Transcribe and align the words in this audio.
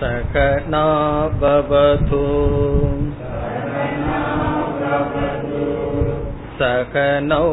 सकनाभवतु 0.00 2.24
सकनौ 6.58 7.46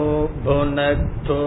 भुनक्तु 0.45 1.37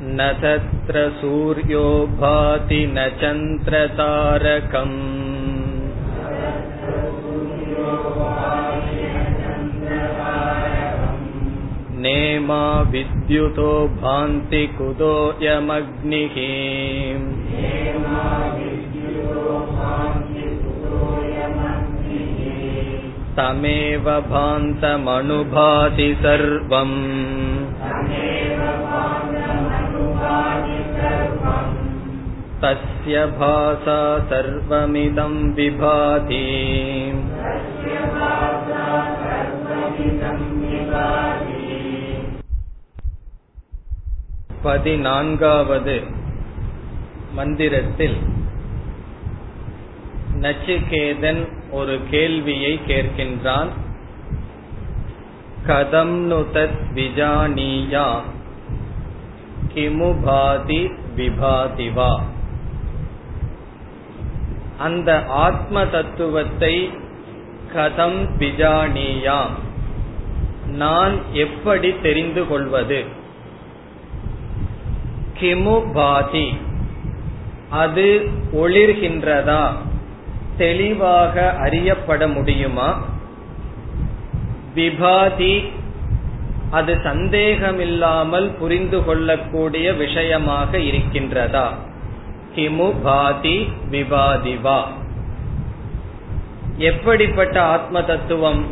न 0.00 0.24
तत्र 0.40 1.02
सूर्यो 1.18 1.84
भाति 2.18 2.80
न 2.86 3.04
चन्द्रतारकम् 3.20 4.90
नेमा 12.02 12.60
विद्युतो 12.90 13.70
भान्ति 14.02 14.62
कुतोऽयमग्निः 14.78 16.36
तमेव 23.38 24.10
भान्तमनुभाति 24.28 26.12
सर्वम् 26.24 26.96
तस्य 32.60 33.24
भासा 33.38 33.98
सर्वमिदं 34.30 35.34
विभाति 35.54 36.44
பதினான்காவது 44.66 45.96
மந்திரத்தில் 47.34 48.16
நச்சிகேதன் 50.42 51.42
ஒரு 51.70 51.94
கேள்வியை 52.10 52.72
கேட்கின்றான் 52.88 53.70
கதம் 55.66 56.16
நு 56.30 56.40
தத் 56.56 56.80
விஜானியா 56.94 58.08
கிமு 59.74 60.10
பாதி 60.24 60.82
விபாதிவா 61.16 62.10
அந்த 64.81 65.25
ஆத்ம 65.25 65.85
தத்துவத்தை 65.85 66.91
கதம் 67.75 68.29
பிஜானியா 68.39 69.39
நான் 70.67 71.15
எப்படி 71.33 71.95
தெரிந்து 72.01 72.47
கொள்வது? 72.47 73.05
கிமு 75.39 75.93
பாதி. 75.93 76.57
அது 77.69 78.29
ஒளிர்கின்றதா? 78.53 79.63
தெளிவாக 80.57 81.51
அறியப்பட 81.59 82.27
முடியுமா? 82.27 82.89
விபாதி 84.75 85.69
அது 86.71 86.99
சந்தேகமில்லாமல் 87.03 88.49
புரிந்து 88.59 89.03
கொள்ளக்கூடிய 89.03 89.93
விஷயமாக 89.93 90.77
இருக்கின்றதா? 90.77 91.67
கிமு 92.55 92.93
பாதி 93.03 93.69
விவாதிவா 93.91 94.79
எப்படிப்பட்ட 96.77 97.63
ஆத்ம 97.63 98.03
தத்துவம்? 98.03 98.65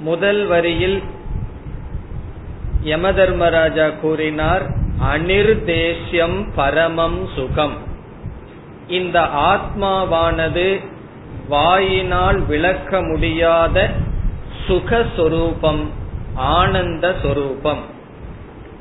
முதல் 0.00 0.46
வரியில் 0.46 1.02
யமதர்மராஜா 2.84 4.00
கூறினார் 4.00 4.62
அனிர்தேஷ்யம் 5.02 6.48
பரமம் 6.54 7.28
சுகம். 7.34 7.76
இந்த 8.88 9.20
ஆத்மாவானது 9.20 10.84
வாயினால் 11.48 12.40
விளக்க 12.40 13.02
முடியாத 13.02 13.90
சுகஸ்வரூபம் 14.68 15.84
ஆனந்த 16.34 17.14
சொரூபம் 17.22 17.94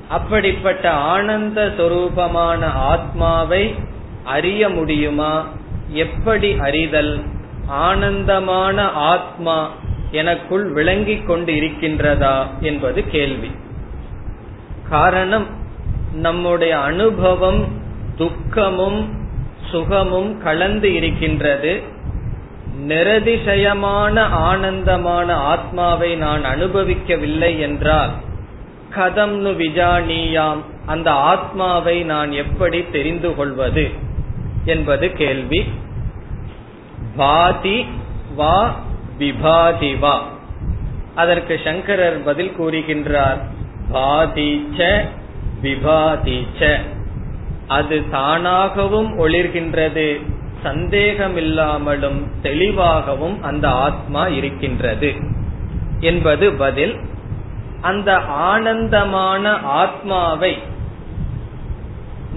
அப்படிப்பட்ட 0.10 0.92
ஆனந்த 0.92 1.74
சொரூபமான 1.78 2.64
ஆத்மாவை 2.66 3.76
அறிய 4.24 4.70
முடியுமா? 4.70 5.48
எப்படி 5.88 6.58
அறிதல்? 6.60 7.22
ஆனந்தமான 7.68 8.82
ஆத்மா 8.90 9.72
எனக்குள் 10.12 10.72
விளங்கிக் 10.72 11.28
கொண்டு 11.28 11.54
இருக்கின்றதா 11.54 12.46
என்பது 12.62 13.08
கேள்வி. 13.08 13.52
காரணம் 14.90 15.46
நம்முடைய 16.14 16.80
அனுபவம் 16.80 17.66
துக்கமும் 18.16 19.14
சுகமும் 19.72 20.42
கலந்து 20.42 20.94
இருக்கின்றது. 20.94 21.82
நிரதிசயமான 22.88 24.20
ஆனந்தமான 24.20 25.34
ஆத்மாவை 25.34 26.16
நான் 26.16 26.44
அனுபவிக்கவில்லை 26.46 27.60
என்றால் 27.60 28.12
கதம் 28.96 29.38
நு 29.38 29.52
விஜானியாம் 29.52 30.62
அந்த 30.86 31.12
ஆத்மாவை 31.12 32.04
நான் 32.04 32.32
எப்படி 32.32 32.86
தெரிந்து 32.92 33.36
கொள்வது 33.36 33.90
என்பது 34.66 35.12
கேள்வி. 35.12 35.66
பாதி 37.16 37.86
வா 38.36 38.76
விபாதி 39.20 40.00
வா. 40.00 40.28
அதற்கு 41.16 41.60
சங்கரர் 41.64 42.24
பதில் 42.24 42.56
கூறுகின்றார் 42.60 43.38
பாதிச்ச 43.94 45.06
விபாதிச்ச 45.62 46.80
அது 47.68 48.04
தானாகவும் 48.12 49.12
ஒளிர்கின்றது 49.18 50.22
சந்தேகமில்லாமலும் 50.64 52.26
தெளிவாகவும் 52.42 53.44
அந்த 53.44 53.70
ஆத்மா 53.70 54.28
இருக்கின்றது 54.28 55.14
என்பது 56.00 56.54
பதில். 56.54 56.96
அந்த 57.86 58.10
ஆனந்தமான 58.52 59.52
ஆத்மாவை 59.82 60.54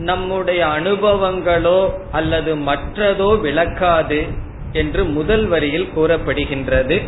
நம்முடைய 0.09 0.61
அனுபவங்களோ 0.67 1.81
அல்லது 2.13 2.51
மற்றதோ 2.69 3.31
விளக்காது 3.41 4.21
என்று 4.73 5.03
முதல் 5.17 5.47
வரியில் 5.47 5.93
கூறப்படுகின்றது. 5.97 6.99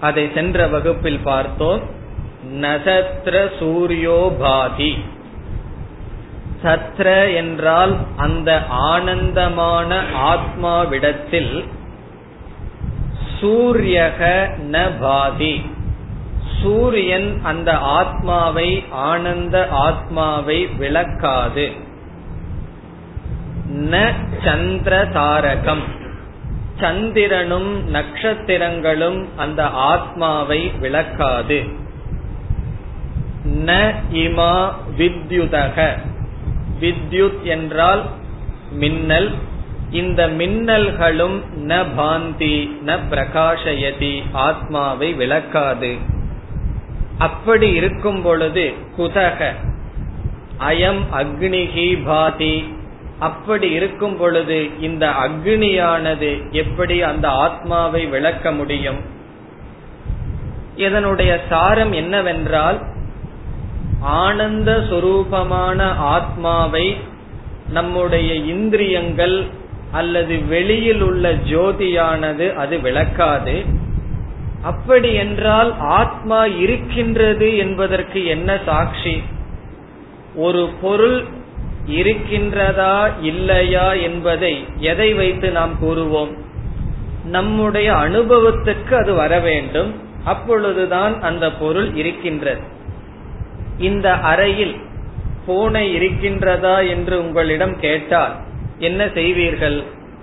அதை 0.00 0.24
சென்ற 0.34 0.66
வகுப்பில் 0.66 1.20
பார்த்தோம். 1.24 1.82
நசத்திர 2.60 3.36
சூரியோபாதி 3.60 4.90
சத்ர 6.62 7.08
என்றால் 7.34 7.94
அந்த 8.16 8.50
ஆனந்தமான 8.90 9.98
ஆத்மாவிடத்தில் 10.32 11.54
சூரியக 13.40 14.20
ந 14.72 14.84
பாதி. 15.00 15.54
சூரியன் 16.62 17.40
அந்த 17.42 17.76
ஆத்மாவை 17.76 18.84
ஆனந்த 18.90 19.68
ஆத்மாவை 19.70 20.66
விளக்காது. 20.66 21.72
ந 23.74 24.12
சந்திர 24.44 25.04
தாரகம் 25.04 25.82
சந்திரனும் 26.80 27.94
நட்சத்திரங்களும் 27.94 29.28
அந்த 29.36 29.66
ஆத்மாவை 29.66 30.68
விளக்காது. 30.68 31.64
ந 33.44 33.94
இமா 34.12 34.72
வித்யுதக. 34.98 35.98
வித்யுத் 36.80 37.42
என்றால் 37.42 38.02
மின்னல். 38.70 39.30
இந்த 39.90 40.28
மின்னல்களும் 40.28 41.42
ந 41.56 41.86
பாந்தி 41.96 42.80
ந 42.86 42.98
பிரகாஷயதி 43.10 44.22
ஆத்மாவை 44.32 45.12
விளக்காது. 45.12 46.14
அப்படி 47.18 47.72
இருக்கும் 47.72 48.22
பொழுது 48.22 48.72
குதக. 48.98 49.52
அயம் 50.68 51.02
அக்னிகி 51.12 52.04
பாதி. 52.04 52.74
அப்படி 53.18 53.70
இருக்கும் 53.70 54.16
பொழுது 54.16 54.80
இந்த 54.80 55.06
அக்னியானது 55.06 56.50
எப்படி 56.50 57.02
அந்த 57.02 57.28
ஆத்மாவை 57.28 58.06
விளக்க 58.06 58.52
முடியும்? 58.52 59.00
இதனுடைய 60.76 61.40
சாரம் 61.48 61.92
என்னவென்றால் 61.92 62.80
ஆனந்த 64.00 64.82
சுரூபமான 64.90 65.82
ஆத்மாவை 65.96 66.96
நம்முடைய 67.70 68.34
இந்திரியங்கள் 68.34 69.44
அல்லது 69.92 70.46
வெளியில் 70.46 71.00
உள்ள 71.00 71.32
ஜோதியானது 71.32 72.54
அது 72.54 72.80
விளக்காது. 72.80 73.64
அப்படி 74.66 75.10
என்றால் 75.14 75.70
ஆத்மா 75.78 76.46
இருக்கின்றது 76.46 77.48
என்பதற்கு 77.56 78.20
என்ன 78.26 78.58
சாட்சி? 78.64 79.22
ஒரு 80.36 80.62
பொருள் 80.80 81.18
இருக்கின்றதா 81.90 82.96
இல்லையா 83.20 83.92
என்பதை 83.92 84.54
எதை 84.78 85.08
வைத்து 85.14 85.50
நாம் 85.50 85.74
கூறுவோம்? 85.82 86.32
நம்முடைய 87.26 87.88
அனுபவத்துக்கு 87.92 88.94
அது 88.94 89.12
வர 89.14 89.38
வேண்டும். 89.40 89.90
அப்பொழுதுதான் 90.24 91.14
அந்த 91.22 91.52
பொருள் 91.52 91.94
இருக்கின்றது. 91.94 92.64
இந்த 93.78 94.08
அறையில் 94.12 94.76
பூனை 95.46 95.84
இருக்கின்றதா 95.98 96.76
என்று 96.88 97.14
உங்களிடம் 97.18 97.76
கேட்டால் 97.78 98.34
என்ன 98.78 99.04
செய்வீர்கள்? 99.04 99.78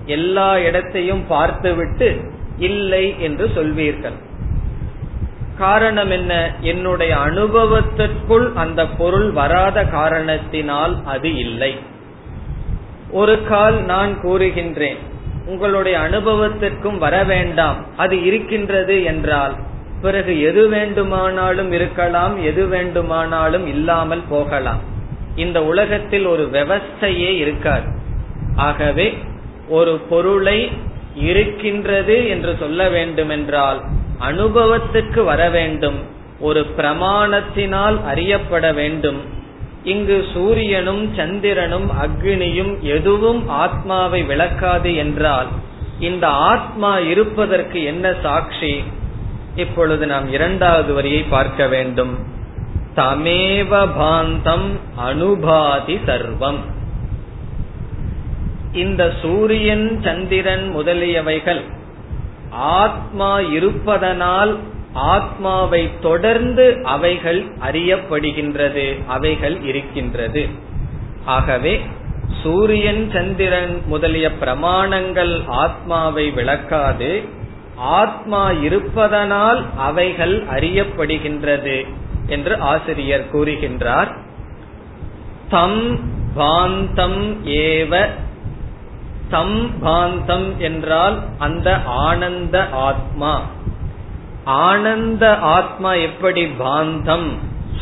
எல்லா 0.05 0.49
இடத்தையும் 0.57 1.23
பார்த்துவிட்டு 1.27 2.09
இல்லை 2.57 3.05
என்று 3.19 3.45
சொல்வீர்கள். 3.55 4.17
காரணம் 5.57 6.09
என்ன? 6.09 6.55
என்னுடைய 6.61 7.15
அனுபவத்திற்குள் 7.15 8.53
அந்த 8.53 8.87
பொருள் 8.87 9.31
வராத 9.31 9.85
காரணத்தினால் 9.85 11.01
அது 11.05 11.35
இல்லை. 11.35 11.75
ஒரு 13.11 13.43
கால் 13.43 13.81
நான் 13.83 14.19
கூறுகின்றேன் 14.21 14.97
உங்களுடைய 15.45 15.99
அனுபவத்திற்கும் 15.99 16.97
வர 16.97 17.23
வேண்டாம் 17.23 17.85
அது 17.97 18.25
இருக்கின்றது 18.25 19.03
என்றால் 19.03 19.55
பிறகு 20.01 20.41
எது 20.41 20.69
வேண்டுமானாலும் 20.69 21.71
இருக்கலாம் 21.71 22.43
எது 22.43 22.65
வேண்டுமானாலும் 22.65 23.67
இல்லாமல் 23.67 24.23
போகலாம். 24.29 24.81
இந்த 25.35 25.63
உலகத்தில் 25.63 26.25
ஒரு 26.25 26.49
விவஸ்தையே 26.51 27.31
இருக்காது. 27.37 27.99
ஆகவே 28.55 29.17
ஒரு 29.69 29.99
பொருளை 30.09 30.71
இருக்கின்றது 31.15 32.27
என்று 32.27 32.55
சொல்ல 32.59 32.89
வேண்டுமென்றால் 32.89 33.81
அனுபவத்துக்கு 34.23 35.23
வர 35.23 35.49
வேண்டும் 35.49 35.99
ஒரு 36.39 36.65
பிரமாணத்தினால் 36.77 38.03
அறியப்பட 38.03 38.73
வேண்டும். 38.73 39.21
இங்கு 39.83 40.25
சூரியனும் 40.33 41.13
சந்திரனும் 41.15 41.91
அக்னியும் 42.01 42.79
எதுவும் 42.79 43.47
ஆத்மாவை 43.47 44.23
விளக்காது 44.23 44.95
என்றால் 44.95 45.47
இந்த 45.99 46.27
ஆத்மா 46.27 46.99
இருப்பதற்கு 46.99 47.83
என்ன 47.83 48.13
சாட்சி? 48.21 48.83
இப்பொழுது 49.55 50.05
நாம் 50.07 50.31
இரண்டாவது 50.31 50.93
வரியை 50.93 51.23
பார்க்க 51.29 51.67
வேண்டும். 51.67 52.13
தமேவ 52.95 53.87
பாந்தம் 53.99 54.67
அனுபாதி 54.95 55.95
சர்வம். 55.95 56.61
இந்த 58.73 59.11
சூரியன் 59.21 59.99
சந்திரன் 60.03 60.65
முதலியவைகள் 60.75 61.61
ஆத்மா 62.53 63.39
இருப்பதனால் 63.39 64.57
ஆத்மாவை 64.93 65.89
தொடர்ந்து 66.01 66.81
அவைகள் 66.83 67.45
அறியப்படுகின்றது 67.61 68.99
அவைகள் 69.07 69.61
இருக்கின்றது. 69.61 70.47
ஆகவே 71.25 71.81
சூரியன் 72.43 73.11
சந்திரன் 73.11 73.81
முதலிய 73.85 74.31
பிரமாணங்கள் 74.41 75.47
ஆத்மாவை 75.47 76.29
விளக்காது. 76.29 77.23
ஆத்மா 77.75 78.51
இருப்பதனால் 78.51 79.65
அவைகள் 79.77 80.43
அறியப்படுகின்றது 80.43 81.87
என்று 82.27 82.59
ஆசிரியர் 82.59 83.25
கூறுகின்றார். 83.31 84.17
தம் 85.49 85.99
பாந்தம் 86.37 87.35
ஏவ 87.45 88.09
தம் 89.29 89.85
பாந்தம் 89.85 90.57
என்றால் 90.57 91.19
அந்த 91.37 91.81
ஆனந்த 91.85 92.69
ஆத்மா. 92.71 93.41
ஆனந்த 94.43 95.37
ஆத்மா 95.37 95.93
எப்படி 95.93 96.45
பாந்தம்? 96.45 97.31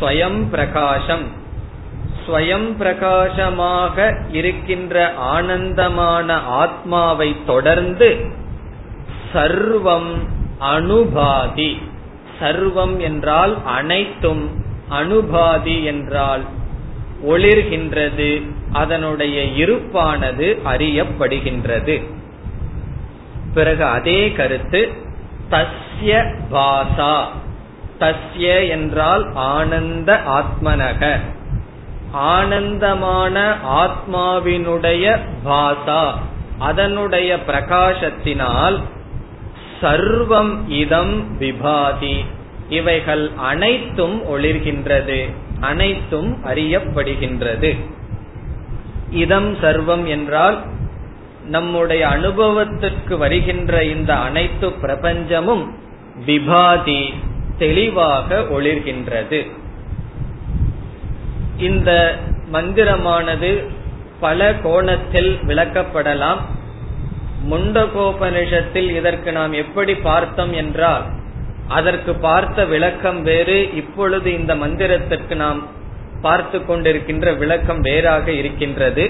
ஸ்வயம் 0.00 0.48
பிரகாசம். 0.50 1.26
ஸ்வயம் 2.26 2.76
பிரகாசமாக 2.76 4.24
இருக்கின்ற 4.32 5.14
ஆனந்தமான 5.14 6.40
ஆத்மாவை 6.40 7.36
தொடர்ந்து 7.46 8.32
சர்வம் 9.34 10.28
அனுபாதி. 10.58 11.78
சர்வம் 12.40 12.98
என்றால் 12.98 13.56
அனைத்தும் 13.64 14.50
அனுபாதி 14.88 15.84
என்றால் 15.84 16.40
ஒளிர்கின்றது 17.28 18.50
அதனுடைய 18.72 19.66
இருப்பானது 19.66 20.58
அறியப்படுகின்றது. 20.64 22.02
பிறகு 23.54 23.84
அதே 23.84 24.32
கருத்து 24.32 24.92
தஸ்ய 25.50 26.34
பாசா 26.52 27.24
தஸ்ய 28.00 28.68
என்றால் 28.68 29.30
ஆனந்த 29.34 30.20
ஆத்மனக. 30.28 31.18
ஆனந்தமான 32.12 33.56
ஆத்மாவினுடைய 33.68 35.18
பாசா 35.44 36.12
அதனுடைய 36.58 37.38
பிரகாசத்தினால் 37.46 38.80
சர்வம் 39.82 40.68
இதம் 40.68 41.38
விபாதி. 41.38 42.24
இவைகள் 42.68 43.30
அனைத்தும் 43.36 44.22
ஒளிர்கின்றது 44.24 45.32
அனைத்தும் 45.60 46.44
அறியப்படுகின்றது. 46.44 47.70
இதம் 49.12 49.54
சர்வம் 49.60 50.04
என்றால் 50.04 50.62
நம்முடைய 51.44 52.08
அனுபவத்திற்கு 52.08 53.16
வருகின்ற 53.16 53.84
இந்த 53.84 54.14
அனைத்து 54.14 54.68
பிரபஞ்சமும் 54.68 55.70
விபாதி 56.26 57.14
தெளிவாக 57.58 58.38
ஒளிர்கின்றது. 58.38 59.50
இந்த 61.58 62.18
மந்திரமானது 62.52 63.66
பல 64.20 64.54
கோணத்தில் 64.54 65.38
விளக்கப்படலாம். 65.46 66.40
முண்டகோபனிஷத்தில் 67.50 68.90
இதற்கு 68.96 69.32
நாம் 69.32 69.52
எப்படி 69.52 69.94
பார்த்தோம் 69.94 70.52
என்றால் 70.52 71.04
அதற்கு 71.68 72.14
பார்த்த 72.14 72.64
விளக்கம் 72.64 73.22
வேறு. 73.22 73.74
இப்பொழுது 73.74 74.32
இந்த 74.32 74.54
மந்திரத்திற்கு 74.54 75.34
நாம் 75.34 75.80
பார்த்து 76.22 76.58
கொண்டிருக்கின்ற 76.58 77.36
விளக்கம் 77.38 77.80
வேறாக 77.80 78.26
இருக்கின்றது. 78.32 79.04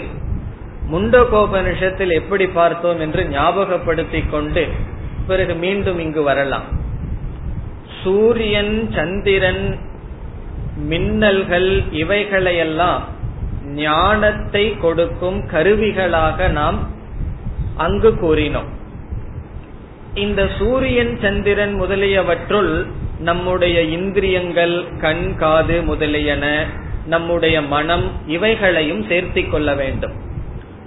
முண்டகோபனிஷத்தில் 0.92 2.12
எப்படி 2.12 2.46
பார்த்தோம் 2.46 3.00
என்று 3.00 3.22
ஞாபகப்படுத்திக் 3.30 4.30
கொண்டு 4.30 4.64
பிறகு 5.26 5.54
மீண்டும் 5.54 5.98
இங்கு 5.98 6.22
வரலாம். 6.22 6.66
சூரியன் 8.02 8.76
சந்திரன் 8.94 9.64
மின்னல்கள் 10.90 11.70
இவைகளையெல்லாம் 11.92 13.02
ஞானத்தை 13.74 14.64
கொடுக்கும் 14.78 15.40
கருவிகளாக 15.52 16.48
நாம் 16.50 16.78
அங்கு 17.76 18.10
கூறினோம். 18.22 18.70
இந்த 20.14 20.40
சூரியன் 20.58 21.14
சந்திரன் 21.22 21.74
முதலியவற்றுள் 21.80 22.72
நம்முடைய 23.18 23.82
இந்திரியங்கள் 23.82 24.76
கண் 25.00 25.26
காது 25.36 25.76
முதலியன 25.82 26.44
நம்முடைய 27.06 27.62
மனம் 27.62 28.10
இவைகளையும் 28.26 29.08
சேர்த்திக் 29.08 29.50
கொள்ள 29.50 29.74
வேண்டும். 29.74 30.12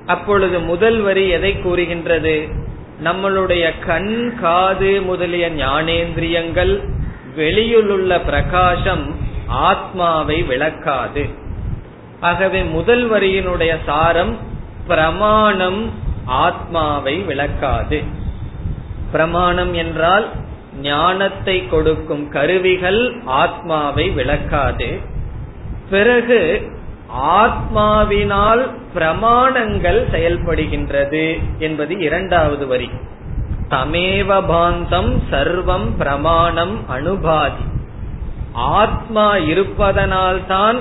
அப்பொழுது 0.06 0.60
முதல் 0.60 1.00
வரி 1.00 1.28
எதை 1.28 1.62
கூறுகின்றது? 1.62 2.48
நம்மளுடைய 3.04 3.72
கண் 3.86 4.40
காது 4.40 5.02
முதலிய 5.02 5.50
ஞானேந்திரியங்கள் 5.50 6.88
வெளியிலுள்ள 7.36 8.20
பிரகாசம் 8.20 9.16
ஆத்மாவை 9.48 10.44
விளக்காது. 10.44 11.30
ஆகவே 12.20 12.64
முதல் 12.64 13.12
வரியினுடைய 13.12 13.78
சாரம் 13.86 14.38
பிரமாணம் 14.88 15.94
ஆத்மாவை 16.26 17.16
விளக்காது. 17.16 18.04
பிரமாணம் 19.12 19.74
என்றால் 19.74 20.32
ஞானத்தை 20.82 21.68
கொடுக்கும் 21.68 22.30
கருவிகள் 22.30 23.22
ஆத்மாவை 23.26 24.10
விளக்காது. 24.10 25.14
பிறகு 25.90 26.72
ஆத்மாவினால் 27.22 28.74
பிரமாணங்கள் 28.96 30.00
செயல்படுகின்றது 30.12 31.40
என்பது 31.60 31.98
இரண்டாவது 31.98 32.68
வரி. 32.68 32.90
தமேவ 33.70 34.42
பாந்தம் 34.50 35.18
சர்வம் 35.32 35.98
பிரமாணம் 35.98 36.90
அனுபாதி. 36.90 37.64
ஆத்மா 38.54 39.36
இருப்பதனால்தான் 39.36 40.78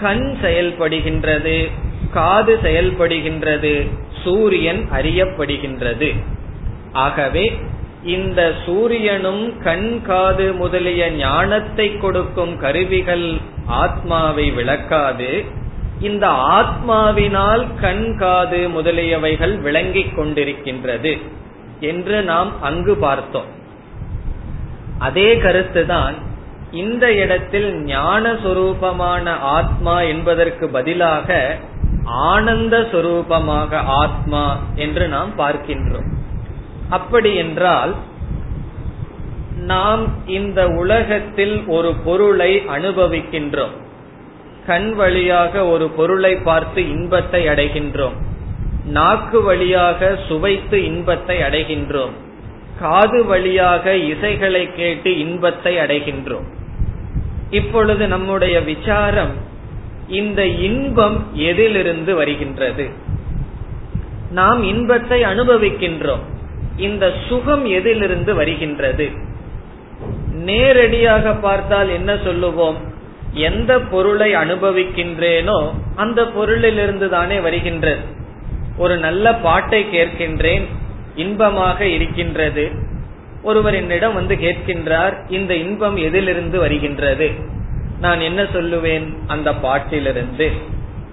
கண் 0.00 0.36
செயல்படுகின்றது 0.42 1.70
காது 2.12 2.58
செயல்படுகின்றது 2.62 3.90
சூரியன் 4.24 4.88
அறியப்படுகின்றது. 4.92 6.24
ஆகவே 6.92 7.58
இந்த 8.02 8.52
சூரியனும் 8.66 9.60
கண் 9.62 10.02
காது 10.02 10.52
முதலிய 10.52 11.10
ஞானத்தை 11.10 11.98
கொடுக்கும் 11.98 12.58
கருவிகள் 12.58 13.36
ஆத்மாவை 13.66 14.50
விளக்காது. 14.50 15.44
இந்த 16.00 16.28
ஆத்மாவினால் 16.28 17.66
கண் 17.80 18.16
காது 18.16 18.68
முதலியவைகள் 18.68 19.60
விளங்கிக் 19.60 20.18
கொண்டிருக்கின்றது 20.18 21.18
என்று 21.80 22.22
நாம் 22.22 22.62
அங்கு 22.62 22.96
பார்த்தோம். 22.96 23.46
அதே 24.98 25.34
கருத்துதான் 25.34 26.14
இந்த 26.70 27.12
இடத்தில் 27.12 27.82
ஞான 27.82 28.32
சொரூபமான 28.32 29.38
ஆத்மா 29.38 30.00
என்பதற்கு 30.00 30.68
பதிலாக 30.68 31.58
ஆனந்த 32.04 32.80
சொரூபமாக 32.80 33.74
ஆத்மா 33.74 34.58
என்று 34.74 35.08
நாம் 35.08 35.38
பார்க்கின்றோம். 35.38 36.20
அப்படி 36.92 37.34
என்றால் 37.34 37.92
நாம் 39.66 40.04
இந்த 40.26 40.60
உலகத்தில் 40.68 41.56
ஒரு 41.66 41.90
பொருளை 42.04 42.52
அனுபவிக்கின்றோம். 42.68 43.74
கண் 44.66 44.90
வழியாக 44.94 45.64
ஒரு 45.66 45.86
பொருளை 45.88 46.32
பார்த்து 46.36 46.80
இன்பத்தை 46.88 47.42
அடைகின்றோம். 47.46 48.16
நாக்கு 48.86 49.42
வழியாக 49.42 50.18
சுவைத்து 50.28 50.84
இன்பத்தை 50.84 51.36
அடைகின்றோம். 51.38 52.14
காது 52.80 53.24
வழியாக 53.24 53.94
இசைகளை 54.12 54.64
கேட்டு 54.74 55.18
இன்பத்தை 55.18 55.76
அடைகின்றோம். 55.76 56.46
இப்பொழுது 57.50 58.08
நம்முடைய 58.08 58.60
விசாரம் 58.60 59.34
இந்த 60.08 60.40
இன்பம் 60.68 61.18
எதிலிருந்து 61.34 62.14
வருகின்றது? 62.14 62.86
நாம் 64.30 64.60
இன்பத்தை 64.62 65.18
அனுபவிக்கின்றோம். 65.22 66.24
இந்த 66.76 67.12
சுகம் 67.28 67.64
எதிலிருந்து 67.64 68.34
வருகின்றது? 68.34 69.10
நேரடியாக 70.32 71.34
பார்த்தால் 71.34 71.88
என்ன 71.88 72.16
சொல்லுவோம்? 72.24 72.76
எந்த 73.32 73.80
பொருளை 73.80 74.34
அனுபவிக்கின்றேனோ 74.34 75.74
அந்த 75.96 76.22
பொருளிலிருந்து 76.22 77.08
தானே 77.08 77.40
வருகின்றது. 77.40 78.00
ஒரு 78.76 78.96
நல்ல 78.96 79.34
பாட்டை 79.34 79.84
கேட்கின்றேன் 79.84 80.64
இன்பமாக 81.14 81.86
இருக்கின்றது. 81.86 82.70
ஒருவர் 83.42 83.74
என்னிடம் 83.74 84.14
வந்து 84.14 84.34
கேட்கின்றார் 84.34 85.32
இந்த 85.32 85.54
இன்பம் 85.54 85.96
எதிலிருந்து 85.96 86.58
வருகின்றது? 86.58 87.30
நான் 88.00 88.20
என்ன 88.20 88.42
சொல்லுவேன்? 88.42 89.16
அந்த 89.26 89.54
பாட்டிலிருந்து. 89.54 90.52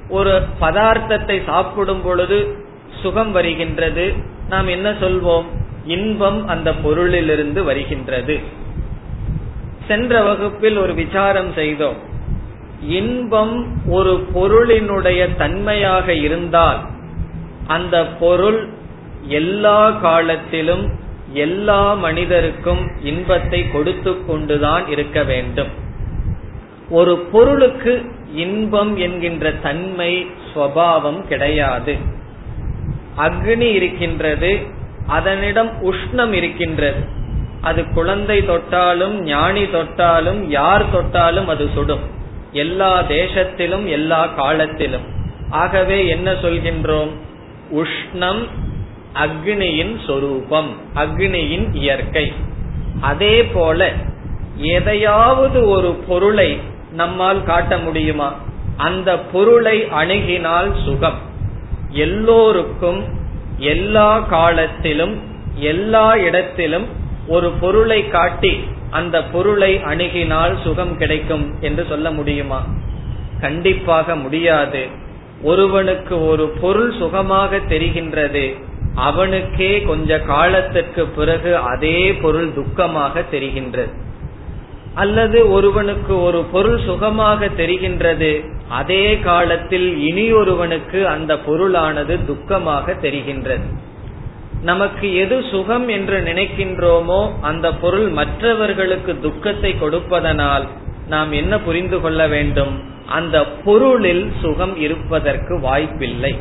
ஒரு 0.09 0.41
பதார்த்தத்தை 0.61 1.43
சாப்பிடும் 1.45 2.01
பொழுது 2.01 2.65
சுகம் 3.01 3.31
வருகின்றது. 3.31 4.37
நாம் 4.50 4.68
என்ன 4.68 4.91
சொல்வோம்? 4.91 5.46
இன்பம் 5.86 6.48
அந்த 6.48 6.72
பொருளிலிருந்து 6.72 7.63
வருகின்றது. 7.63 8.39
சென்ற 9.88 10.22
வகுப்பில் 10.22 10.77
ஒரு 10.77 10.94
விசாரம் 10.94 11.53
செய்தோம். 11.53 11.96
இன்பம் 12.82 13.82
ஒரு 13.88 14.27
பொருளினுடைய 14.36 15.36
தன்மையாக 15.38 16.13
இருந்தால் 16.13 16.79
அந்த 17.68 18.06
பொருள் 18.06 18.70
எல்லா 19.22 19.91
காலத்திலும் 19.91 21.00
எல்லா 21.34 21.94
மனிதருக்கும் 21.94 22.91
இன்பத்தை 23.01 23.72
கொடுத்து 23.72 24.25
கொண்டுதான் 24.25 24.88
இருக்க 24.88 25.24
வேண்டும். 25.24 25.68
ஒரு 26.89 27.18
பொருளுக்கு 27.18 28.06
இன்பம் 28.34 28.98
என்கின்ற 28.98 29.51
தன்மை 29.51 30.27
சுவாவம் 30.56 31.27
கிடையாது. 31.27 32.18
அக்னி 33.19 33.71
இருக்கின்றது 33.71 34.59
அதனிடம் 35.07 35.71
உஷ்ணம் 35.83 36.31
இருக்கின்றது. 36.31 37.03
அது 37.61 37.93
குழந்தை 37.93 38.45
தொட்டாலும் 38.45 39.21
ஞானி 39.21 39.71
தொட்டாலும் 39.71 40.49
யார் 40.49 40.91
தொட்டாலும் 40.91 41.47
அது 41.47 41.69
சுடும். 41.73 41.99
எல்லா 42.51 43.01
தேசத்திலும் 43.01 43.88
எல்லா 43.88 44.25
காலத்திலும். 44.25 45.01
ஆகவே 45.49 46.07
என்ன 46.07 46.31
சொல்கின்றோம்? 46.31 47.09
உஷ்ணம் 47.73 48.47
அக்னியின் 49.13 50.05
சொரூபம் 50.07 50.75
அக்னியின் 50.95 51.75
இயற்கை. 51.75 52.33
அதே 53.01 53.45
போல 53.45 53.91
எதையாவது 54.55 55.69
ஒரு 55.69 55.99
பொருளை 56.07 56.59
நம்மால் 56.91 57.43
காட்ட 57.43 57.77
முடியுமா? 57.77 58.35
அந்த 58.77 59.19
பொருளை 59.19 59.83
அணுகினால் 59.83 60.83
சுகம். 60.85 61.27
எல்லோருக்கும் 61.89 63.03
எல்லா 63.58 64.19
காலத்திலும் 64.19 65.22
எல்லா 65.55 66.15
இடத்திலும் 66.15 66.86
ஒரு 67.27 67.51
பொருளை 67.51 68.08
காட்டி 68.08 68.60
அந்த 68.89 69.24
பொருளை 69.24 69.77
அணுகினால் 69.77 70.62
சுகம் 70.62 70.98
கிடைக்கும் 70.98 71.53
என்று 71.62 71.86
சொல்ல 71.89 72.12
முடியுமா? 72.12 72.65
கண்டிப்பாக 73.41 74.15
முடியாது. 74.15 74.88
ஒருவனுக்கு 75.41 76.27
ஒரு 76.27 76.48
பொருள் 76.62 76.93
சுகமாக 76.98 77.58
தெரிகின்றது 77.58 78.63
அவனுக்கே 78.96 79.81
கொஞ்ச 79.81 80.19
காலத்திற்கு 80.19 81.05
பிறகு 81.05 81.58
அதே 81.58 82.13
பொருள் 82.13 82.48
துக்கமாக 82.48 83.24
தெரிகின்றது. 83.31 83.91
அல்லது 84.96 85.51
ஒருவனுக்கு 85.51 86.22
ஒரு 86.22 86.43
பொருள் 86.43 86.79
சுகமாக 86.86 87.46
தெரிகின்றது 87.46 88.46
அதே 88.69 89.19
காலத்தில் 89.19 89.98
இனி 89.98 90.31
ஒருவனுக்கு 90.31 91.08
அந்த 91.08 91.36
பொருளானது 91.36 92.19
துக்கமாக 92.27 92.96
தெரிகின்றது. 93.01 93.62
நமக்கு 94.63 95.15
எது 95.15 95.43
சுகம் 95.43 95.88
என்று 95.88 96.19
நினைக்கின்றோமோ 96.19 97.31
அந்த 97.41 97.74
பொருள் 97.74 98.10
மற்றவர்களுக்கு 98.10 99.19
துக்கத்தை 99.19 99.77
கொடுப்பதனால் 99.79 100.67
நாம் 101.08 101.31
என்ன 101.31 101.60
புரிந்து 101.60 102.01
கொள்ள 102.01 102.27
வேண்டும்? 102.27 102.84
அந்த 103.05 103.46
பொருளில் 103.46 104.31
சுகம் 104.41 104.75
இருப்பதற்கு 104.77 105.60
வாய்ப்பில்லை. 105.60 106.39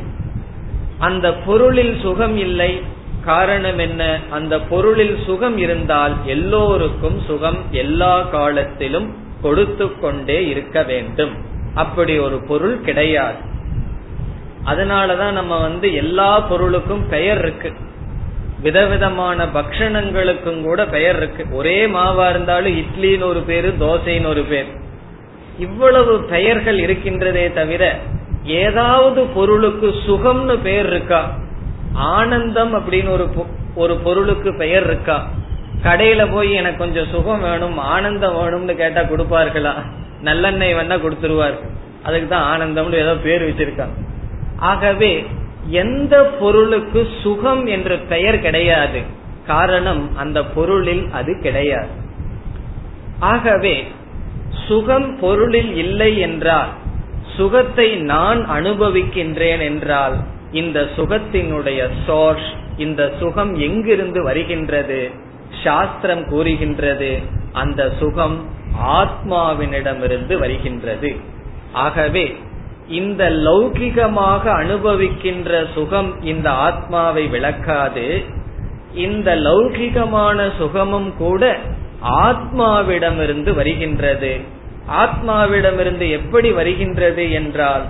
அந்த 0.98 1.34
பொருளில் 1.34 2.00
சுகம் 2.00 2.36
இல்லை 2.36 2.82
காரணம் 3.24 3.78
என்ன 3.78 4.18
அந்த 4.30 4.60
பொருளில் 4.60 5.18
சுகம் 5.26 5.58
இருந்தால் 5.58 6.16
எல்லோருக்கும் 6.24 7.20
சுகம் 7.20 7.58
எல்லா 7.70 8.22
காலத்திலும் 8.22 9.16
கொடுத்து 9.42 9.98
கொண்டே 9.98 10.46
இருக்க 10.46 10.82
வேண்டும். 10.82 11.36
அப்படி 11.74 12.18
ஒரு 12.18 12.40
பொருள் 12.48 12.80
கிடையாது. 12.80 13.36
அதனாலதான் 14.66 15.32
நம்ம 15.32 15.60
வந்து 15.60 15.94
எல்லா 15.94 16.40
பொருளுக்கும் 16.40 17.08
பெயர் 17.08 17.38
இருக்கு. 17.38 17.72
விதவிதமான 18.62 19.46
பக்ஷணங்களுக்கும் 19.46 20.62
கூட 20.62 20.86
பெயர் 20.86 21.16
இருக்கு. 21.16 21.46
ஒரே 21.50 21.86
மாவா 21.86 22.30
இருந்தாலும் 22.30 22.78
இட்லின்னு 22.78 23.22
ஒரு 23.22 23.40
பேரு 23.40 23.74
தோசைன்னு 23.80 24.26
ஒரு 24.26 24.42
பேர். 24.42 24.66
இவ்வளவு 25.58 26.22
பெயர்கள் 26.22 26.78
இருக்கின்றதே 26.78 27.52
தவிர 27.52 27.98
ஏதாவது 28.44 29.24
பொருளுக்கு 29.24 29.94
சுகம்னு 30.06 30.56
பெயர் 30.62 30.86
இருக்கா? 30.86 31.38
ஆனந்தம் 31.92 32.74
அப்படின்னு 32.74 33.08
ஒரு 33.08 33.28
ஒரு 33.74 33.96
பொருளுக்கு 33.96 34.54
பெயர் 34.54 34.84
இருக்கா? 34.84 35.26
கடையில 35.82 36.32
போய் 36.32 36.52
எனக்கு 36.52 36.78
கொஞ்சம் 36.78 37.06
சுகம் 37.06 37.40
வேணும் 37.40 37.78
ஆனந்தம் 37.78 38.34
வேணும்னு 38.34 38.74
கேட்டா 38.74 39.00
கொடுப்பார்களா? 39.00 39.74
நல்லெண்ணெய் 40.22 40.74
வேணா 40.74 40.96
கொடுத்துருவார். 41.02 41.58
அதுக்கு 42.02 42.28
தான் 42.28 42.48
ஆனந்தம்னு 42.52 42.92
ஏதோ 42.92 43.14
பேர் 43.16 43.48
வச்சிருக்காங்க 43.48 43.96
ஆகவே 44.56 45.24
எந்த 45.68 46.24
பொருளுக்கு 46.24 47.08
சுகம் 47.22 47.66
என்ற 47.66 47.96
பெயர் 47.96 48.40
கிடையாது. 48.40 49.00
காரணம் 49.46 50.16
அந்த 50.16 50.44
பொருளில் 50.44 51.10
அது 51.12 51.40
கிடையாது. 51.42 51.88
ஆகவே 53.18 53.84
சுகம் 54.68 55.18
பொருளில் 55.18 55.76
இல்லை 55.76 56.18
என்றால் 56.18 56.68
சுகத்தை 57.36 57.96
நான் 57.96 58.50
அனுபவிக்கின்றேன் 58.50 59.60
என்றால் 59.60 60.16
இந்த 60.52 60.86
சுகத்தினுடைய 60.96 61.88
சோர்ஸ் 62.06 62.50
இந்த 62.76 63.12
சுகம் 63.18 63.54
எங்கிருந்து 63.54 64.22
வருகின்றது? 64.22 65.10
சாஸ்திரம் 65.64 66.28
கூறுகின்றது 66.28 67.18
அந்த 67.52 67.92
சுகம் 67.98 68.44
ஆத்மாவினிடமிருந்து 68.86 70.38
வருகின்றது. 70.38 71.16
ஆகவே 71.72 72.36
இந்த 72.88 73.30
லௌகிகமாக 73.30 74.44
அனுபவிக்கின்ற 74.44 75.72
சுகம் 75.74 76.22
இந்த 76.22 76.50
ஆத்மாவை 76.50 77.26
விளக்காது. 77.26 78.22
இந்த 78.94 79.36
லௌகிகமான 79.36 80.50
சுகமும் 80.58 81.16
கூட 81.16 81.56
ஆத்மாவிடமிருந்து 82.02 83.54
வருகின்றது. 83.54 84.36
ஆத்மாவிடமிருந்து 84.96 86.10
எப்படி 86.10 86.52
வருகின்றது 86.52 87.30
என்றால் 87.30 87.82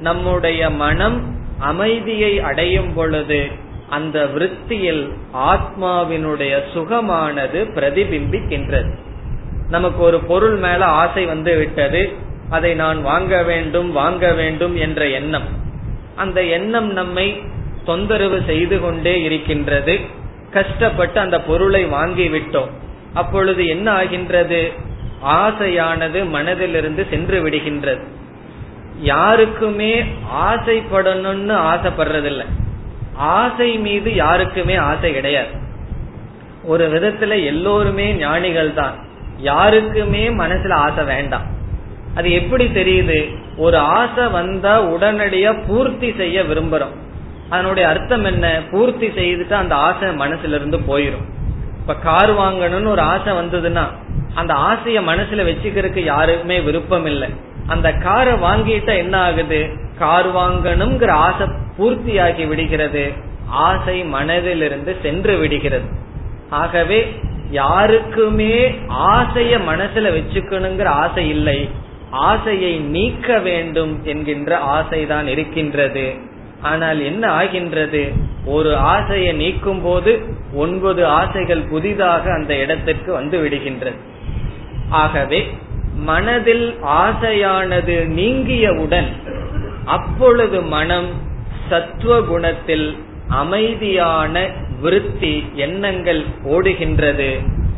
நம்முடைய 0.00 0.70
மனம் 0.70 1.38
அமைதியை 1.60 2.40
அடையும் 2.40 2.94
பொழுது 2.94 3.46
அந்த 3.88 4.24
விருத்தியில் 4.24 5.12
ஆத்மாவினுடைய 5.34 6.60
சுகமானது 6.74 7.68
பிரதிபிம்பிக்கின்றது. 7.74 8.94
நமக்கு 9.68 10.02
ஒரு 10.02 10.20
பொருள் 10.20 10.56
மேல 10.56 10.84
ஆசை 10.84 11.24
வந்து 11.24 11.56
விட்டது 11.56 12.12
அதை 12.50 12.74
நான் 12.74 13.02
வாங்க 13.02 13.42
வேண்டும் 13.42 13.92
வாங்க 13.92 14.32
வேண்டும் 14.32 14.76
என்ற 14.76 15.08
எண்ணம். 15.08 15.48
அந்த 16.16 16.42
எண்ணம் 16.42 16.92
நம்மை 16.92 17.42
தொந்தரவு 17.84 18.42
செய்து 18.46 18.80
கொண்டே 18.80 19.22
இருக்கின்றது. 19.22 20.00
கஷ்டப்பட்டு 20.50 21.20
அந்த 21.20 21.40
பொருளை 21.40 21.84
வாங்கி 21.84 22.28
விட்டோம். 22.28 22.70
அப்பொழுது 23.14 23.66
என்ன 23.66 23.90
ஆகின்றது? 23.90 24.72
ஆசையானது 25.24 26.24
மனதிலிருந்து 26.34 27.10
சென்று 27.10 27.48
விடுகின்றது. 27.48 28.02
யாருக்குமே 29.00 30.02
ஆசைப்படணும்னு 30.42 31.54
ஆசைப்படுறதில்ல. 31.54 32.44
ஆசை 33.14 33.78
மீது 33.78 34.14
யாருக்குமே 34.14 34.76
ஆசை 34.76 35.12
கிடையாது. 35.12 35.48
ஒரு 36.64 36.88
விதத்துல 36.88 37.44
எல்லோருமே 37.44 38.12
ஞானிகள் 38.12 38.74
தான். 38.74 38.94
யாருக்குமே 39.36 40.28
மனசுல 40.28 40.72
ஆசை 40.72 41.04
வேண்டாம். 41.04 41.42
அது 42.14 42.32
எப்படி 42.32 42.64
தெரியுது? 42.64 43.36
ஒரு 43.56 43.76
ஆசை 43.76 44.26
வந்தா 44.26 44.82
உடனடியா 44.82 45.66
பூர்த்தி 45.66 46.14
செய்ய 46.16 46.42
விரும்புறோம். 46.42 46.96
அதனுடைய 47.50 47.88
அர்த்தம் 47.88 48.24
என்ன? 48.24 48.62
பூர்த்தி 48.70 49.06
செய்துட்டு 49.06 49.52
அந்த 49.52 49.74
ஆசை 49.74 50.08
மனசுல 50.08 50.54
இருந்து 50.54 50.78
போயிரும். 50.78 51.28
இப்ப 51.80 51.94
கார் 51.94 52.34
வாங்கணும்னு 52.34 52.88
ஒரு 52.88 53.00
ஆசை 53.00 53.32
வந்ததுன்னா 53.32 53.84
அந்த 54.34 54.54
ஆசைய 54.54 55.00
மனசுல 55.00 55.54
வச்சுக்கிறதுக்கு 55.54 56.04
யாருக்குமே 56.04 56.60
விருப்பம் 56.60 57.06
இல்லை 57.06 57.28
அந்த 57.70 57.92
காரை 57.92 58.32
வாங்கிட்டா 58.32 58.96
என்ன 58.96 59.16
ஆகுது? 59.18 59.60
கார் 59.98 60.28
வாங்கணுங்கிற 60.34 61.10
ஆசை 61.10 61.46
பூர்த்தியாகி 61.78 62.46
விடுகிறது. 62.48 63.12
ஆசை 63.46 64.04
மனதிலிருந்து 64.04 64.96
சென்று 65.02 65.38
விடுகிறது. 65.38 65.88
ஆகவே 66.50 66.98
யாருக்குமே 67.50 68.70
ஆசைய 68.88 69.60
மனசுல 69.68 70.08
வச்சுக்கணுங்கிற 70.16 70.84
ஆசை 70.84 71.28
இல்லை. 71.28 71.68
ஆசையை 72.10 72.78
நீக்க 72.78 73.38
வேண்டும் 73.38 74.00
என்கின்ற 74.04 74.58
ஆசைதான் 74.74 75.26
இருக்கின்றது. 75.26 76.06
ஆனால் 76.62 77.00
என்ன 77.00 77.28
ஆகின்றது? 77.28 78.12
ஒரு 78.44 78.76
ஆசையை 78.76 79.32
நீக்கும் 79.32 79.82
போது 79.82 80.20
ஒன்பது 80.52 81.06
ஆசைகள் 81.06 81.68
புதிதாக 81.70 82.32
அந்த 82.32 82.54
இடத்திற்கு 82.54 83.12
வந்து 83.12 83.38
விடுகின்றது. 83.44 83.98
ஆகவே 84.88 85.40
மனதில் 86.00 86.78
ஆசையானது 86.82 87.94
நீங்கியவுடன் 88.18 89.08
அப்பொழுது 89.84 90.62
மனம் 90.62 91.08
சத்துவ 91.68 92.20
குணத்தில் 92.20 92.96
அமைதியான 93.28 94.48
விருத்தி 94.80 95.48
எண்ணங்கள் 95.54 96.24
ஓடுகின்றது. 96.44 97.30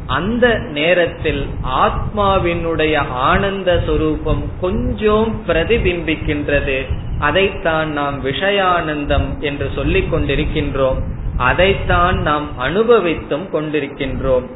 அந்த 0.07 0.59
நேரத்தில் 0.59 1.47
ஆத்மாவினுடைய 1.67 2.97
ஆனந்த 3.09 3.83
சொரூபம் 3.87 4.43
கொஞ்சம் 4.61 5.43
பிரதிபிம்பிக்கின்றது. 5.49 6.79
அதைத்தான் 7.19 7.93
நாம் 7.93 8.27
விஷயானந்தம் 8.27 9.39
என்று 9.41 9.71
சொல்லிக் 9.75 10.15
கொண்டிருக்கின்றோம். 10.15 11.01
அதைத்தான் 11.37 12.19
நாம் 12.19 12.49
அனுபவித்தும் 12.59 13.49
கொண்டிருக்கின்றோம். 13.53 14.47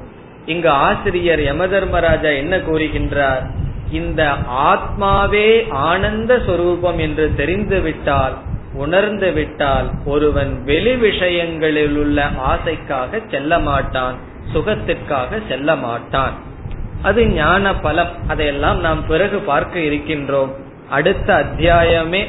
இங்கு 0.47 0.71
ஆசிரியர் 0.71 1.39
யமதர்மராஜா 1.39 2.37
என்ன 2.37 2.57
கூறுகின்றார்? 2.57 3.51
இந்த 3.91 4.35
ஆத்மாவே 4.51 5.71
ஆனந்த 5.71 6.41
சொரூபம் 6.47 6.99
என்று 6.99 7.33
தெரிந்துவிட்டால் 7.37 8.35
உணர்ந்து 8.75 9.33
விட்டால் 9.33 9.91
ஒருவன் 10.05 10.65
வெளி 10.65 10.97
விஷயங்களில் 10.97 11.99
உள்ள 11.99 12.25
ஆசைக்காக 12.25 13.31
செல்ல 13.31 13.59
மாட்டான் 13.59 14.15
சுகத்திற்காக 14.53 15.39
செல்ல 15.49 15.77
மாட்டான். 15.77 16.33
அது 17.03 17.27
ஞான 17.27 17.75
பலம். 17.75 18.11
அதையெல்லாம் 18.29 18.81
நாம் 18.81 19.07
பிறகு 19.07 19.39
பார்க்க 19.39 19.81
இருக்கின்றோம். 19.81 20.51
அடுத்த 20.91 21.45
அத்தியாயமே 21.45 22.27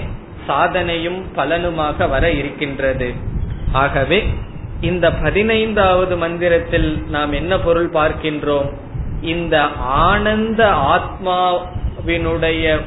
சாதனையும் 0.47 1.21
பலனுமாக 1.35 2.09
வர 2.09 2.31
இருக்கின்றது. 2.31 3.13
ஆகவே 3.71 4.27
இந்த 4.81 5.13
பதினைந்தாவது 5.13 6.17
மந்திரத்தில் 6.17 7.03
நாம் 7.09 7.31
என்ன 7.31 7.59
பொருள் 7.59 7.89
பார்க்கின்றோம்? 7.89 8.69
இந்த 9.21 9.69
ஆனந்த 9.79 10.71
ஆத்மாவினுடைய 10.71 12.79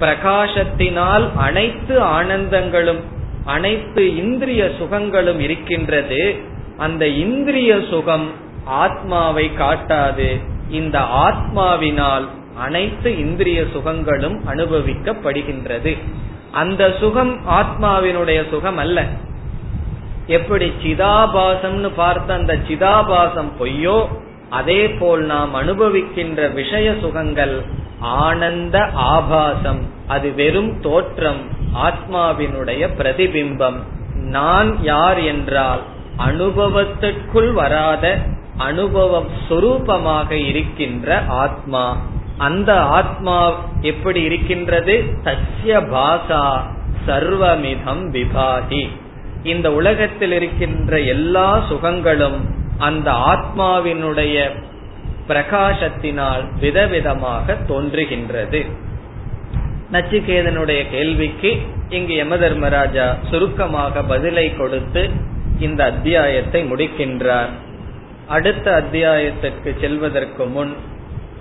பிரகாசத்தினால் 0.00 1.36
அனைத்து 1.36 2.00
ஆனந்தங்களும் 2.00 2.98
அனைத்து 3.44 4.16
இந்திரிய 4.16 4.70
சுகங்களும் 4.78 5.40
இருக்கின்றது. 5.40 6.36
அந்த 6.78 7.06
இந்திரிய 7.06 7.80
சுகம் 7.90 8.30
ஆத்மாவை 8.64 9.50
காட்டாது. 9.58 10.40
இந்த 10.70 10.98
ஆத்மாவினால் 10.98 12.24
அனைத்து 12.58 13.18
இந்திரிய 13.18 13.62
சுகங்களும் 13.62 14.40
அனுபவிக்கப்படுகின்றது. 14.48 15.96
அந்த 16.52 16.96
சுகம் 17.00 17.48
ஆத்மாவினுடைய 17.48 18.50
சுகம் 18.50 18.76
அல்ல 18.76 19.06
எப்படி 20.26 20.72
சிதாபாசம்னு 20.82 21.90
பார்த்த 21.96 22.34
அந்த 22.34 22.56
சிதாபாசம் 22.68 23.50
பொய்யோ 23.60 24.06
அதே 24.50 24.90
போல் 24.90 25.24
நாம் 25.24 25.54
அனுபவிக்கின்ற 25.54 26.52
விஷய 26.52 26.94
சுகங்கள் 27.00 27.62
ஆனந்த 28.00 28.88
ஆபாசம். 28.94 29.88
அது 30.06 30.34
வெறும் 30.34 30.80
தோற்றம் 30.80 31.40
ஆத்மாவினுடைய 31.74 32.88
பிரதிபிம்பம். 32.98 33.76
நான் 34.14 34.82
யார் 34.82 35.18
என்றால் 35.18 35.80
அனுபவத்திற்குள் 36.16 37.52
வராத 37.52 38.18
அனுபவம் 38.56 39.28
சொரூபமாக 39.48 40.30
இருக்கின்ற 40.30 41.22
ஆத்மா. 41.28 41.96
அந்த 42.38 42.82
ஆத்மா 42.82 43.52
எப்படி 43.80 44.20
இருக்கின்றது? 44.20 45.04
தஸ்ய 45.24 45.66
பாசா 45.66 46.60
சர்வமிதம் 47.06 48.04
விபாதி. 48.10 48.90
இந்த 49.42 49.72
உலகத்தில் 49.72 50.32
இருக்கின்ற 50.32 51.00
எல்லா 51.00 51.58
சுகங்களும் 51.68 52.40
அந்த 52.78 53.10
ஆத்மாவினுடைய 53.12 54.50
பிரகாசத்தினால் 55.28 56.44
விதவிதமாக 56.60 57.56
தோன்றுகின்றது. 57.68 58.66
நச்சிகேதனுடைய 59.92 60.90
கேள்விக்கு 60.90 61.58
இங்கு 61.88 62.14
யம 62.14 62.36
தர்மராஜா 62.36 63.14
சுருக்கமாக 63.30 64.02
பதிலை 64.02 64.56
கொடுத்து 64.56 65.10
இந்த 65.58 65.84
அத்தியாயத்தை 65.84 66.64
முடிக்கின்றார். 66.72 67.48
அடுத்த 68.28 68.72
அத்தியாயத்திற்கு 68.72 69.76
செல்வதற்கு 69.80 70.46
முன் 70.46 70.74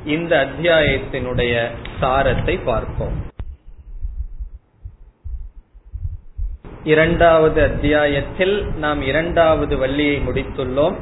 இந்த 0.06 0.48
அத்தியாயத்தினுடைய 0.48 1.68
சாரத்தை 2.00 2.60
பார்ப்போம். 2.64 3.29
இரண்டாவது 6.84 7.64
அத்தியாயத்தில் 7.64 8.66
நாம் 8.78 9.02
இரண்டாவது 9.02 9.78
வள்ளியை 9.78 10.18
முடித்துள்ளோம். 10.18 10.96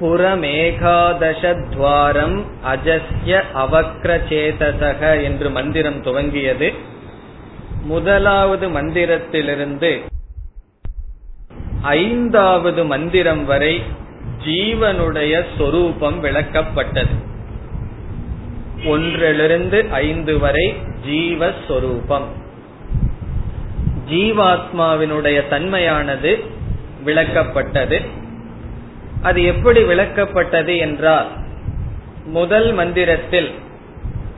புறமேகாதசத்வாரம் 0.00 2.42
அஜஸ்ய 2.66 3.42
அவக்ரச்சேதசக 3.54 5.22
என்று 5.22 5.50
மந்திரம் 5.50 6.02
துவங்கியது. 6.02 6.74
முதலாவது 7.82 8.68
மந்திரத்திலிருந்து 8.68 10.00
ஐந்தாவது 11.82 12.84
மந்திரம் 12.84 13.44
வரை 13.44 13.82
ஜீவனுடைய 14.44 15.44
சொரூபம் 15.58 16.24
விளக்கப்பட்டது. 16.24 17.14
ஒன்றிலிருந்து 18.84 19.86
ஐந்து 19.90 20.38
வரை 20.38 20.74
ஜீவஸ்வரூபம் 21.06 22.42
ஜீவாத்மாவினுடைய 24.08 25.48
தன்மையானது 25.48 26.44
விளக்கப்பட்டது. 27.04 28.00
அது 29.22 29.42
எப்படி 29.42 29.82
விளக்கப்பட்டது 29.82 30.78
என்றால் 30.78 31.28
முதல் 32.26 32.72
மந்திரத்தில் 32.72 33.50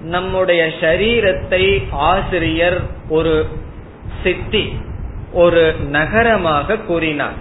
நம்முடைய 0.00 0.70
சரீரத்தை 0.80 1.82
ஆசிரியர் 1.90 2.80
ஒரு 3.08 3.46
சித்தி 4.22 4.72
ஒரு 5.32 5.74
நகரமாக 5.88 6.76
கூறினார். 6.76 7.38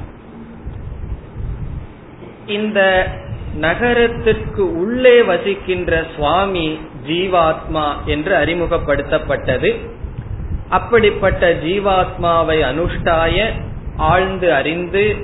இந்த 2.46 3.08
நகரத்திற்கு 3.56 4.78
உள்ளே 4.78 5.22
வசிக்கின்ற 5.22 6.06
சுவாமி 6.16 6.80
ஜீவாத்மா 7.08 7.86
என்று 8.06 8.36
அறிமுகப்படுத்தப்பட்டது. 8.36 9.70
அப்படிப்பட்ட 10.69 11.54
ஜீவாத்மாவை 11.54 12.58
அனுஷ்டாய 12.62 13.51
ஆழ்ந்து 13.97 14.54
அறிந்து 14.54 15.15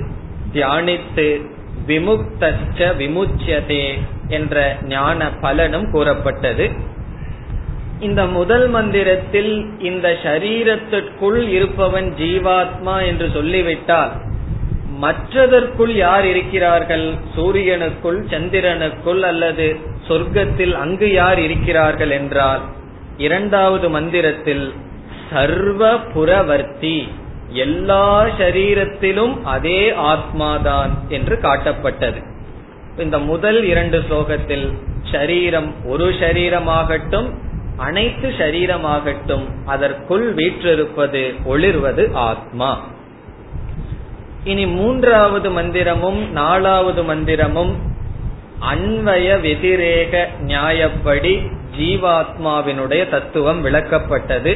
தியானித்து 0.52 1.50
விமுக்தச்ச 1.86 2.78
விமுச்சியதே 2.78 3.98
என்ற 4.28 4.76
ஞான 4.82 5.30
பலனும் 5.30 5.90
கூறப்பட்டது. 5.90 6.70
இந்த 8.00 8.26
முதல் 8.26 8.68
மந்திரத்தில் 8.68 9.78
இந்த 9.78 10.16
சரீரத்திற்குள் 10.22 11.48
இருப்பவன் 11.48 12.14
ஜீவாத்மா 12.14 13.06
என்று 13.06 13.30
சொல்லிவிட்டால் 13.32 14.12
மற்றதற்குள் 15.02 15.90
யார் 15.90 16.24
இருக்கிறார்கள்? 16.24 17.14
சூரியனுக்குள் 17.34 18.24
சந்திரனுக்குள் 18.30 19.20
அல்லது 19.20 19.76
சொர்க்கத்தில் 20.08 20.72
அங்கு 20.72 21.12
யார் 21.12 21.38
இருக்கிறார்கள் 21.38 22.10
என்றால் 22.10 22.60
இரண்டாவது 23.16 23.90
மந்திரத்தில் 23.90 24.72
சர்வ 25.32 25.98
புறவர்த்தி 26.14 27.08
எல்லா 27.48 28.24
சரீரத்திலும் 28.38 29.42
அதே 29.42 29.90
ஆத்மாதான் 29.90 30.92
என்று 31.08 31.38
காட்டப்பட்டது. 31.42 32.20
இந்த 32.98 33.18
முதல் 33.18 33.64
இரண்டு 33.64 33.98
ஸ்லோகத்தில் 33.98 34.66
சரீரம் 35.12 35.74
ஒரு 35.84 36.10
சரீரமாகட்டும் 36.10 37.28
அனைத்து 37.76 38.28
சரீரமாகட்டும் 38.38 39.44
அதற்குள் 39.66 40.32
வீற்றிருப்பது 40.32 41.34
ஒளிர்வது 41.44 42.12
ஆத்மா. 42.12 42.80
இனி 44.44 44.66
மூன்றாவது 44.66 45.50
மந்திரமும் 45.50 46.28
நாலாவது 46.28 47.02
மந்திரமும் 47.02 47.72
அன்வய 48.72 49.28
வெதிரேக 49.40 50.26
நியாயப்படி 50.46 51.34
ஜீவாத்மாவினுடைய 51.78 53.10
தத்துவம் 53.10 53.64
விளக்கப்பட்டது. 53.64 54.52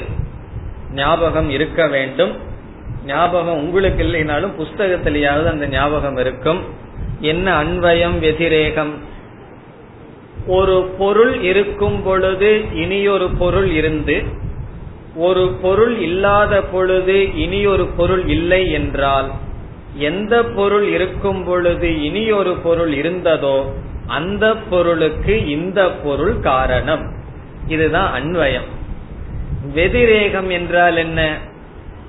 ஞாபகம் 0.96 1.48
இருக்க 1.50 1.80
வேண்டும். 1.86 2.32
ஞாபகம் 3.06 3.58
உங்களுக்கு 3.58 4.02
இல்லைனாலும் 4.04 4.56
புஸ்தகத்திலேயாவது 4.58 5.48
அந்த 5.48 5.66
ஞாபகம் 5.68 6.16
இருக்கும். 6.16 6.60
என்ன 7.20 7.46
அன்வயம் 7.64 8.16
வெதிரேகம்? 8.18 8.94
ஒரு 10.46 10.76
பொருள் 10.98 11.34
இருக்கும் 11.42 11.98
பொழுது 12.02 12.50
இனியொரு 12.74 13.28
பொருள் 13.38 13.70
இருந்து 13.70 14.16
ஒரு 15.16 15.44
பொருள் 15.62 15.94
இல்லாத 15.98 16.54
பொழுது 16.62 17.16
இனியொரு 17.36 17.86
பொருள் 17.96 18.24
இல்லை 18.28 18.62
என்றால் 18.70 19.28
எந்த 20.08 20.34
பொருள் 20.56 20.86
இருக்கும் 20.88 21.42
பொழுது 21.44 21.88
இனியொரு 22.02 22.52
பொருள் 22.56 22.92
இருந்ததோ 22.94 23.56
அந்த 24.08 24.46
பொருளுக்கு 24.70 25.34
இந்த 25.48 25.80
பொருள் 26.04 26.34
காரணம். 26.40 27.04
இதுதான் 27.66 28.10
அன்வயம் 28.12 28.68
வெதிரேகம் 29.74 30.50
என்றால் 30.50 30.96
என்ன? 30.96 31.38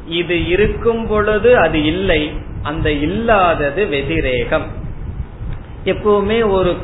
இது 0.05 0.47
இருக்கும் 0.47 1.07
பொழுது 1.07 1.57
அது 1.57 1.83
இல்லை 1.83 2.31
அந்த 2.63 2.91
இல்லாதது 2.91 3.87
வெதிரேகம். 3.87 4.65
எப்பவுமே 5.83 6.49
ஒரு 6.49 6.77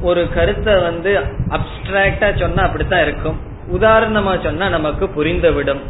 ஒரு 0.00 0.32
கருத்தை 0.32 0.80
வந்து 0.80 1.20
அப்டிராக்டா 1.48 2.38
சொன்னா 2.38 2.62
அப்படித்தான் 2.62 3.02
இருக்கும். 3.02 3.40
உதாரணமா 3.72 4.42
சொன்னா 4.42 4.68
நமக்கு 4.68 5.06
புரிந்துவிடும். 5.06 5.80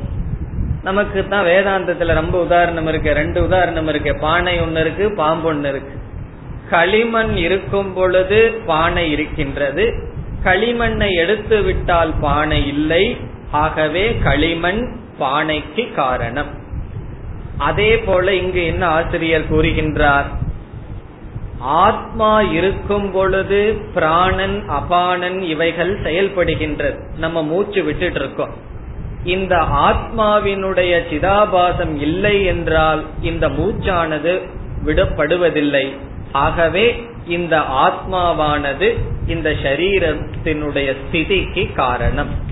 நமக்கு 0.82 1.28
தான் 1.28 1.46
வேதாந்தத்துல 1.46 2.14
ரொம்ப 2.14 2.40
உதாரணம் 2.40 2.86
இருக்கு. 2.86 3.12
ரெண்டு 3.12 3.42
உதாரணம் 3.42 3.88
இருக்கு. 3.88 4.14
பானை 4.14 4.60
ஒன்னு 4.60 4.80
இருக்கு 4.80 5.10
பாம்பு 5.10 5.48
ஒன்னு 5.48 5.68
இருக்கு. 5.68 5.98
களிமண் 6.70 7.36
இருக்கும் 7.36 7.92
பொழுது 7.92 8.60
பானை 8.66 9.10
இருக்கின்றது. 9.10 9.94
களிமண்ணை 10.44 11.10
எடுத்து 11.10 11.62
விட்டால் 11.62 12.14
பானை 12.20 12.68
இல்லை. 12.68 13.16
ஆகவே 13.50 14.18
களிமண் 14.24 15.00
பானைக்கு 15.20 15.94
காரணம். 15.94 16.58
அதே 17.58 17.98
போல 17.98 18.34
இங்கு 18.34 18.66
என்ன 18.66 18.86
ஆசிரியர் 18.86 19.52
கூறுகின்றார்? 19.52 20.24
ஆத்மா 21.58 22.40
இருக்கும் 22.40 23.12
பொழுது 23.12 23.80
பிராணன் 23.94 24.70
அபானன் 24.70 25.40
இவைகள் 25.40 26.00
செயல்படுகின்றது. 26.00 26.98
நம்ம 27.16 27.42
மூச்சு 27.42 27.82
விட்டுட்டு 27.82 28.20
இருக்கோம் 28.20 28.54
இந்த 29.24 29.56
ஆத்மாவினுடைய 29.56 31.02
சிதாபாசம் 31.10 31.96
இல்லை 31.96 32.44
என்றால் 32.44 33.06
இந்த 33.20 33.48
மூச்சானது 33.48 34.48
விடப்படுவதில்லை. 34.84 35.96
ஆகவே 36.32 37.06
இந்த 37.26 37.58
ஆத்மாவானது 37.58 38.98
இந்த 39.26 39.50
சரீரத்தினுடைய 39.50 40.96
ஸ்திதிக்கு 41.00 41.72
காரணம். 41.72 42.48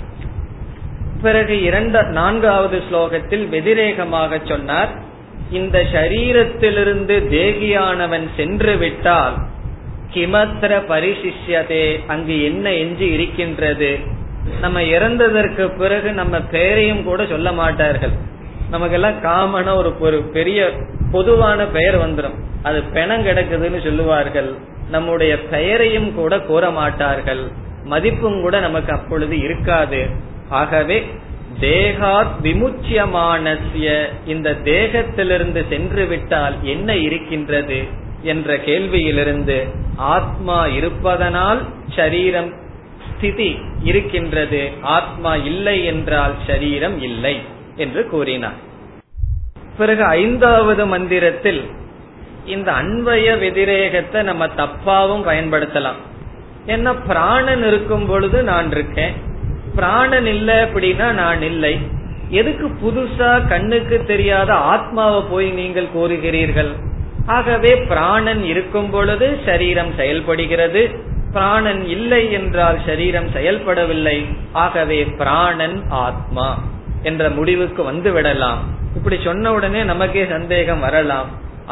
பிறகு 1.22 1.54
இரண்ட 1.54 2.06
நான்காவது 2.06 2.82
ஸ்லோகத்தில் 2.90 3.44
வெதிரேகமாக 3.48 4.40
சொன்னார் 4.44 4.88
இந்த 5.50 5.78
சரீரத்திலிருந்து 5.92 7.16
தேகியானவன் 7.30 8.26
சென்று 8.36 8.76
விட்டால் 8.76 9.36
கிமத்திர 10.14 10.72
பரிசிஷ்யதே 10.88 11.84
அங்கு 12.06 12.44
என்ன 12.44 12.72
எஞ்சி 12.72 13.06
இருக்கின்றது? 13.06 13.98
நம்ம 14.60 14.80
இறந்ததற்கு 14.80 15.78
பிறகு 15.78 16.12
நம்ம 16.12 16.40
பெயரையும் 16.40 17.04
கூட 17.04 17.26
சொல்ல 17.26 17.52
மாட்டார்கள். 17.52 18.10
நமக்கு 18.70 18.94
எல்லாம் 18.94 19.22
காமன 19.22 19.74
ஒரு 19.74 19.90
ஒரு 20.00 20.22
பெரிய 20.22 20.70
பொதுவான 21.12 21.66
பெயர் 21.66 21.98
வந்துடும் 21.98 22.38
அது 22.62 22.82
பிணம் 22.82 23.26
கிடக்குதுன்னு 23.26 23.84
சொல்லுவார்கள். 23.84 24.54
நம்முடைய 24.90 25.42
பெயரையும் 25.42 26.14
கூட 26.14 26.40
கூற 26.40 26.70
மாட்டார்கள். 26.70 27.50
மதிப்பும் 27.84 28.40
கூட 28.40 28.60
நமக்கு 28.60 28.92
அப்பொழுது 28.92 29.38
இருக்காது. 29.38 30.26
ஆகவே 30.48 31.06
தேகாத் 31.60 32.34
விமுச்சியமானசிய 32.42 34.06
இந்த 34.26 34.50
தேகத்திலிருந்து 34.64 35.68
சென்று 35.68 36.06
விட்டால் 36.06 36.54
என்ன 36.62 36.96
இருக்கின்றது 36.96 37.84
என்ற 38.22 38.56
கேள்வியிலிருந்து 38.56 39.68
ஆத்மா 39.96 40.66
இருப்பதனால் 40.66 41.62
சரீரம் 41.96 42.52
ஸ்திதி 43.10 43.58
இருக்கின்றது. 43.82 44.70
ஆத்மா 44.82 45.36
இல்லை 45.36 45.84
என்றால் 45.84 46.34
சரீரம் 46.46 47.02
இல்லை 47.02 47.40
என்று 47.76 48.08
கூறினார். 48.08 48.66
பிறகு 49.78 50.04
ஐந்தாவது 50.04 50.86
மந்திரத்தில் 50.86 51.70
இந்த 52.46 52.72
அன்வய 52.72 53.38
வெதிரேகத்தை 53.38 54.22
நம்ம 54.22 54.46
தப்பாவும் 54.46 55.24
பயன்படுத்தலாம். 55.26 56.00
ஏன்னா 56.66 56.96
பிராணன் 57.06 57.66
இருக்கும் 57.66 58.06
பொழுது 58.06 58.42
நான் 58.42 58.70
இருக்கேன். 58.70 59.14
பிராணன் 59.78 60.28
இல்லை 60.34 60.56
அப்படின்னா 60.66 61.08
நான் 61.12 61.42
இல்லை. 61.42 61.74
எதுக்கு 62.40 62.66
புதுசா 62.82 63.30
கண்ணுக்கு 63.48 63.96
தெரியாத 64.06 64.50
ஆத்மாவை 64.72 65.20
போய் 65.30 65.48
நீங்கள் 65.50 65.94
கூறுகிறீர்கள்? 65.96 66.72
ஆகவே 67.26 67.72
பிராணன் 67.90 68.42
இருக்கும் 68.44 68.90
பொழுது 68.90 69.26
சரீரம் 69.46 69.92
செயல்படுகிறது. 69.96 70.82
பிராணன் 71.32 71.82
இல்லை 71.88 72.22
என்றால் 72.32 72.78
சரீரம் 72.86 73.30
செயல்படவில்லை. 73.32 74.18
ஆகவே 74.52 75.00
பிராணன் 75.18 75.78
ஆத்மா 76.04 76.48
என்ற 77.02 77.24
முடிவுக்கு 77.30 77.82
வந்து 77.82 78.12
விடலாம். 78.12 78.62
இப்படி 78.96 79.18
சொன்ன 79.24 79.52
உடனே 79.52 79.82
நமக்கே 79.82 80.22
சந்தேகம் 80.30 80.80
வரலாம். 80.80 81.28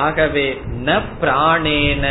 ஆகவே 0.07 0.47
ந 0.85 0.99
பிராணேன 1.23 2.05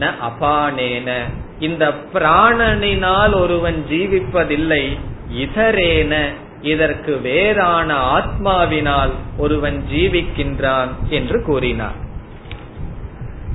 ந 0.00 0.10
அபானேன. 0.28 1.10
இந்த 1.58 1.84
பிராணனினால் 2.14 3.34
ஒருவன் 3.40 3.78
ஜீவிப்பதில்லை. 3.90 4.82
இதரேன 5.34 6.26
இதற்கு 6.62 7.20
வேறான 7.20 8.18
ஆத்மாவினால் 8.18 9.10
ஒருவன் 9.36 9.84
ஜீவிக்கின்றான் 9.90 10.88
என்று 11.08 11.42
கூறினார். 11.42 12.06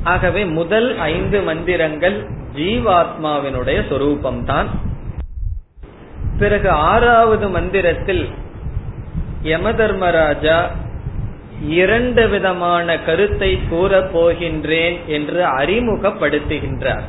ஆகவே 0.03 0.45
முதல் 0.45 0.97
ஐந்து 0.97 1.41
மந்திரங்கள் 1.41 2.29
ஜீவாத்மாவினுடைய 2.55 3.81
சொரூபம்தான். 3.89 4.65
பிறகு 6.39 6.69
ஆறாவது 6.69 7.49
மந்திரத்தில் 7.49 8.29
யம 9.41 9.73
தர்மராஜா 9.73 10.69
இரண்டு 11.67 12.29
விதமான 12.29 12.99
கருத்தை 12.99 13.59
கூறப் 13.69 14.17
போகின்றேன் 14.17 15.05
என்று 15.05 15.45
அறிமுகப்படுத்துகின்றார். 15.45 17.03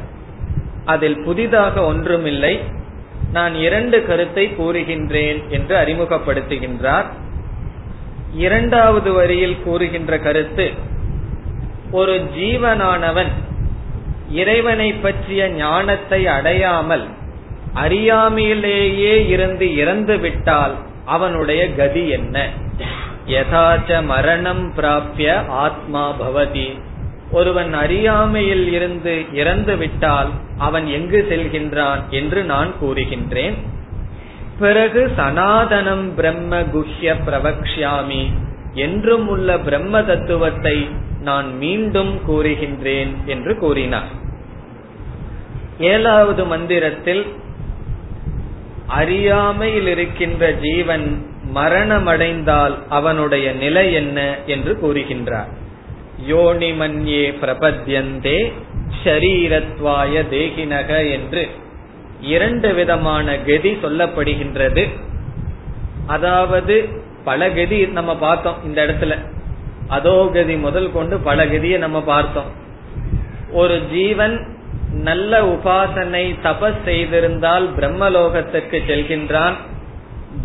அதில் 0.85 1.23
புதிதாக 1.25 1.85
ஒன்றுமில்லை. 1.85 2.61
நான் 3.35 3.55
இரண்டு 3.67 3.99
கருத்தை 4.07 4.45
கூறுகின்றேன் 4.59 5.41
என்று 5.49 5.75
அறிமுகப்படுத்துகின்றார். 5.77 7.09
இரண்டாவது 8.37 9.11
வரியில் 9.13 9.59
கூறுகின்ற 9.63 10.13
கருத்து 10.19 10.67
ஒரு 11.91 12.15
ஜீவனானவன் 12.37 13.33
இறைவனை 14.41 14.89
பற்றிய 14.95 15.43
ஞானத்தை 15.49 16.21
அடையாமல் 16.27 17.05
அறியாமையிலேயே 17.85 19.15
இருந்து 19.29 19.67
இறந்து 19.77 20.17
விட்டால் 20.19 20.75
அவனுடைய 21.05 21.63
கதி 21.75 22.05
என்ன? 22.19 22.37
யதாச்ச 23.27 24.01
மரணம் 24.05 24.65
பிராபிய 24.77 25.31
ஆத்மா 25.65 26.05
பவதி. 26.21 26.69
ஒருவன் 27.35 27.73
அறியாமையில் 27.75 28.67
இருந்து 28.73 29.15
இறந்து 29.33 29.75
விட்டால் 29.77 30.31
அவன் 30.59 30.87
எங்கு 30.87 31.21
செல்கின்றான் 31.31 32.01
என்று 32.11 32.41
நான் 32.45 32.71
கூறுகின்றேன். 32.81 33.57
பிறகு 34.59 35.01
சனாதனம் 35.17 36.07
பிரம்ம 36.15 36.61
குஹ்ய 36.75 37.15
பிரவக்ஷாமி 37.27 38.25
என்றும் 38.75 39.27
உள்ள 39.29 39.59
பிரம்ம 39.59 40.03
தத்துவத்தை 40.03 40.77
நான் 41.21 41.49
மீண்டும் 41.57 42.13
கூறுகின்றேன் 42.29 43.13
என்று 43.27 43.53
கூறினார். 43.57 44.11
ஏழாவது 45.93 46.43
மந்திரத்தில் 46.45 47.25
அறியாமையில் 49.01 49.87
இருக்கின்ற 49.87 50.53
ஜீவன் 50.65 51.07
மரணமடைந்தால் 51.55 52.75
அவனுடைய 52.89 53.47
நிலை 53.63 53.87
என்ன 53.93 54.19
என்று 54.47 54.73
கூறுகின்றார். 54.83 55.53
யோனிமன்யே 56.29 57.35
பிரபத்யந்தே 57.43 58.53
ஷரீரத்வாய 59.05 60.25
தேகினக 60.31 61.11
என்று 61.11 61.49
இரண்டு 62.21 62.75
விதமான 62.75 63.39
கதி 63.39 63.71
சொல்லப்படுகின்றது. 63.71 64.89
அதாவது 66.07 66.89
பல 67.25 67.51
கதி 67.51 67.87
நம்ம 67.87 68.17
பார்த்தோம் 68.17 68.57
இந்த 68.65 68.87
இடத்துல. 68.87 69.19
அதோ 69.89 70.31
கதி 70.35 70.57
முதல் 70.57 70.93
கொண்டு 70.93 71.19
பல 71.19 71.47
கதியை 71.47 71.79
நம்ம 71.79 72.03
பார்த்தோம். 72.03 72.51
ஒரு 73.53 73.81
ஜீவன் 73.91 74.47
நல்ல 74.91 75.43
உபாசனை 75.43 76.35
தபஸ் 76.43 76.83
செய்திருந்தால் 76.85 77.69
பிரம்மலோகத்திற்கு 77.79 78.79
செல்கின்றான். 78.89 79.55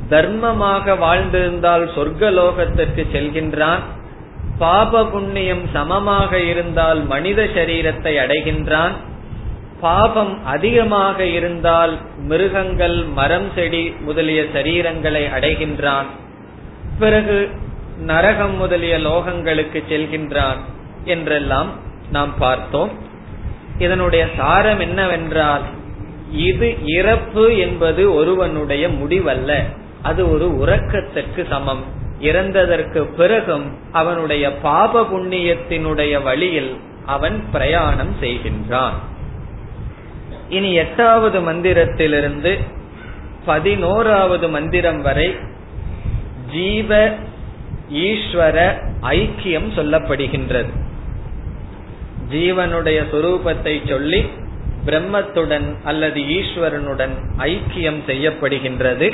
தர்மமாக 0.10 0.98
வாழ்ந்திருந்தால் 0.98 1.90
சொர்க்கலோகத்திற்கு 1.96 3.06
செல்கின்றான். 3.14 3.80
பாப 4.60 5.06
புண்ணியம் 5.06 5.64
சமமாக 5.74 6.40
இருந்தால் 6.40 7.02
மனித 7.06 7.44
சரீரத்தை 7.56 8.14
அடைகின்றான். 8.24 8.96
பாபம் 9.82 10.46
அதிகமாக 10.46 11.26
இருந்தால் 11.26 11.94
மிருகங்கள் 12.18 12.98
மரம் 13.16 13.50
செடி 13.56 13.84
முதலிய 14.00 14.42
சரீரங்களை 14.54 15.24
அடைகின்றான். 15.38 16.10
பிறகு 17.00 17.38
நரகம் 18.02 18.56
முதலிய 18.56 18.98
லோகங்களுக்கு 18.98 19.80
செல்கின்றான் 19.90 20.60
என்றெல்லாம் 21.06 21.70
நாம் 22.12 22.34
பார்த்தோம். 22.40 22.92
இதனுடைய 23.78 24.24
சாரம் 24.38 24.80
என்னவென்றால் 24.80 25.62
இது 26.32 26.70
இறப்பு 26.86 27.58
என்பது 27.58 28.14
ஒருவனுடைய 28.14 28.88
முடிவல்ல 28.90 29.52
அது 30.02 30.22
ஒரு 30.32 30.48
உறக்கத்திற்கு 30.58 31.42
சமம். 31.50 31.84
இறந்ததற்கு 32.22 33.02
பிறகும் 33.04 33.78
அவனுடைய 33.92 34.52
பாப 34.52 35.02
புண்ணியத்தினுடைய 35.02 36.24
வழியில் 36.24 36.78
அவன் 37.06 37.44
பிரயாணம் 37.52 38.14
செய்கின்றான். 38.22 38.98
இனி 40.50 40.74
எட்டாவது 40.74 41.40
மந்திரத்திலிருந்து 41.42 42.58
பதினோராவது 43.46 44.50
மந்திரம் 44.50 45.02
வரை 45.02 45.36
ஜீவ 46.52 47.10
ஈஸ்வர 47.92 48.58
ஐக்கியம் 49.02 49.70
சொல்லப்படுகின்றது. 49.78 50.72
ஜீவனுடைய 52.32 53.00
சுரூபத்தை 53.12 53.88
சொல்லி 53.88 54.30
பிரம்மத்துடன் 54.86 55.68
அல்லது 55.84 56.20
ஈஸ்வரனுடன் 56.22 57.16
ஐக்கியம் 57.38 58.02
செய்யப்படுகின்றது. 58.08 59.08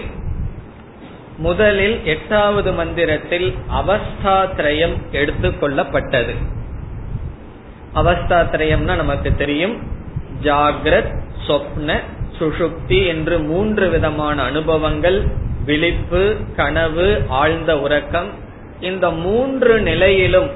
முதலில் 1.38 2.06
எட்டாவது 2.06 2.74
மந்திரத்தில் 2.74 3.56
அவஸ்தாத்ரயம் 3.74 4.95
எடுத்துக்கொள்ளப்பட்டது 5.12 6.36
அவஸ்தாத்ரயம்னா 7.95 8.95
நமக்கு 8.95 9.36
தெரியும். 9.36 9.76
ஜாகிரத் 10.43 11.13
சொப்ன 11.48 12.00
சுஷுப்தி 12.39 13.08
என்று 13.08 13.39
மூன்று 13.39 13.89
விதமான 13.89 14.43
அனுபவங்கள் 14.43 15.26
விழிப்பு 15.65 16.36
கனவு 16.56 17.24
ஆழ்ந்த 17.28 17.80
உறக்கம். 17.80 18.28
இந்த 18.80 19.12
மூன்று 19.12 19.82
நிலையிலும் 19.82 20.50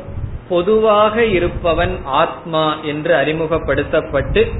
பொதுவாக 0.50 1.26
இருப்பவன் 1.26 2.00
ஆத்மா 2.06 2.78
என்று 2.82 3.16
அறிமுகப்படுத்தப்பட்டு 3.16 4.52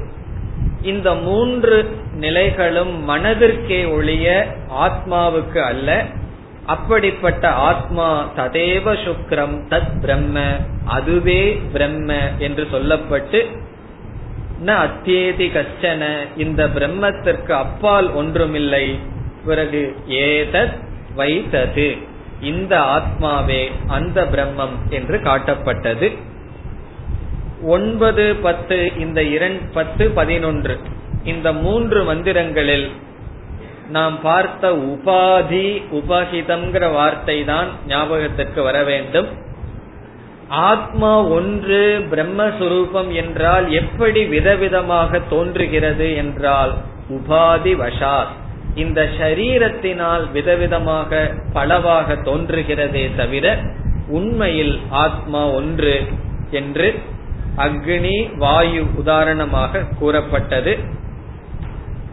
இந்த 0.82 1.14
மூன்று 1.14 1.96
நிலைகளும் 2.12 3.08
மனதிற்கே 3.08 3.92
ஒழிய 3.92 4.54
ஆத்மாவுக்கு 4.80 5.58
அல்ல. 5.58 6.04
அப்படிப்பட்ட 6.66 7.48
ஆத்மா 7.48 8.30
ததேவ 8.36 8.92
சுக்ரம் 8.92 9.60
தத் 9.68 10.00
பிரம்ம 10.00 10.56
அதுவே 10.84 11.60
பிரம்ம 11.72 12.14
என்று 12.38 12.66
சொல்லப்பட்டு 12.72 13.46
ந 14.64 14.68
அத்தியேதி 14.68 15.50
கச்சன 15.50 16.26
இந்த 16.36 16.68
பிரம்மத்திற்கு 16.68 17.50
அப்பால் 17.50 18.12
ஒன்றுமில்லை. 18.12 18.98
பிறகு 19.44 19.96
ஏதத் 20.08 20.78
வைத்தது. 21.14 21.96
இந்த 22.40 22.80
ஆத்மாவே 22.80 23.70
அந்த 23.86 24.22
பிரம்மம் 24.22 24.88
என்று 24.90 25.18
காட்டப்பட்டது. 25.18 26.16
ஒன்பது 27.66 28.34
பத்து 28.34 28.92
இந்த 28.96 29.22
இரண்டு 29.22 29.64
பத்து 29.72 30.10
பதினொன்று. 30.10 30.78
இந்த 31.24 31.52
மூன்று 31.52 32.04
மந்திரங்களில் 32.04 32.88
நாம் 33.90 34.20
பார்த்த 34.22 34.72
உபாதி 34.72 35.68
உபகிதம்ங்கிற 35.90 36.92
வார்த்தை 36.92 37.44
தான் 37.44 37.68
ஞாபகத்திற்கு 37.86 38.62
வர 38.62 38.82
வேண்டும். 38.82 39.28
ஆத்மா 40.48 41.22
ஒன்று 41.28 42.04
பிரம்மஸ்வரூபம் 42.10 43.10
என்றால் 43.12 43.70
எப்படி 43.72 44.24
விதவிதமாக 44.24 45.20
தோன்றுகிறது 45.28 46.14
என்றால் 46.14 46.72
உபாதி 47.10 47.74
வஷார் 47.76 48.30
இந்த 48.74 49.08
சரீரத்தினால் 49.18 50.24
விதவிதமாக 50.32 51.30
பலவாக 51.52 52.14
தோன்றுகிறதே 52.14 53.14
தவிர 53.16 53.56
உண்மையில் 54.08 54.78
ஆத்மா 54.90 55.46
ஒன்று 55.50 56.06
என்று 56.50 56.88
அக்னி 57.60 58.36
வாயு 58.36 58.84
உதாரணமாக 58.96 59.84
கூறப்பட்டது. 59.98 60.78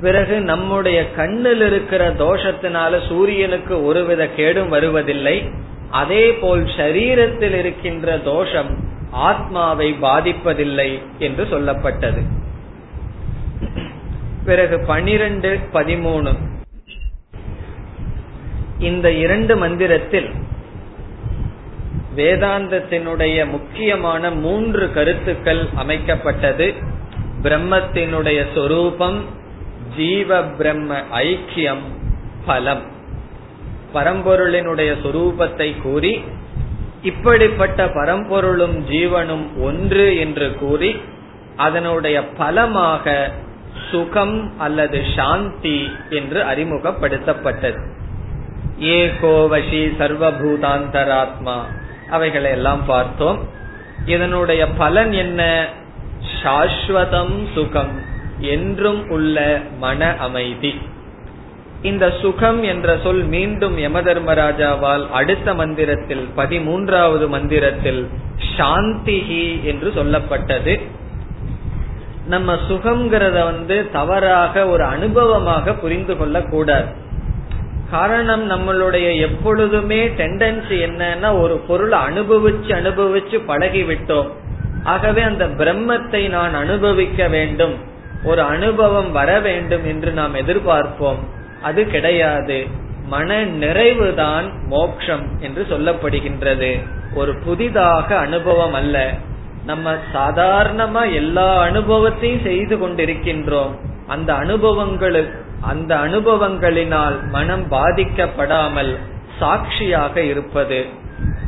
பிறகு 0.02 0.42
நம்முடைய 0.42 1.12
கண்ணில் 1.12 1.62
இருக்கிற 1.62 2.14
தோஷத்தினால 2.14 3.08
சூரியனுக்கு 3.08 3.86
ஒருவித 3.86 4.28
கேடும் 4.28 4.70
வருவதில்லை. 4.70 5.50
அதே 5.92 6.34
போல் 6.34 6.64
சரீரத்தில் 6.64 7.58
இருக்கின்ற 7.58 8.18
தோஷம் 8.18 8.72
ஆத்மாவை 9.12 9.94
பாதிப்பதில்லை 10.02 11.02
என்று 11.20 11.44
சொல்லப்பட்டது. 11.44 12.22
பிறகு 14.46 14.80
பனிரெண்டு 14.80 15.60
பதிமூணு. 15.74 16.36
இந்த 18.80 19.12
இரண்டு 19.12 19.58
மந்திரத்தில் 19.58 20.30
வேதாந்தத்தினுடைய 22.18 23.50
முக்கியமான 23.50 24.32
மூன்று 24.32 24.94
கருத்துக்கள் 24.94 25.64
அமைக்கப்பட்டது. 25.78 26.68
பிரம்மத்தினுடைய 27.44 28.46
சொரூபம் 28.56 29.26
ஜீவ 29.98 30.44
பிரம்ம 30.44 31.02
ஐக்கியம் 31.16 31.86
பலம். 32.46 32.84
பரம்பொருளினுடைய 33.94 34.92
சொரூபத்தை 35.04 35.82
கூறி 35.82 36.14
இப்படிப்பட்ட 37.02 37.86
பரம்பொருளும் 37.86 38.76
ஜீவனும் 38.92 39.46
ஒன்று 39.62 40.18
என்று 40.18 40.54
கூறி 40.54 41.02
அதனுடைய 41.56 42.18
பலமாக 42.26 43.32
சுகம் 43.92 44.60
அல்லது 44.60 45.04
சாந்தி 45.16 45.90
என்று 46.10 46.44
அறிமுகப்படுத்தப்பட்டது. 46.44 47.82
ஏகோவசி 48.80 49.82
சர்வபூதாந்தராத்மா 50.00 51.58
அவைகளை 52.10 52.52
எல்லாம் 52.52 52.86
பார்த்தோம். 52.86 53.40
இதனுடைய 54.06 54.68
பலன் 54.68 55.12
என்ன? 55.12 55.68
சாஸ்வதம் 56.44 57.46
சுகம் 57.54 58.02
என்றும் 58.40 59.10
உள்ள 59.10 59.62
மன 59.78 60.16
அமைதி. 60.18 60.82
இந்த 61.82 62.14
சுகம் 62.22 62.64
என்ற 62.64 62.98
சொல் 63.04 63.24
மீண்டும் 63.24 63.78
யம 63.78 64.02
தர்மராஜாவால் 64.02 65.10
அடுத்த 65.10 65.54
மந்திரத்தில் 65.54 66.30
பதிமூன்றாவது 66.38 67.28
மந்திரத்தில் 67.28 68.10
சாந்திகி 68.58 69.64
என்று 69.64 69.92
சொல்லப்பட்டது. 69.96 70.82
நம்ம 72.28 72.56
சுகம்ங்கிறத 72.70 73.44
வந்து 73.44 73.92
தவறாக 73.92 74.68
ஒரு 74.68 74.84
அனுபவமாக 74.84 75.80
புரிந்து 75.80 76.18
கொள்ள 76.18 76.42
கூடாது 76.42 77.06
காரணம் 77.92 78.50
நம்மளுடைய 78.50 79.20
எப்பொழுதுமே 79.20 80.08
டெண்டன்சி 80.08 80.70
என்னன்னா 80.70 81.40
ஒரு 81.40 81.58
பொருளை 81.58 82.00
அனுபவிச்சு 82.00 82.68
அனுபவிச்சு 82.68 83.46
பழகி 83.46 83.84
விட்டோம் 83.84 84.32
ஆகவே 84.84 85.22
அந்த 85.22 85.48
பிரம்மத்தை 85.48 86.30
நான் 86.30 86.54
அனுபவிக்க 86.54 87.28
வேண்டும். 87.28 87.74
ஒரு 88.24 88.42
அனுபவம் 88.42 89.12
வர 89.12 89.40
வேண்டும் 89.40 89.86
என்று 89.86 90.12
நாம் 90.12 90.36
எதிர்பார்ப்போம். 90.36 91.20
அது 91.62 91.88
கிடையாது. 91.88 92.68
மன 93.06 93.46
நிறைவுதான் 93.46 94.52
மோக்ஷம் 94.68 95.40
என்று 95.40 95.66
சொல்லப்படுகின்றது. 95.70 96.80
ஒரு 97.14 97.40
புதிதாக 97.40 98.18
அனுபவம் 98.18 98.74
அல்ல. 98.74 99.14
நம்ம 99.66 99.96
சாதாரணமா 100.14 101.14
எல்லா 101.14 101.60
அனுபவத்தையும் 101.60 102.44
செய்து 102.44 102.78
கொண்டிருக்கின்றோம். 102.78 103.76
அந்த 104.08 104.34
அனுபவங்களுக்கு 104.34 105.46
அந்த 105.62 105.96
அனுபவங்களினால் 105.96 107.30
மனம் 107.30 107.72
பாதிக்கப்படாமல் 107.72 108.98
சாட்சியாக 109.40 110.24
இருப்பது. 110.24 110.86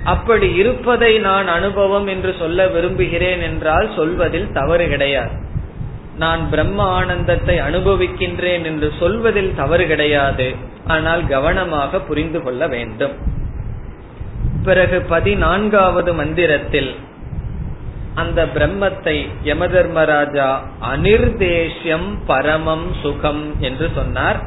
அப்படி 0.04 0.54
இருப்பதை 0.54 1.20
நான் 1.20 1.48
அனுபவம் 1.48 2.08
என்று 2.08 2.36
சொல்ல 2.40 2.68
விரும்புகிறேன் 2.68 3.42
என்றால் 3.42 3.90
சொல்வதில் 3.96 4.52
தவறு 4.52 4.90
கிடையாது. 4.90 5.48
நான் 6.18 6.50
பிரம்ம 6.50 6.84
ஆனந்தத்தை 6.84 7.60
அனுபவிக்கின்றேன் 7.60 8.64
என்று 8.64 8.94
சொல்வதில் 9.00 9.56
தவறு 9.56 9.88
கிடையாது. 9.88 10.56
ஆனால் 10.88 11.28
கவனமாக 11.28 12.00
புரிந்து 12.00 12.44
கொள்ள 12.44 12.68
வேண்டும். 12.68 13.12
பிறகு 14.64 15.02
பதினான்காவது 15.02 16.14
மந்திரத்தில் 16.14 16.96
அந்த 18.16 18.46
பிரம்மத்தை 18.46 19.28
யமதர்மராஜா 19.44 20.58
அனிர்தேஷ்யம் 20.94 22.18
பரமம் 22.26 22.94
சுகம் 23.02 23.54
என்று 23.60 23.90
சொன்னார். 23.96 24.42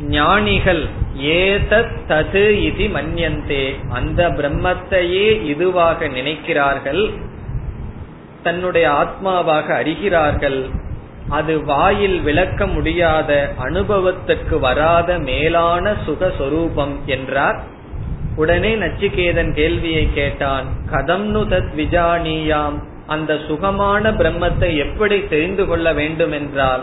ஞானிகள் 0.00 0.84
ஏதத் 1.16 1.98
தது 2.08 2.50
இது 2.50 2.86
மன்யந்தே. 2.86 3.88
அந்த 3.90 4.28
பிரம்மத்தையே 4.28 5.54
இதுவாக 5.54 6.08
நினைக்கிறார்கள். 6.08 7.10
தன்னுடைய 8.42 8.90
ஆத்மாவாக 8.90 9.82
அறிகிறார்கள். 9.82 10.70
அது 11.28 11.64
வாயில் 11.64 12.20
விளக்க 12.20 12.66
முடியாத 12.66 13.54
அனுபவத்துக்கு 13.62 14.58
வராத 14.58 15.18
மேலான 15.18 15.94
சுகஸ்வரூபம் 16.06 17.04
என்றார். 17.06 17.62
உடனே 18.36 18.76
நச்சிகேதன் 18.76 19.52
கேள்வியை 19.52 20.08
கேட்டான் 20.14 20.66
கதம் 20.90 21.26
நு 21.34 21.42
தத் 21.52 21.72
விஜானியாம் 21.76 22.76
அந்த 23.06 23.32
சுகமான 23.48 24.10
பிரம்மத்தை 24.10 24.76
எப்படி 24.76 25.16
தெரிந்து 25.28 25.66
கொள்ள 25.66 25.92
வேண்டும் 25.92 26.32
என்றால் 26.32 26.82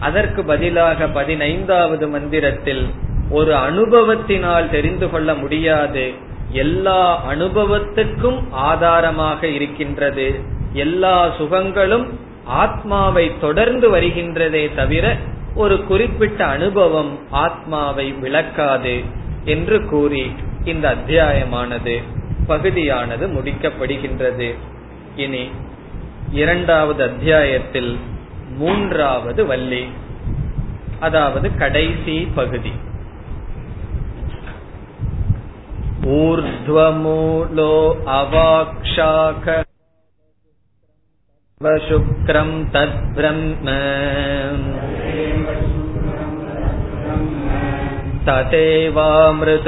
அதற்கு 0.00 0.44
பதிலாக 0.44 1.08
பதினைந்தாவது 1.08 2.08
மந்திரத்தில் 2.08 2.84
ஒரு 3.30 3.52
அனுபவத்தினால் 3.52 4.70
தெரிந்து 4.70 5.10
கொள்ள 5.10 5.34
முடியாது. 5.34 6.04
எல்லா 6.52 7.02
அனுபவத்துக்கும் 7.30 8.38
ஆதாரமாக 8.50 9.46
இருக்கின்றது. 9.46 10.28
எல்லா 10.72 11.16
சுகங்களும் 11.38 12.06
ஆத்மாவை 12.44 13.32
தொடர்ந்து 13.40 13.86
வருகின்றதே 13.96 14.74
தவிர 14.74 15.16
ஒரு 15.54 15.84
குறிப்பிட்ட 15.84 16.40
அனுபவம் 16.46 17.18
ஆத்மாவை 17.30 18.06
விளக்காது 18.20 18.96
என்று 19.44 19.84
கூறி 19.84 20.24
இந்த 20.64 20.88
அத்தியாயமானது 20.88 22.02
பகுதியானது 22.46 23.28
முடிக்கப்படுகின்றது. 23.28 24.54
இனி 25.16 25.50
இரண்டாவது 26.32 27.02
அத்தியாயத்தில் 27.02 27.98
மூன்றாவது 28.56 29.46
வள்ளி 29.46 29.88
அதாவது 31.00 31.54
கடைசி 31.54 32.28
பகுதி. 32.34 32.72
ऊर्ध्वमूलो 36.08 37.70
அவாக்ஷாக 38.06 39.66
शुक्रम् 41.88 42.58
तद्ब्रह्म 42.72 43.66
तदेवामृतमुच्यते 48.27 49.59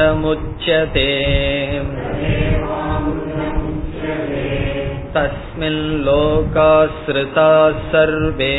तस्मिन् 5.15 5.83
लोकाश्रिताः 6.05 7.77
सर्वे 7.91 8.55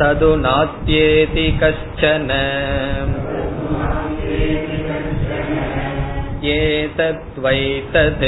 तदु 0.00 0.30
नात्येति 0.44 1.46
कश्चन 1.62 2.30
एतद्वैतत् 6.54 8.24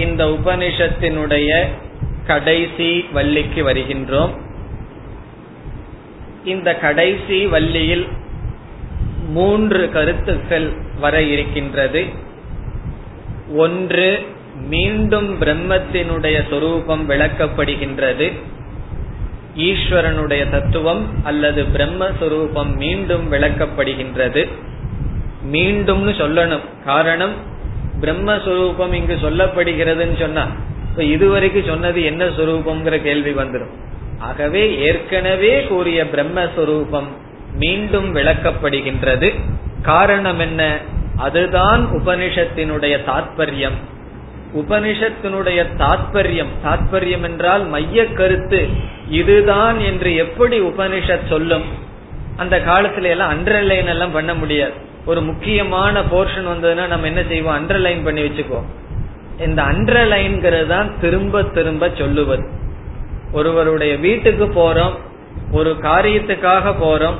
இந்த 0.00 0.24
உபனிஷத்தினுடைய 0.24 1.64
கடைசி 2.26 3.04
வள்ளிக்கு 3.12 3.68
வருகின்றோம். 3.68 4.30
இந்த 6.44 6.74
கடைசி 6.74 7.46
வள்ளியில் 7.46 8.08
மூன்று 9.28 9.90
கருத்துக்கள் 9.90 10.72
வர 11.00 11.22
இருக்கின்றது. 11.22 12.04
ஒன்று 13.56 14.26
மீண்டும் 14.54 15.40
பிரம்மத்தினுடைய 15.40 16.48
சொரூபம் 16.50 17.08
விளக்கப்படுகின்றது. 17.10 18.32
ஈஸ்வரனுடைய 19.56 20.50
தத்துவம் 20.50 21.24
அல்லது 21.24 21.64
பிரம்மஸ்வரூபம் 21.64 22.76
மீண்டும் 22.76 23.32
விளக்கப்படுகின்றது. 23.32 24.48
மீண்டும்னு 25.52 26.12
சொல்லணும். 26.22 26.84
காரணம் 26.84 27.49
பிரம்மஸ்வரூபம் 28.00 28.92
இங்கு 28.92 29.18
சொல்லப்படுகிறதுன்னு 29.22 30.20
சொன்னா 30.20 30.46
இப்ப 30.90 31.04
இதுவரைக்கும் 31.04 31.66
சொன்னது 31.66 32.02
என்ன 32.02 32.24
சொரூபம்ங்கிற 32.24 33.02
கேள்வி 33.02 33.30
வந்துடும் 33.30 33.70
ஆகவே 34.18 34.78
ஏற்கனவே 34.78 35.64
கூறிய 35.64 36.04
பிரம்மஸ்வரூபம் 36.04 37.04
மீண்டும் 37.54 38.14
விளக்கப்படுகின்றது. 38.14 39.34
காரணம் 39.82 40.38
என்ன? 40.38 40.78
அதுதான் 41.16 41.88
உபனிஷத்தினுடைய 41.92 42.98
தாத்பரியம். 43.06 43.76
உபனிஷத்தினுடைய 44.56 45.66
தாத்பரியம் 45.78 46.52
தாத்பரியம் 46.64 47.22
என்றால் 47.22 47.66
மைய 47.66 48.06
கருத்து. 48.06 48.68
இதுதான் 49.08 49.78
என்று 49.78 50.16
எப்படி 50.16 50.60
உபனிஷத் 50.60 51.28
சொல்லும்? 51.28 51.62
அந்த 52.36 52.58
காலத்துல 52.58 53.02
எல்லாம் 53.02 53.32
அண்டர்லைன் 53.32 53.86
எல்லாம் 53.86 54.12
பண்ண 54.12 54.34
முடியாது. 54.34 54.72
ஒரு 55.06 55.20
முக்கியமான 55.20 56.00
போர்ஷன் 56.00 56.48
வந்ததுன்னா 56.52 56.86
நம்ம 56.86 57.06
என்ன 57.06 57.22
செய்வோம்? 57.28 57.56
அண்டர்லைன் 57.58 58.04
பண்ணி 58.04 58.22
வச்சுக்குவோம். 58.22 58.68
இந்த 59.38 59.62
அண்டர்லைன்கிறது 59.62 60.66
தான் 60.66 61.00
திரும்ப 61.00 61.42
திரும்ப 61.42 61.90
சொல்லுவது. 61.94 62.48
ஒருவருடைய 63.32 63.96
வீட்டுக்கு 63.96 64.46
போறோம் 64.46 64.92
ஒரு 65.52 65.76
காரியத்துக்காக 65.82 66.74
போறோம் 66.82 67.14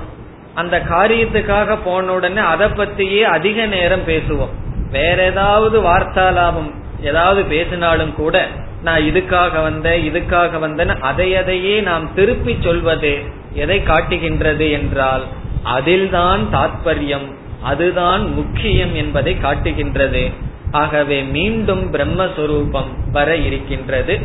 அந்த 0.54 0.82
காரியத்துக்காக 0.88 1.78
போன 1.84 2.12
உடனே 2.12 2.40
அதை 2.40 2.68
பத்தியே 2.68 3.20
அதிக 3.20 3.66
நேரம் 3.66 4.06
பேசுவோம். 4.06 4.52
வேற 4.90 5.24
ஏதாவது 5.24 5.82
வார்த்தாலாபம் 5.82 6.74
ஏதாவது 7.02 7.42
பேசினாலும் 7.42 8.14
கூட 8.14 8.48
நான் 8.82 9.00
இதுக்காக 9.00 9.62
வந்தேன் 9.62 10.12
இதுக்காக 10.12 10.58
வந்தேன்னு 10.60 11.00
அதை 11.00 11.36
அதையே 11.36 11.80
நாம் 11.80 12.14
திருப்பி 12.14 12.56
சொல்வது 12.60 13.18
எதை 13.54 13.82
காட்டுகின்றது 13.82 14.70
என்றால் 14.70 15.22
அதில்தான் 15.62 16.48
தாத்பரியம். 16.52 17.34
அதுதான் 17.62 18.32
முக்கியம் 18.32 18.94
என்பதை 18.94 19.40
காட்டுகின்றது. 19.40 20.30
ஆகவே 20.70 21.22
மீண்டும் 21.22 21.92
பிரம்மஸ்வரூபம் 21.92 23.10
வர 23.12 23.36
இருக்கின்றது. 23.36 24.18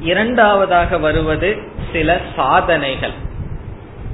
இரண்டாவதாக 0.00 0.98
வருவது 0.98 1.56
சில 1.92 2.20
சாதனைகள். 2.36 3.12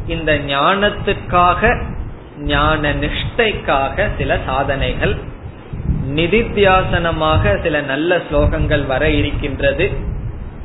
இந்த 0.07 0.39
ஞானத்துக்காக 0.39 1.83
ஞான 2.39 2.95
நிஷ்டைக்காக 2.95 4.09
சில 4.19 4.39
சாதனைகள். 4.47 5.17
நிதித்தியாசனமாக 6.15 7.63
சில 7.63 7.81
நல்ல 7.81 8.17
ஸ்லோகங்கள் 8.17 8.87
வர 8.87 9.11
இருக்கின்றது. 9.11 9.93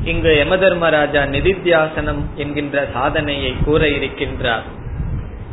இங்கு 0.03 0.45
யமதர்மராஜா 0.45 1.25
நிதித்தியாசனம் 1.25 2.21
என்கின்ற 2.36 2.88
சாதனையை 2.93 3.55
கூற 3.63 3.86
இருக்கின்றார். 3.86 4.81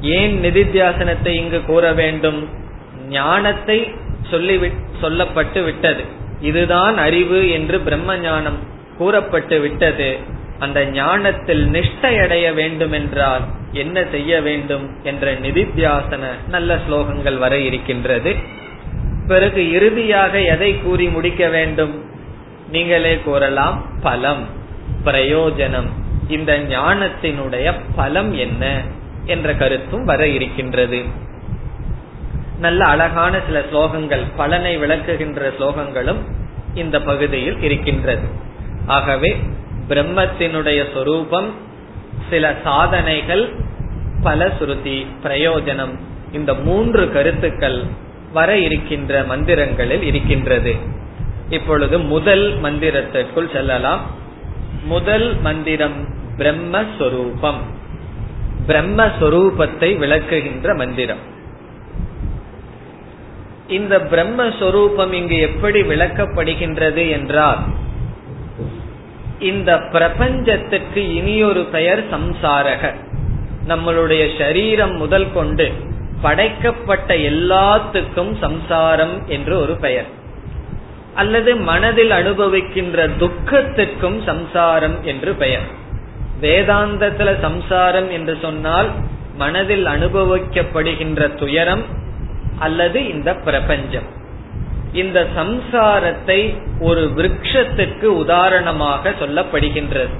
ஏன் 0.00 0.42
நிதித்தியாசனத்தை 0.42 1.28
இங்கு 1.28 1.64
கூற 1.64 1.92
வேண்டும்? 1.92 2.48
ஞானத்தை 3.08 3.92
சொல்லி 4.30 4.56
சொல்லப்பட்டு 5.02 5.64
விட்டது. 5.64 6.04
இதுதான் 6.40 6.98
அறிவு 6.98 7.50
என்று 7.50 7.80
பிரம்ம 7.80 8.18
ஞானம் 8.18 8.58
கூறப்பட்டு 8.98 9.60
விட்டது. 9.60 10.18
அந்த 10.58 10.84
ஞானத்தில் 10.84 11.70
நிஷ்டை 11.70 12.22
அடைய 12.22 12.52
வேண்டும் 12.52 12.92
என்றால் 12.92 13.42
என்ன 13.72 14.04
செய்ய 14.10 14.40
வேண்டும் 14.40 14.90
என்ற 15.02 15.32
நிதித்தியாசன 15.32 16.20
நல்ல 16.48 16.78
ஸ்லோகங்கள் 16.88 17.38
வர 17.38 17.58
இருக்கின்றது. 17.58 18.34
பிறகு 19.26 19.70
இறுதியாக 19.70 20.40
எதை 20.40 20.82
கூறி 20.82 21.08
முடிக்க 21.08 21.48
வேண்டும்? 21.48 22.04
நீங்களே 22.70 23.18
கூறலாம் 23.18 23.86
பலம் 24.02 24.46
பிரயோஜனம். 25.04 25.88
இந்த 26.28 26.58
ஞானத்தினுடைய 26.58 27.74
பலம் 27.96 28.34
என்ன? 28.34 28.82
என்ற 29.24 29.54
கருத்தும் 29.54 30.04
வர 30.04 30.28
இருக்கின்றது. 30.28 31.02
நல்ல 32.58 32.84
அழகான 32.84 33.40
சில 33.46 33.62
ஸ்லோகங்கள் 33.72 34.22
பலனை 34.36 34.78
விளக்குகின்ற 34.78 35.52
ஸ்லோகங்களும் 35.58 36.18
இந்த 36.74 37.00
பகுதியில் 37.00 37.62
இருக்கின்றது. 37.62 38.28
ஆகவே 38.86 39.36
பிரம்மத்தினுடைய 39.88 40.92
சொரூபம் 40.92 41.54
சில 42.30 42.54
சாதனைகள் 42.64 43.54
பல 44.22 44.50
சுருதி 44.58 45.06
பிரயோஜனம் 45.22 45.98
இந்த 46.32 46.54
மூன்று 46.54 47.12
கருத்துக்கள் 47.12 47.82
வர 48.32 48.58
இருக்கின்ற 48.58 49.22
மந்திரங்களில் 49.22 50.02
இருக்கின்றது. 50.02 50.74
இப்பொழுது 51.48 51.98
முதல் 51.98 52.60
மந்திரத்திற்குள் 52.62 53.52
செல்லலாம். 53.52 54.00
முதல் 54.84 55.40
மந்திரம் 55.40 56.08
பிரம்மஸ்வரூபம் 56.38 57.60
பிரம்மஸ்வரூபத்தை 58.66 59.96
விளக்குகின்ற 59.98 60.76
மந்திரம். 60.76 61.22
இந்த 63.68 63.98
பிரம்மஸ்வரூபம் 63.98 65.12
இங்கு 65.12 65.38
எப்படி 65.38 65.82
விளக்கப்படுகின்றது 65.82 67.10
என்றால் 67.10 67.58
இந்த 69.38 69.78
பிரபஞ்சத்துக்கு 69.78 71.14
இனியொரு 71.14 71.64
பெயர் 71.64 72.02
சம்சாரக. 72.10 72.94
நம்மளுடைய 73.68 74.38
சரீரம் 74.38 74.96
முதல் 74.96 75.32
கொண்டு 75.32 75.72
படைக்கப்பட்ட 76.20 77.14
எல்லாத்துக்கும் 77.14 78.38
சம்சாரம் 78.40 79.28
என்று 79.28 79.58
ஒரு 79.58 79.76
பெயர். 79.76 80.18
அல்லது 81.14 81.56
மனதில் 81.56 82.10
அனுபவிக்கின்ற 82.10 83.08
துக்கத்துக்கும் 83.18 84.22
சம்சாரம் 84.22 85.04
என்று 85.04 85.34
பெயர். 85.34 85.79
வேதாந்தத்துல 86.40 87.30
சம்சாரம் 87.40 88.10
என்று 88.10 88.38
சொன்னால் 88.42 88.90
மனதில் 89.36 89.86
அனுபவிக்கப்படுகின்ற 89.86 91.34
துயரம் 91.34 91.84
அல்லது 92.58 93.08
இந்த 93.08 93.34
பிரபஞ்சம். 93.34 94.08
இந்த 94.92 95.26
சம்சாரத்தை 95.36 96.40
ஒரு 96.80 97.02
விரக்ஷத்துக்கு 97.16 98.04
உதாரணமாக 98.04 99.10
சொல்லப்படுகின்றது. 99.10 100.14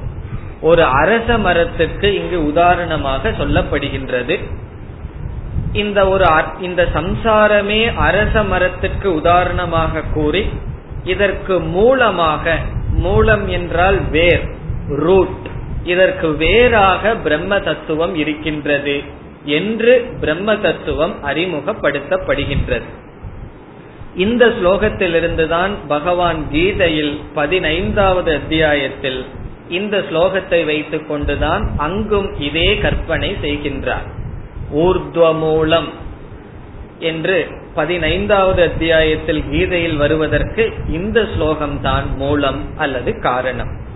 ஒரு 0.61 0.85
அரச 0.85 1.39
மரத்துக்கு 1.39 2.09
இங்கு 2.15 2.47
உதாரணமாக 2.47 3.31
சொல்லப்படுகின்றது. 3.31 4.37
இந்த 5.73 6.09
ஒரு 6.09 6.27
இந்த 6.61 6.83
சம்சாரமே 6.95 7.95
அரச 7.95 8.43
மரத்துக்கு 8.43 9.15
உதாரணமாக 9.15 10.03
கூறி 10.15 10.49
இதற்கு 11.05 11.61
மூலமாக 11.61 12.57
மூலம் 12.97 13.49
என்றால் 13.49 13.99
வேர் 14.11 14.45
ரூட் 14.89 15.47
இதற்கு 15.85 16.37
வேறாக 16.37 17.17
பிரம்ம 17.17 17.61
தத்துவம் 17.61 18.15
இருக்கின்றது 18.15 19.03
என்று 19.45 20.07
பிரம்ம 20.21 20.57
தத்துவம் 20.57 21.15
அறிமுகப்படுத்தப்படுகின்றது. 21.25 22.83
இந்த 24.17 24.47
ஸ்லோகத்திலிருந்துதான் 24.47 25.71
பகவான் 25.89 26.51
கீதையில் 26.51 27.21
பதினைந்தாவது 27.35 28.35
அத்தியாயத்தில் 28.35 29.25
இந்த 29.69 29.99
ஸ்லோகத்தை 29.99 30.65
வைத்துக் 30.65 31.09
கொண்டுதான் 31.09 31.71
அங்கும் 31.77 32.41
இதே 32.41 32.79
கற்பனை 32.79 33.37
செய்கின்றார். 33.43 34.09
ஊர்துவமூலம் 34.75 35.89
என்று 36.99 37.47
பதினைந்தாவது 37.75 38.63
அத்தியாயத்தில் 38.63 39.45
கீதையில் 39.51 39.97
வருவதற்கு 39.97 40.73
இந்த 40.89 41.21
ஸ்லோகம்தான் 41.21 42.17
மூலம் 42.17 42.79
அல்லது 42.79 43.21
காரணம். 43.21 43.89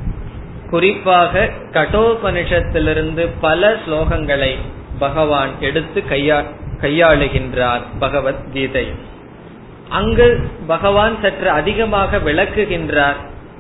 குறிப்பாக 0.71 1.51
கடோபனிஷத்திலிருந்து 1.73 3.29
பல 3.41 3.73
ஸ்லோகங்களை 3.73 4.59
பகவான் 4.99 5.51
எடுத்து 5.61 6.03
கையா 6.11 6.45
கையாளுகின்றார் 6.81 7.81
பகவத்கீதை. 7.99 8.93
அங்கு 9.89 10.51
பகவான் 10.67 11.17
சற்று 11.23 11.51
அதிகமாக 11.51 12.17
விளக்குகின்றார். 12.17 13.17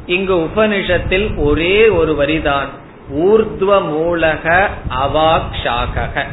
இங்கு 0.06 0.34
உபனிஷத்தில் 0.36 1.38
ஒரே 1.38 1.88
ஒரு 1.88 2.16
வரிதான் 2.20 2.68
ஊர்துவ 3.12 3.80
மூலக 3.88 4.68
அவாக்ஷாக 5.04 6.26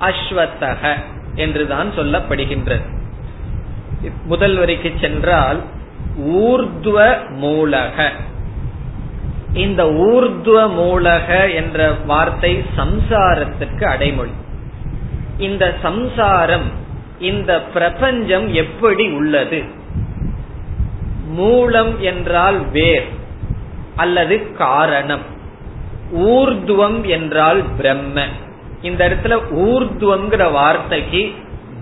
அஸ்வத்தக 0.00 0.92
என்றுதான் 1.34 1.88
சொல்லப்படுகின்றது. 1.98 2.82
முதல் 4.24 4.56
வரிக்கு 4.56 4.92
சென்றால் 5.00 5.60
ஊர்துவ 6.26 7.28
மூலக 7.28 8.10
இந்த 9.56 9.84
ஊர்துவ 9.84 10.58
மூலக 10.74 11.54
என்ற 11.54 11.90
வார்த்தை 12.06 12.64
சம்சாரத்துக்கு 12.76 13.84
அடைமொழி. 13.84 14.30
இந்த 15.38 15.64
சம்சாரம் 15.82 16.68
இந்த 17.18 17.60
பிரபஞ்சம் 17.62 18.46
எப்படி 18.54 19.10
உள்ளது? 19.10 19.62
மூலம் 21.28 22.00
என்றால் 22.00 22.70
வேர் 22.70 23.08
அல்லது 23.96 24.52
காரணம். 24.52 25.24
ஊர்துவம் 26.16 27.06
என்றால் 27.06 27.62
பிரம்ம 27.76 28.24
இந்த 28.82 29.02
இடத்துல 29.08 29.34
ஊர்துவங்கிற 29.54 30.52
வார்த்தைக்கு 30.52 31.22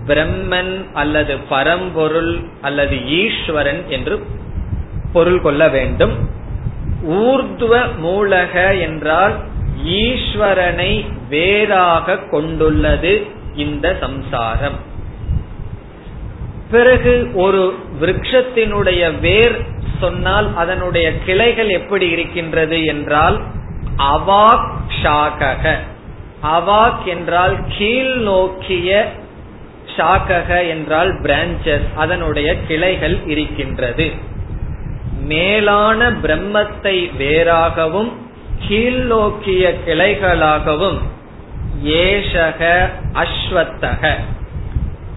பிரம்மன் 0.07 0.73
அல்லது 0.93 1.37
பரம்பொருள் 1.37 2.33
அல்லது 2.61 2.95
ஈஸ்வரன் 3.07 3.83
என்று 3.87 4.15
பொருள் 5.13 5.41
கொள்ள 5.41 5.67
வேண்டும். 5.69 6.43
ஊர்துவ 7.03 7.85
மூலக 8.03 8.79
என்றால் 8.79 9.35
ஈஸ்வரனை 9.85 11.05
வேறாக 11.29 12.17
கொண்டுள்ளது 12.17 13.27
இந்த 13.55 13.97
சம்சாரம். 13.99 14.93
பிறகு 16.71 17.31
ஒரு 17.33 17.77
விரக்ஷத்தினுடைய 18.01 19.19
வேர் 19.19 19.61
சொன்னால் 19.99 20.55
அதனுடைய 20.55 21.17
கிளைகள் 21.25 21.69
எப்படி 21.69 22.09
இருக்கின்றது 22.09 22.85
என்றால் 22.85 23.41
அவாக் 23.97 24.71
ஷாகக 25.03 25.75
அவாக் 26.43 27.03
என்றால் 27.05 27.57
கீழ் 27.77 28.13
நோக்கிய 28.15 29.11
ஷாக்கக 29.97 30.67
என்றால் 30.67 31.21
பிரான்சஸ் 31.21 31.93
அதனுடைய 31.95 32.55
கிளைகள் 32.67 33.19
இருக்கின்றது. 33.25 34.33
மேலான 35.25 36.11
பிரம்மத்தை 36.11 37.11
வேறாகவும் 37.19 38.11
கீழ்நோக்கிய 38.67 39.73
கிளைகளாகவும் 39.85 40.97
ஏஷக 41.85 42.89
அஸ்வத்தக. 43.13 44.13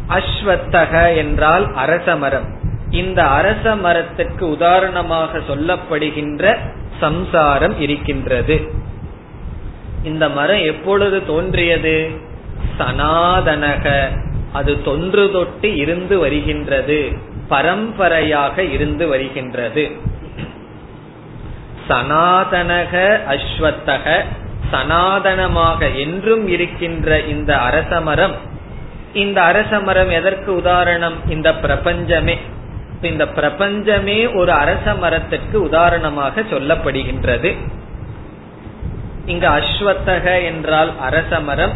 அஸ்வத்தக 0.08 1.16
என்றால் 1.16 1.66
அரசமரம் 1.74 2.56
இந்த 2.90 3.22
அரச 3.22 3.76
மரத்துக்கு 3.76 4.48
உதாரணமாக 4.50 5.38
சொல்லப்படுகின்ற 5.38 6.58
சம்சாரம் 7.00 7.80
இருக்கின்றது. 7.80 8.72
இந்த 10.04 10.28
மரம் 10.28 10.64
எப்பொழுது 10.64 11.26
தோன்றியது? 11.26 12.10
சனாதனக. 12.78 14.08
அது 14.52 14.82
தொன்று 14.82 15.30
தொட்டு 15.32 15.76
இருந்து 15.76 16.18
வருகின்றது. 16.18 17.12
பரம்பரையாக 17.48 18.62
இருந்து 18.62 19.06
வருகின்றது. 19.08 19.84
சனாதனக 21.88 22.94
அஸ்வத்தக 23.28 24.24
சனாதனமாக 24.70 25.88
என்றும் 25.88 26.48
இருக்கின்ற 26.48 27.20
இந்த 27.20 27.56
அரசமரம் 27.56 28.34
இந்த 29.12 29.42
அரச 29.42 29.80
மரம் 29.80 30.10
எதற்கு 30.10 30.54
உதாரணம்? 30.54 31.14
இந்த 31.28 31.54
பிரபஞ்சமே. 31.54 32.38
இந்த 33.02 33.28
பிரபஞ்சமே 33.28 34.26
ஒரு 34.26 34.52
அரச 34.52 34.94
மரத்திற்கு 34.94 35.62
உதாரணமாக 35.62 36.40
சொல்லப்படுகின்றது. 36.40 37.56
இங்க 39.26 39.48
அஸ்வத்தக 39.48 40.44
என்றால் 40.44 40.92
அரச 40.98 41.40
மரம் 41.40 41.72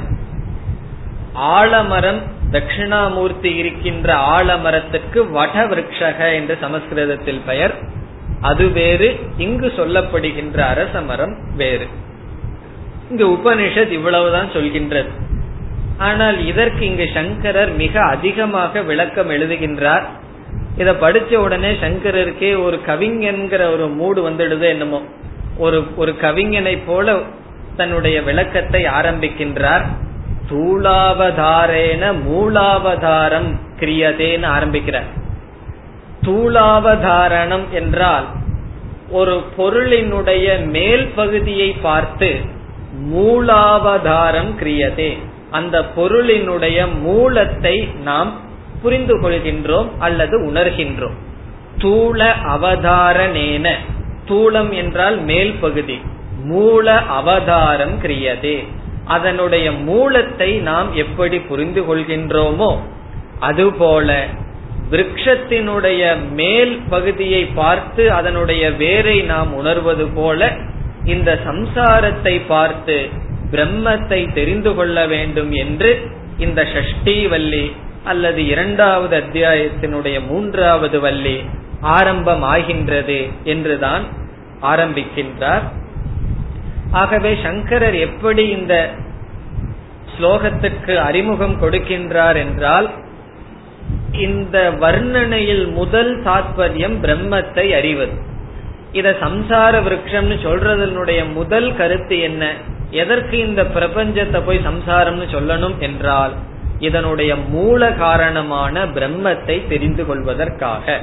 ஆலமரம் 1.32 2.20
தட்சிணாமூர்த்தி 2.52 3.54
இருக்கின்ற 3.56 4.14
ஆலமரத்துக்கு 4.14 5.14
வடவிருஷக 5.14 6.34
என்று 6.34 6.58
சமஸ்கிருதத்தில் 6.60 7.40
பெயர். 7.46 7.74
அது 8.40 8.68
வேறு 8.68 9.18
இங்கு 9.36 9.72
சொல்லப்படுகின்ற 9.76 10.58
அரச 10.58 11.00
மரம் 11.00 11.36
வேறு. 11.56 11.86
இங்கு 13.10 13.26
உபனிஷத் 13.28 13.90
இவ்வளவுதான் 13.90 14.52
சொல்கின்றது. 14.52 15.08
ஆனால் 15.98 16.46
இதற்கு 16.46 16.86
இங்கு 16.86 17.10
சங்கரர் 17.14 17.72
மிக 17.72 18.00
அதிகமாக 18.00 18.82
விளக்கம் 18.82 19.30
எழுதுகின்றார். 19.30 20.04
இத 20.76 20.92
படிச்ச 20.92 21.34
உடனே 21.34 21.72
சங்கரருக்கே 21.72 22.62
ஒரு 22.62 22.80
கவிஞன்கிற 22.86 23.72
ஒரு 23.72 23.88
மூடு 23.88 24.30
வந்துடுது 24.30 24.60
என்னமோ. 24.60 25.02
ஒரு 25.56 25.84
ஒரு 25.96 26.16
கவிஞனை 26.20 26.78
போல 26.86 27.18
தன்னுடைய 27.76 28.22
விளக்கத்தை 28.22 28.84
ஆரம்பிக்கின்றார். 28.84 29.84
தூளாவதாரேன 30.50 32.14
மூலாவதாரம் 32.30 33.60
கிரியதேன்னு 33.80 34.46
ஆரம்பிக்கிறார் 34.46 35.20
தூளாவதாரணம் 36.22 37.68
என்றால் 37.70 38.24
ஒரு 39.10 39.44
பொருளினுடைய 39.58 40.66
மேல் 40.66 41.06
பகுதியை 41.06 41.72
பார்த்து 41.82 42.60
மூலாவதாரம் 43.14 44.50
கிரியதே. 44.60 45.18
அந்த 45.50 45.84
பொருளினுடைய 45.96 46.98
மூலத்தை 47.00 47.88
நாம் 48.02 48.32
புரிந்து 48.82 49.20
கொள்கின்றோம் 49.20 49.88
அல்லது 49.98 50.40
உணர்கின்றோம். 50.40 51.16
தூள 51.78 52.32
அவதாரணேன. 52.48 53.74
தூளம் 54.28 54.70
என்றால் 54.70 55.20
மேல் 55.20 55.54
பகுதி. 55.60 56.00
மூல 56.44 56.98
அவதாரம் 56.98 58.02
கிரியதே. 58.02 58.66
அதனுடைய 59.14 59.66
மூலத்தை 59.88 60.50
நாம் 60.70 60.90
எப்படி 61.04 61.38
புரிந்து 61.50 61.82
கொள்கின்றோமோ 61.82 62.70
அதுபோல 63.40 64.08
விரக்ஷத்தினுடைய 64.90 66.02
மேல் 66.32 66.74
பகுதியை 66.90 67.42
பார்த்து 67.60 68.02
அதனுடைய 68.12 68.64
வேரை 68.82 69.18
நாம் 69.32 69.50
உணர்வது 69.60 70.06
போல 70.14 70.50
இந்த 71.04 71.30
சம்சாரத்தை 71.46 72.34
பார்த்து 72.48 72.96
பிரம்மத்தை 73.52 74.20
தெரிந்து 74.32 74.70
கொள்ள 74.74 74.98
வேண்டும் 75.06 75.52
என்று 75.62 75.90
இந்த 76.38 76.60
ஷஷ்டி 76.74 77.16
வள்ளி 77.28 77.64
அல்லது 78.04 78.40
இரண்டாவது 78.46 79.14
அத்தியாயத்தினுடைய 79.18 80.16
மூன்றாவது 80.28 80.98
வள்ளி 81.00 81.36
ஆரம்பம் 81.96 82.44
ஆகின்றது 82.54 83.18
என்றுதான் 83.44 84.04
ஆரம்பிக்கின்றார். 84.72 85.64
ஆகவே 86.92 87.30
சங்கரர் 87.42 87.96
எப்படி 88.06 88.44
இந்த 88.48 88.74
ஸ்லோகத்துக்கு 90.22 90.96
அறிமுகம் 90.96 91.60
கொடுக்கின்றார் 91.62 92.36
என்றால் 92.36 92.90
இந்த 94.12 94.70
வர்ணனையில் 94.80 95.72
முதல் 95.72 96.22
தாற்பயம் 96.22 96.96
பிரம்மத்தை 97.02 97.74
அறிவது. 97.74 98.12
இத 98.92 99.16
சம்சார 99.20 99.80
விரக்ஷம்னு 99.82 100.36
சொல்றதனுடைய 100.44 101.32
முதல் 101.32 101.76
கருத்து 101.76 102.20
என்ன? 102.20 102.52
எதற்கு 102.90 103.38
இந்த 103.38 103.62
பிரபஞ்சத்தை 103.62 104.40
போய் 104.44 104.58
சம்சாரம்னு 104.58 105.26
சொல்லணும் 105.32 105.78
என்றால் 105.78 106.32
இதனுடைய 106.78 107.36
மூல 107.36 107.92
காரணமான 107.92 108.84
பிரம்மத்தை 108.86 109.68
தெரிந்து 109.68 110.06
கொள்வதற்காக. 110.06 111.00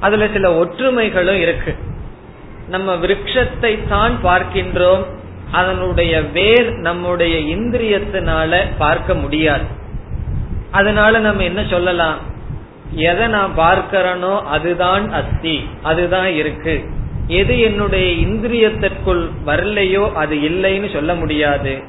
அதுல 0.00 0.28
சில 0.32 0.64
ஒற்றுமைகளும் 0.64 1.40
இருக்கு. 1.40 1.74
நம்ம 2.68 2.94
விரக்ஷத்தை 2.94 3.88
தான் 3.88 4.14
பார்க்கின்றோம். 4.24 5.04
அதனுடைய 5.50 6.20
வேர் 6.20 6.72
நம்முடைய 6.72 7.56
இந்திரியத்தினால 7.56 8.64
பார்க்க 8.78 9.14
முடியாது. 9.14 9.64
அதனால 10.70 11.18
நம்ம 11.18 11.42
என்ன 11.42 11.64
சொல்லலாம்? 11.70 12.18
எதை 12.94 13.26
நான் 13.26 13.52
பார்க்கிறனோ 13.56 14.42
அதுதான் 14.42 15.12
அஸ்தி 15.12 15.64
அதுதான் 15.82 16.28
இருக்கு. 16.28 16.84
எது 17.26 17.60
என்னுடைய 17.60 18.26
இந்திரியத்திற்குள் 18.26 19.28
வரலையோ 19.46 20.12
அது 20.12 20.36
இல்லைன்னு 20.36 20.92
சொல்ல 20.92 21.14
முடியாது. 21.14 21.82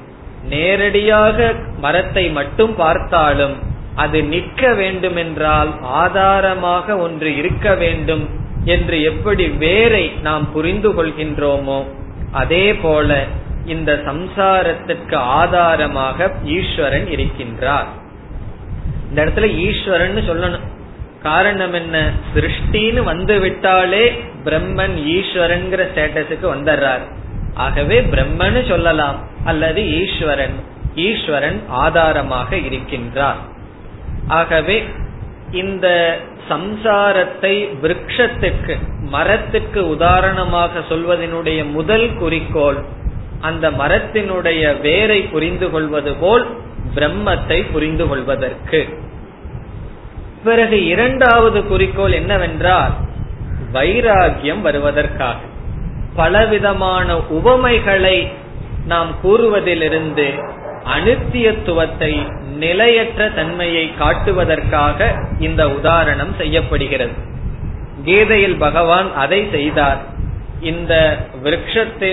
நேரடியாக 0.49 1.53
மரத்தை 1.79 2.29
மட்டும் 2.29 2.75
பார்த்தாலும் 2.75 3.53
அது 3.95 4.23
நிற்க 4.23 4.73
வேண்டுமென்றால் 4.73 5.79
ஆதாரமாக 5.81 6.97
ஒன்று 6.97 7.35
இருக்க 7.35 7.75
வேண்டும் 7.75 8.29
என்று 8.65 9.01
எப்படி 9.01 9.47
வேரை 9.49 10.11
நாம் 10.21 10.51
புரிந்து 10.51 10.91
கொள்கின்றோமோ 10.91 11.83
அதே 12.31 12.75
போல 12.75 13.25
இந்த 13.65 13.93
சம்சாரத்திற்கு 13.93 15.15
ஆதாரமாக 15.15 16.31
ஈஸ்வரன் 16.43 17.05
இருக்கின்றார். 17.05 17.85
இந்த 19.09 19.25
இடத்துல 19.25 19.55
ஈஸ்வரன் 19.55 20.15
சொல்லணும். 20.15 20.59
காரணம் 21.21 21.73
என்ன? 21.73 22.11
சிருஷ்டின்னு 22.35 23.03
வந்து 23.03 23.39
விட்டாலே 23.39 24.21
பிரம்மன் 24.45 25.03
ஈஸ்வரன் 25.05 25.73
ஸ்டேட்டஸுக்கு 25.73 26.43
வந்துடுறார். 26.43 27.01
ஆகவே 27.53 28.01
பிரம்மன்னு 28.01 28.67
சொல்லலாம். 28.67 29.15
அல்லது 29.45 30.05
ஈஸ்வரன். 30.05 30.55
ஈஸ்வரன் 30.95 31.63
ஆதாரமாக 31.67 32.55
இருக்கின்றார். 32.55 33.41
ஆகவே 34.27 34.83
இந்த 35.51 36.17
சம்சாரத்தை 36.49 37.67
விரக்ஷத்துக்கு 37.81 38.77
மரத்துக்கு 39.01 39.87
உதாரணமாக 39.87 40.79
சொல்வதனுடைய 40.79 41.71
முதல் 41.71 42.15
குறிக்கோள் 42.15 42.83
அந்த 43.45 43.71
மரத்தினுடைய 43.71 44.61
வேரை 44.81 45.19
புரிந்து 45.21 45.67
கொள்வது 45.69 46.13
போல் 46.13 46.45
பிரம்மத்தை 46.95 47.59
புரிந்து 47.71 48.07
கொள்வதற்கு. 48.07 48.79
பிறகு 50.43 50.77
இரண்டாவது 50.85 51.59
குறிக்கோள் 51.65 52.11
என்னவென்றால் 52.11 52.93
வைராகியம் 53.73 54.61
வருவதற்காக. 54.61 55.37
பலவிதமான 56.15 57.17
உவமைகளை 57.39 58.17
நாம் 58.87 59.11
கூறுவதிலிருந்து 59.23 60.27
அனுத்தியத்துவத்தை 60.95 62.11
நிலையற்ற 62.57 63.29
தன்மையை 63.29 63.85
காட்டுவதற்காக 63.99 65.07
இந்த 65.39 65.61
உதாரணம் 65.69 66.33
செய்யப்படுகிறது. 66.37 67.15
கீதையில் 68.03 68.57
பகவான் 68.57 69.09
அதை 69.15 69.41
செய்தார். 69.51 70.01
இந்த 70.61 70.93
விரக்ஷத்து 71.43 72.11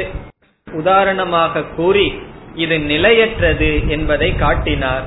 உதாரணமாக 0.72 1.64
கூறி 1.76 2.06
இது 2.54 2.78
நிலையற்றது 2.78 3.88
என்பதை 3.88 4.36
காட்டினார். 4.36 5.04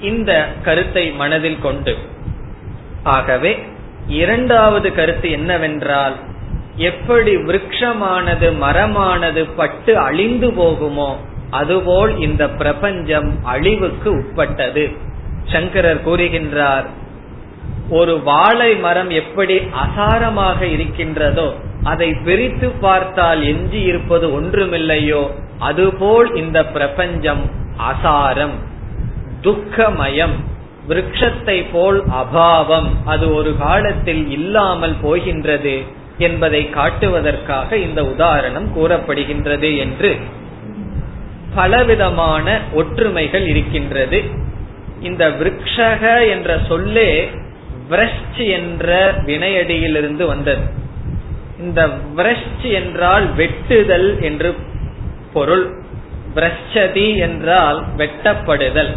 இந்த 0.00 0.48
கருத்தை 0.62 1.10
மனதில் 1.12 1.58
கொண்டு. 1.58 1.96
ஆகவே 3.02 3.58
இரண்டாவது 4.08 4.94
கருத்து 4.94 5.30
என்னவென்றால் 5.30 6.14
எப்படி 6.76 7.36
விரக்ஷமானது 7.36 8.48
மரமானது 8.60 9.48
பட்டு 9.56 9.98
அழிந்து 9.98 10.50
போகுமோ 10.50 11.16
அதுபோல் 11.50 12.18
இந்த 12.18 12.48
பிரபஞ்சம் 12.48 13.30
அழிவுக்கு 13.44 14.10
உட்பட்டது. 14.10 14.84
சங்கரர் 15.44 16.04
கூறுகின்றார் 16.06 16.86
ஒரு 17.90 18.22
வாழை 18.22 18.76
மரம் 18.76 19.10
எப்படி 19.10 19.56
அசாரமாக 19.58 20.60
இருக்கின்றதோ 20.62 21.54
அதை 21.84 22.14
பிரித்து 22.24 22.70
பார்த்தால் 22.70 23.42
எஞ்சி 23.42 23.80
இருப்பது 23.80 24.40
ஒன்றுமில்லையோ? 24.40 25.30
அதுபோல் 25.58 26.34
இந்த 26.34 26.64
பிரபஞ்சம் 26.66 27.50
அசாரம் 27.78 28.56
துக்கமயம் 29.40 30.36
விரக்ஷத்தை 30.88 31.64
போல் 31.72 32.02
அபாவம் 32.06 32.88
அது 33.04 33.34
ஒரு 33.34 33.56
காலத்தில் 33.58 34.30
இல்லாமல் 34.30 34.96
போகின்றது 35.02 35.82
என்பதை 36.18 36.70
காட்டுவதற்காக 36.70 37.76
இந்த 37.76 38.04
உதாரணம் 38.04 38.68
கூறப்படுகின்றது 38.76 39.78
என்று 39.78 40.16
பலவிதமான 41.54 42.60
ஒற்றுமைகள் 42.72 43.46
இருக்கின்றது. 43.46 44.22
இந்த 45.00 45.28
விரக்ஷக 45.28 46.30
என்ற 46.30 46.58
சொல்லே 46.68 47.10
விரஷ்ட் 47.90 48.40
என்ற 48.48 49.12
வினையடியிலிருந்து 49.26 50.24
வந்தது. 50.26 50.82
இந்த 51.64 51.80
விரஷ்ட் 52.16 52.68
என்றால் 52.72 53.26
வெட்டுதல் 53.36 54.10
என்று 54.20 54.50
பொருள். 55.32 55.66
பிரச்சதி 56.34 57.08
என்றால் 57.16 57.80
வெட்டப்படுதல். 57.96 58.94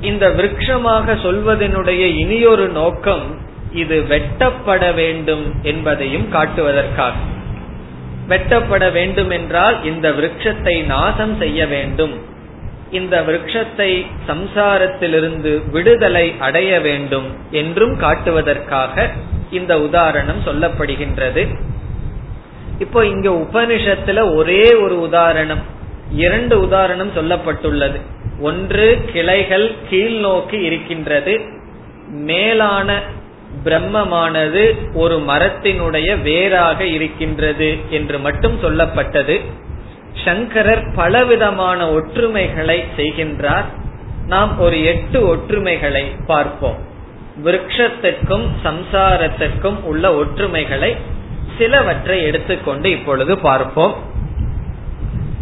இந்த 0.00 0.24
விரக்ஷமாக 0.28 1.14
சொல்வதனுடைய 1.22 2.02
இனியொரு 2.16 2.66
நோக்கம் 2.68 3.24
இது 3.72 3.96
வெட்டப்பட 4.08 4.82
வேண்டும் 4.94 5.44
என்பதையும் 5.62 6.28
காட்டுவதற்காக. 6.32 7.16
வெட்டப்பட 8.28 8.84
வேண்டும் 8.92 9.30
என்றால் 9.30 9.76
இந்த 9.84 10.06
விரக்ஷத்தை 10.10 10.76
நாசம் 10.84 11.34
செய்ய 11.38 11.60
வேண்டும். 11.66 12.14
இந்த 12.90 13.14
விரக்ஷத்தை 13.22 13.90
சம்சாரத்திலிருந்து 14.28 15.52
விடுதலை 15.70 16.26
அடைய 16.38 16.72
வேண்டும் 16.80 17.28
என்றும் 17.50 17.94
காட்டுவதற்காக 17.96 19.06
இந்த 19.50 19.80
உதாரணம் 19.80 20.40
சொல்லப்படுகின்றது. 20.44 21.56
இப்போ 22.78 23.06
இங்க 23.06 23.30
உபனிஷத்துல 23.30 24.34
ஒரே 24.34 24.74
ஒரு 24.74 25.00
உதாரணம் 25.00 25.58
இரண்டு 26.10 26.60
உதாரணம் 26.60 27.10
சொல்லப்பட்டுள்ளது. 27.10 28.00
ஒன்று 28.40 29.04
கிளைகள் 29.12 29.74
கீழ் 29.88 30.12
நோக்கி 30.12 30.58
இருக்கின்றது 30.58 31.40
மேலான 32.08 33.00
பிரம்மமானது 33.64 34.94
ஒரு 34.94 35.24
மரத்தினுடைய 35.28 36.22
வேராக 36.22 36.80
இருக்கின்றது 36.80 37.76
என்று 37.90 38.18
மட்டும் 38.18 38.62
சொல்லப்பட்டது. 38.62 39.40
சங்கரர் 40.24 40.92
பலவிதமான 40.94 41.90
ஒற்றுமைகளை 41.90 42.84
செய்கின்றார். 42.96 43.64
நாம் 44.26 44.58
ஒரு 44.58 44.84
எட்டு 44.84 45.36
ஒற்றுமைகளை 45.36 46.04
பார்ப்போம். 46.26 46.85
விரக்ஷத்திற்கும் 47.44 48.46
சம்சாரத்திற்கும் 48.64 49.80
உள்ள 49.82 50.22
ஒற்றுமைகளை 50.22 50.96
சிலவற்றை 51.58 52.22
எடுத்துக்கொண்டு 52.22 52.90
இப்பொழுது 52.90 53.38
பார்ப்போம். 53.38 53.94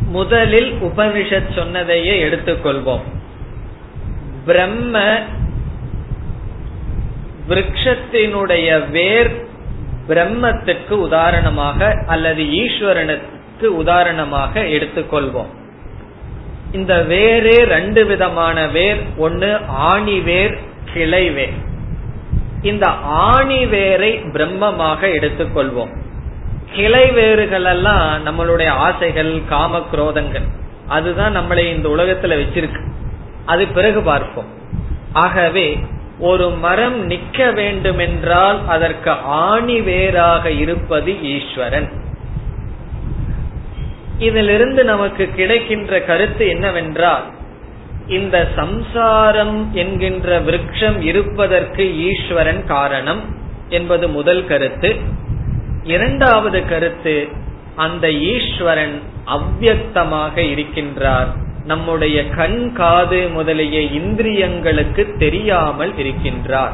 முதலில் 0.07 0.73
உபனிஷத் 0.73 1.55
சொன்னதையே 1.55 2.25
எடுத்துக்கொள்வோம். 2.25 3.01
பிரம்ம 4.47 5.19
விரக்ஷத்தினுடைய 7.49 8.91
வேர் 8.91 9.47
பிரம்மத்துக்கு 10.09 10.91
உதாரணமாக 10.91 12.05
அல்லது 12.07 12.43
ஈஸ்வரனுக்கு 12.43 13.65
உதாரணமாக 13.65 14.63
எடுத்துக்கொள்வோம். 14.63 15.53
இந்த 16.73 16.95
வேரே 17.09 17.57
ரெண்டு 17.65 18.07
விதமான 18.07 18.67
வேர் 18.67 19.03
ஒன்னு 19.17 19.59
ஆணி 19.67 20.21
வேர் 20.21 20.59
கிளை 20.93 21.31
வேர் 21.31 21.73
இந்த 22.65 22.87
ஆணி 23.27 23.67
வேரை 23.67 24.13
பிரம்மமாக 24.33 25.01
எடுத்துக்கொள்வோம். 25.17 25.93
கிளை 26.73 27.11
வேறுகள் 27.11 27.65
எல்லாம் 27.65 28.27
நம்மளுடைய 28.27 28.69
ஆசைகள் 28.69 29.33
காம 29.49 29.87
குரோதங்கள் 29.93 30.47
அதுதான் 30.89 31.37
நம்மளை 31.37 31.65
இந்த 31.67 31.89
உலகத்துல 31.89 32.35
வச்சிருக்கு. 32.43 32.81
அது 33.47 33.67
பிறகு 33.67 34.01
பார்ப்போம். 34.03 34.51
ஆகவே 35.13 35.67
ஒரு 36.19 36.51
மரம் 36.51 37.11
நிக்க 37.11 37.53
வேண்டுமென்றால் 37.53 38.61
அதற்கு 38.67 39.11
ஆணி 39.45 39.81
வேறாக 39.81 40.51
இருப்பது 40.51 41.13
ஈஸ்வரன். 41.23 41.89
இதிலிருந்து 44.19 44.85
நமக்கு 44.85 45.25
கிடைக்கின்ற 45.37 46.01
கருத்து 46.01 46.49
என்னவென்றால் 46.49 47.25
இந்த 48.09 48.49
சம்சாரம் 48.57 49.71
என்கின்ற 49.73 50.41
விரக்ஷம் 50.41 51.01
இருப்பதற்கு 51.01 51.99
ஈஸ்வரன் 51.99 52.67
காரணம் 52.67 53.21
என்பது 53.69 54.09
முதல் 54.09 54.47
கருத்து. 54.47 54.97
இரண்டாவது 55.85 56.67
கருத்து 56.67 57.29
அந்த 57.77 58.11
ஈஸ்வரன் 58.11 59.01
அவ்வக்தமாக 59.27 60.37
இருக்கின்றார். 60.37 61.27
நம்முடைய 61.65 62.29
கண் 62.29 62.73
காது 62.73 63.29
முதலிய 63.29 63.81
இந்திரியங்களுக்கு 63.81 65.19
தெரியாமல் 65.19 65.93
இருக்கின்றார். 65.93 66.73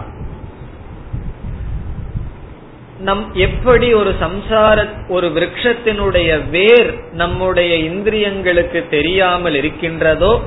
நம் 2.99 3.35
எப்படி 3.35 3.93
ஒரு 3.93 4.15
சம்சார 4.21 4.89
ஒரு 5.09 5.29
விரக்ஷத்தினுடைய 5.29 6.49
வேர் 6.51 7.13
நம்முடைய 7.13 7.75
இந்திரியங்களுக்கு 7.77 8.89
தெரியாமல் 8.89 9.55
இருக்கின்றதோ 9.55 10.41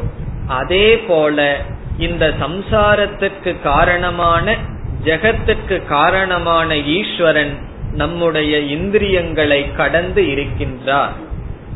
அதே 0.48 0.98
போல 0.98 1.62
இந்த 1.98 2.34
சம்சாரத்துக்கு 2.40 3.62
காரணமான 3.62 4.58
ஜெகத்துக்கு 5.04 5.86
காரணமான 5.86 6.78
ஈஸ்வரன் 6.78 7.58
நம்முடைய 7.94 8.60
இந்திரியங்களை 8.60 9.74
கடந்து 9.76 10.22
இருக்கின்றார். 10.22 11.12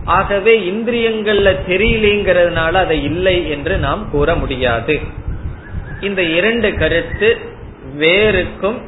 ஆகவே 0.05 0.59
இந்திரியங்கள்ல 0.59 1.55
தெரியலேங்கிறதுனால 1.67 2.71
அதை 2.71 3.03
இல்லை 3.03 3.49
என்று 3.49 3.77
நாம் 3.77 4.09
கூற 4.09 4.35
முடியாது. 4.35 4.99
இந்த 6.01 6.23
இரண்டு 6.23 6.73
கருத்து 6.73 7.37
வேருக்கும் 7.97 8.81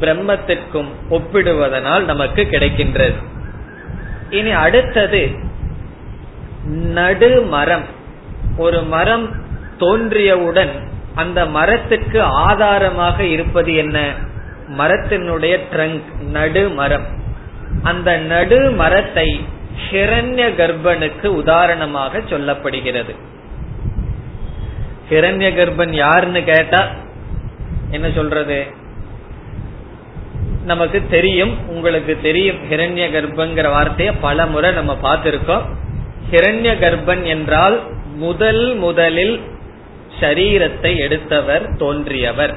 பிரம்மத்திற்கும் 0.00 0.88
ஒப்பிடுவதனால் 1.10 2.04
நமக்கு 2.04 2.46
கிடைக்கின்றது. 2.50 3.14
இனி 4.30 4.50
அடுத்தது 4.50 5.30
நடுமரம். 6.94 7.84
ஒரு 8.56 8.82
மரம் 8.82 9.30
தோன்றியவுடன் 9.78 10.70
அந்த 11.14 11.46
மரத்துக்கு 11.46 12.22
ஆதாரமாக 12.22 13.24
இருப்பது 13.24 13.74
என்ன? 13.74 14.14
மரத்தினுடைய 14.78 15.60
ட்ரங்க் 15.72 16.20
நடு 16.20 16.68
மரம். 16.68 17.06
அந்த 17.82 18.16
நடு 18.16 18.70
மரத்தை 18.70 19.44
ஹிரண்ய 19.90 20.44
கர்ப்பனுக்கு 20.54 21.26
உதாரணமாக 21.26 22.18
சொல்லப்படுகிறது. 22.18 23.14
ஹிரண்ய 25.10 25.48
கர்ப்பன் 25.54 25.92
யாருன்னு 25.92 26.44
கேட்டா 26.44 26.86
என்ன 27.90 28.10
சொல்றது? 28.14 28.66
நமக்கு 30.64 31.02
தெரியும் 31.10 31.68
உங்களுக்கு 31.68 32.18
தெரியும் 32.22 32.56
ஹிரண்ய 32.70 33.04
கர்ப்பங்கிற 33.16 33.66
வார்த்தைய 33.72 34.12
பல 34.20 34.46
முறை 34.46 34.72
நம்ம 34.72 34.98
பார்த்திருக்கோம். 35.02 35.62
ஹிரண்ய 36.30 36.70
கர்ப்பன் 36.80 37.22
என்றால் 37.22 37.82
முதல் 38.16 38.64
முதலில் 38.74 39.36
சரீரத்தை 40.20 40.92
எடுத்தவர் 40.96 41.64
தோன்றியவர். 41.76 42.54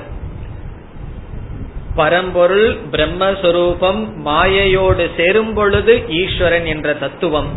பரம்பொருள் 1.96 2.70
பிரம்மஸ்வரூபம் 2.92 4.02
மாயையோடு 4.26 5.06
சேரும் 5.18 5.54
பொழுது 5.54 5.94
ஈஸ்வரன் 6.22 6.66
என்ற 6.66 6.94
தத்துவம். 6.94 7.50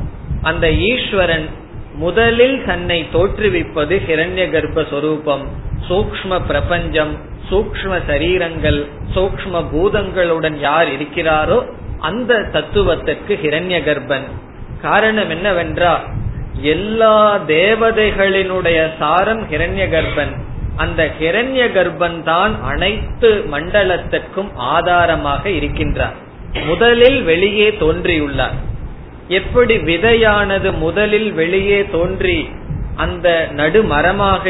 அந்த 0.43 0.67
ஈஸ்வரன் 0.91 1.47
முதலில் 1.95 2.57
தன்னை 2.65 2.99
தோற்றுவிப்பது 3.13 3.95
ஹிரண்ய 4.09 4.45
கர்ப்பஸ்வரூபம் 4.55 5.45
சூக்ம 5.89 6.41
பிரபஞ்சம் 6.47 7.13
சூக்ம 7.51 7.93
சரீரங்கள் 8.07 8.81
சூக்ம 9.15 9.63
பூதங்களுடன் 9.73 10.57
யார் 10.59 10.89
இருக்கிறாரோ 10.89 11.59
அந்த 12.09 12.39
தத்துவத்திற்கு 12.53 13.33
ஹிரண்ய 13.43 13.79
கர்ப்பன் 13.89 14.27
காரணம் 14.83 15.31
என்னவென்றால் 15.31 16.05
எல்லா 16.61 17.37
தேவதைகளினுடைய 17.47 18.99
சாரம் 18.99 19.47
ஹிரண்ய 19.51 19.89
கர்ப்பன் 19.89 20.33
அந்த 20.77 21.11
ஹிரண்ய 21.21 21.63
கர்ப்பன் 21.73 22.23
தான் 22.23 22.61
அனைத்து 22.63 23.45
மண்டலத்திற்கும் 23.51 24.51
ஆதாரமாக 24.55 25.49
இருக்கின்றார் 25.51 26.13
முதலில் 26.69 27.23
வெளியே 27.23 27.71
தோன்றியுள்ளார். 27.71 28.53
எப்படி 29.29 29.77
விதையானது 29.77 30.73
முதலில் 30.73 31.33
வெளியே 31.33 31.87
தோன்றி 31.87 32.49
அந்த 32.97 33.49
நடுமரமாக 33.51 34.45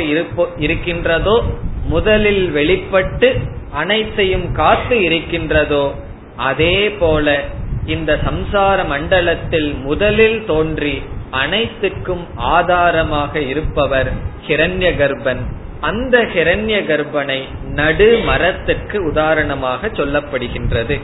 இருக்கின்றதோ 0.59 1.43
முதலில் 1.89 2.51
வெளிப்பட்டு 2.51 3.37
அனைத்தையும் 3.71 4.53
காத்து 4.53 5.03
இருக்கின்றதோ 5.03 5.95
அதே 6.37 6.91
போல 6.91 7.41
இந்த 7.87 8.19
சம்சார 8.25 8.87
மண்டலத்தில் 8.87 9.75
முதலில் 9.75 10.45
தோன்றி 10.45 11.03
அனைத்துக்கும் 11.33 12.25
ஆதாரமாக 12.35 13.41
இருப்பவர் 13.41 14.13
ஹிரண்ய 14.47 14.89
கர்ப்பன் 15.01 15.43
அந்த 15.81 16.19
ஹிரண்ய 16.35 16.79
கர்ப்பனை 16.89 17.39
நடு 17.63 18.19
மரத்திற்கு 18.19 19.05
உதாரணமாக 19.05 19.87
சொல்லப்படுகின்றது. 19.87 21.01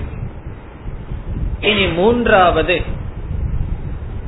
இனி 1.61 1.87
மூன்றாவது 1.87 2.83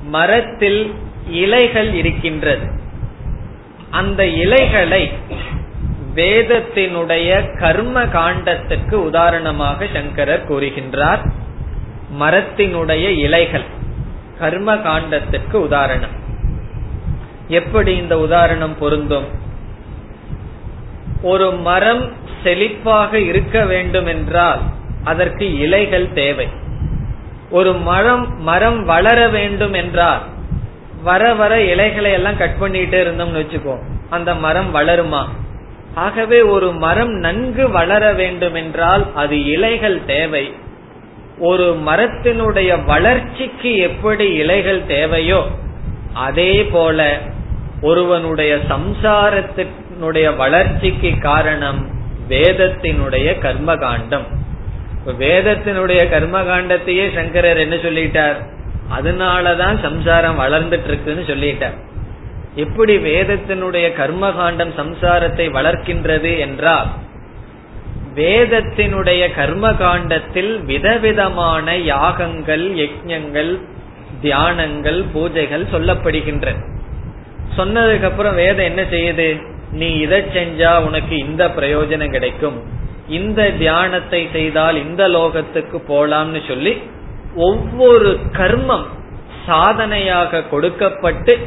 மரத்தில் 0.05 0.95
இலைகள் 1.27 1.93
இருக்கின்றது. 1.95 2.67
அந்த 3.91 4.27
இலைகளை 4.27 5.13
வேதத்தினுடைய 6.15 7.59
கர்ம 7.59 8.05
காண்டத்துக்கு 8.05 8.95
உதாரணமாக 8.95 9.87
சங்கரர் 9.93 10.49
கூறுகின்றார். 10.49 11.23
மரத்தினுடைய 12.21 13.07
இலைகள். 13.19 13.79
கர்ம 14.41 14.75
காண்டத்திற்கு 14.75 15.55
உதாரணம். 15.55 16.17
எப்படி 17.49 17.93
இந்த 17.97 18.19
உதாரணம் 18.19 18.77
பொருந்தும்? 18.79 19.29
ஒரு 21.23 21.47
மரம் 21.53 22.05
செழிப்பாக 22.45 23.13
இருக்க 23.15 23.65
வேண்டும் 23.65 24.07
என்றால் 24.07 24.61
அதற்கு 25.05 25.47
இலைகள் 25.59 26.13
தேவை. 26.13 26.49
ஒரு 27.51 27.73
மரம் 27.89 28.25
மரம் 28.43 28.85
வளர 28.85 29.29
வேண்டும் 29.29 29.73
என்றால் 29.73 30.23
வர 31.03 31.35
வர 31.35 31.53
இலைகளை 31.63 32.11
எல்லாம் 32.13 32.37
கட் 32.37 32.57
பண்ணிட்டே 32.61 32.99
இருந்தோம்னு 33.05 33.41
வச்சுக்கோ 33.41 33.77
அந்த 34.11 34.31
மரம் 34.35 34.71
வளருமா? 34.75 35.23
ஆகவே 35.95 36.39
ஒரு 36.43 36.69
மரம் 36.73 37.15
நன்கு 37.19 37.65
வளர 37.71 38.13
வேண்டும் 38.13 38.55
என்றால் 38.55 39.05
அது 39.15 39.37
இலைகள் 39.45 40.01
தேவை. 40.07 40.45
ஒரு 41.41 41.77
மரத்தினுடைய 41.87 42.85
வளர்ச்சிக்கு 42.85 43.77
எப்படி 43.77 44.27
இலைகள் 44.33 44.87
தேவையோ 44.87 45.47
அதே 46.15 46.65
போல 46.65 47.19
ஒருவனுடைய 47.83 48.57
சம்சாரத்தினுடைய 48.69 50.37
வளர்ச்சிக்கு 50.37 51.19
காரணம் 51.19 51.81
வேதத்தினுடைய 52.29 53.29
கர்மகாண்டம். 53.43 54.27
வேதத்தினுடைய 55.07 56.01
கர்மகாண்டத்தையே 56.15 57.15
சங்கரர் 57.15 57.57
என்ன 57.57 57.77
சொல்லிட்டார்? 57.77 58.39
அதனாலதான் 58.99 59.83
சம்சாரம் 59.83 60.41
வளர்ந்துட்டு 60.41 60.85
இருக்குன்னு 60.85 61.25
சொல்லிட்டார். 61.27 61.77
எப்படி 62.55 62.97
வேதத்தினுடைய 62.97 63.87
கர்மகாண்டம் 63.99 64.73
சம்சாரத்தை 64.77 65.47
வளர்க்கின்றது 65.53 66.39
என்றால் 66.39 66.91
வேதத்தினுடைய 68.15 69.35
கர்ம 69.35 69.73
காண்டத்தில் 69.73 70.65
விதவிதமான 70.65 71.77
யாகங்கள் 71.77 72.65
யஜ்ஞங்கள் 72.75 73.61
தியானங்கள் 74.23 75.05
பூஜைகள் 75.15 75.71
சொல்லப்படுகின்றன. 75.73 76.59
சொன்னதுக்கு 77.57 78.03
அப்புறம் 78.03 78.35
வேதம் 78.35 78.65
என்ன 78.65 78.83
செய்யுது? 78.83 79.41
நீ 79.73 79.89
இதை 79.93 80.21
செஞ்சா 80.21 80.83
உனக்கு 80.85 81.17
இந்த 81.19 81.49
பிரயோஜனம் 81.49 82.11
கிடைக்கும். 82.11 82.79
இந்த 83.09 83.51
தியானத்தை 83.51 84.29
செய்தால் 84.33 84.77
இந்த 84.77 85.09
லோகத்துக்கு 85.09 85.79
போலாம்னு 85.89 86.47
சொல்லி 86.49 86.83
ஒவ்வொரு 87.37 88.19
கர்மம் 88.33 88.87
சாதனையாக 89.47 90.43
கொடுக்கப்பட்டு 90.43 91.39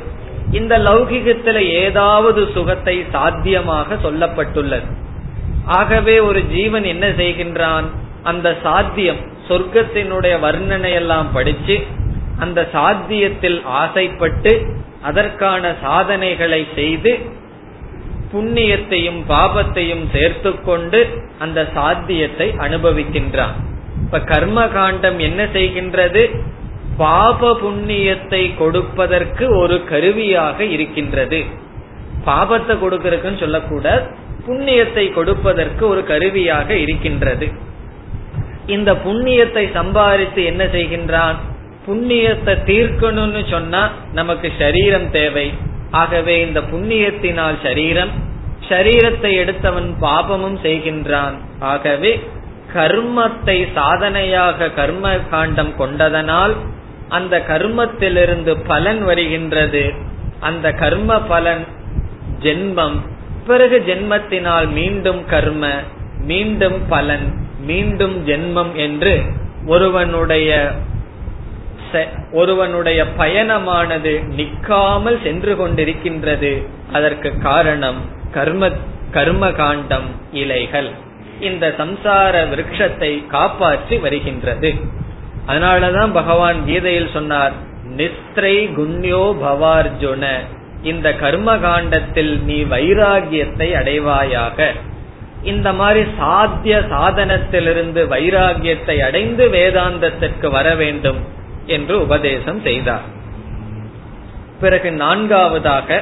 இந்த 0.51 0.77
லௌகிகத்துல 0.77 1.59
ஏதாவது 1.69 2.47
சுகத்தை 2.53 3.05
சாத்தியமாக 3.11 3.95
சொல்லப்பட்டுள்ளது. 3.95 4.89
ஆகவே 5.65 6.19
ஒரு 6.19 6.43
ஜீவன் 6.45 6.83
என்ன 6.83 7.07
செய்கின்றான்? 7.07 7.85
அந்த 8.23 8.57
சாத்தியம் 8.63 9.17
சொர்க்கத்தினுடைய 9.47 10.35
வர்ணனை 10.39 10.93
எல்லாம் 10.93 11.31
படிச்சு 11.31 11.83
அந்த 12.39 12.69
சாத்தியத்தில் 12.73 13.63
ஆசைப்பட்டு 13.63 14.65
அதற்கான 15.01 15.73
சாதனைகளை 15.81 16.67
செய்து 16.75 17.41
புண்ணியத்தையும் 18.33 19.19
பாபத்தையும் 19.29 20.05
சேர்த்து 20.11 20.61
கொண்டு 20.61 21.23
அந்த 21.39 21.69
சாத்தியத்தை 21.73 22.53
அனுபவிக்கின்றான். 22.57 23.55
இப்ப 24.03 24.19
கர்ம 24.19 24.67
காண்டம் 24.67 25.19
என்ன 25.19 25.43
செய்கின்றது? 25.43 26.23
பாப 26.97 27.59
புண்ணியத்தை 27.61 28.55
கொடுப்பதற்கு 28.57 29.57
ஒரு 29.57 29.83
கருவியாக 29.83 30.63
இருக்கின்றது. 30.63 31.43
பாபத்தை 32.25 32.75
கொடுக்கறதுக்குன்னு 32.83 33.39
சொல்லக்கூட 33.39 34.11
புண்ணியத்தை 34.47 35.13
கொடுப்பதற்கு 35.13 35.87
ஒரு 35.87 36.03
கருவியாக 36.03 36.75
இருக்கின்றது. 36.75 37.47
இந்த 38.65 38.93
புண்ணியத்தை 38.93 39.73
சம்பாதித்து 39.73 40.43
என்ன 40.43 40.63
செய்கின்றான்? 40.65 41.37
புண்ணியத்தை 41.87 42.53
தீர்க்கணும்னு 42.63 43.49
சொன்னா 43.49 43.89
நமக்கு 44.13 44.51
சரீரம் 44.57 45.11
தேவை. 45.11 45.53
ஆகவே 45.91 46.35
இந்த 46.41 46.59
புண்ணியத்தினால் 46.61 47.57
சரீரம் 47.63 48.13
சரீரத்தை 48.69 49.31
எடுத்தவன் 49.33 49.89
பாபமும் 50.01 50.59
செய்கின்றான். 50.63 51.35
ஆகவே 51.59 52.11
கர்மத்தை 52.73 53.57
சாதனையாக 53.73 54.69
கர்ம 54.69 55.15
காண்டம் 55.29 55.73
கொண்டதனால் 55.77 56.53
அந்த 57.09 57.37
கர்மத்திலிருந்து 57.47 58.53
பலன் 58.67 59.01
வருகின்றது. 59.03 59.83
அந்த 60.39 60.71
கர்ம 60.71 61.19
பலன் 61.19 61.65
ஜென்மம் 62.39 62.97
பிறகு 63.45 63.83
ஜென்மத்தினால் 63.87 64.67
மீண்டும் 64.69 65.25
கர்ம 65.25 65.69
மீண்டும் 66.21 66.79
பலன் 66.89 67.27
மீண்டும் 67.59 68.27
ஜென்மம் 68.27 68.73
என்று 68.75 69.13
ஒருவனுடைய 69.65 70.71
ஒருவனுடைய 72.31 73.05
பயணமானது 73.17 74.13
நிற்காமல் 74.27 75.19
சென்று 75.23 75.53
கொண்டிருக்கின்றது. 75.55 76.51
அதற்கு 76.91 77.29
காரணம் 77.37 77.99
கர்ம 78.31 78.69
கர்ம 79.11 79.51
காண்டம் 79.51 80.07
இலைகள். 80.31 80.89
இந்த 81.39 81.73
சம்சார 81.77 82.33
விரக்ஷத்தை 82.51 83.27
காப்பாற்றி 83.27 83.97
வருகின்றது. 83.97 84.73
அதனாலதான் 85.47 86.11
பகவான் 86.11 86.59
கீதையில் 86.65 87.13
சொன்னார் 87.13 87.53
நிஸ்திரை 87.97 88.55
குண்யோ 88.77 89.23
பவார்ஜுன 89.41 90.25
இந்த 90.83 91.13
கர்ம 91.13 91.57
காண்டத்தில் 91.57 92.41
நீ 92.43 92.63
வைராகியத்தை 92.63 93.67
அடைவாயாக. 93.81 94.71
இந்த 95.43 95.73
மாதிரி 95.73 96.09
சாத்திய 96.17 96.79
சாதனத்திலிருந்து 96.79 98.01
வைராகியத்தை 98.07 99.03
அடைந்து 99.03 99.49
வேதாந்தத்திற்கு 99.49 100.49
வர 100.49 100.75
வேண்டும் 100.75 101.25
என்று 101.65 102.01
உபதேசம் 102.01 102.61
செய்தார். 102.61 103.01
பிறகு 104.59 104.91
நான்காவதாக 104.91 106.01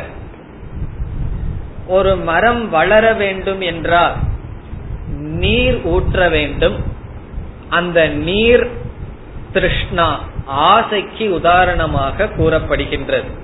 ஒரு 1.87 2.15
மரம் 2.15 2.69
வளர 2.69 3.13
வேண்டும் 3.13 3.61
என்றால் 3.61 4.15
நீர் 5.15 5.75
ஊற்ற 5.75 6.29
வேண்டும். 6.29 6.83
அந்த 7.69 8.07
நீர் 8.07 8.69
திருஷ்ணா 9.51 10.19
ஆசைக்கு 10.45 11.33
உதாரணமாக 11.33 12.25
கூறப்படுகின்றது. 12.25 13.40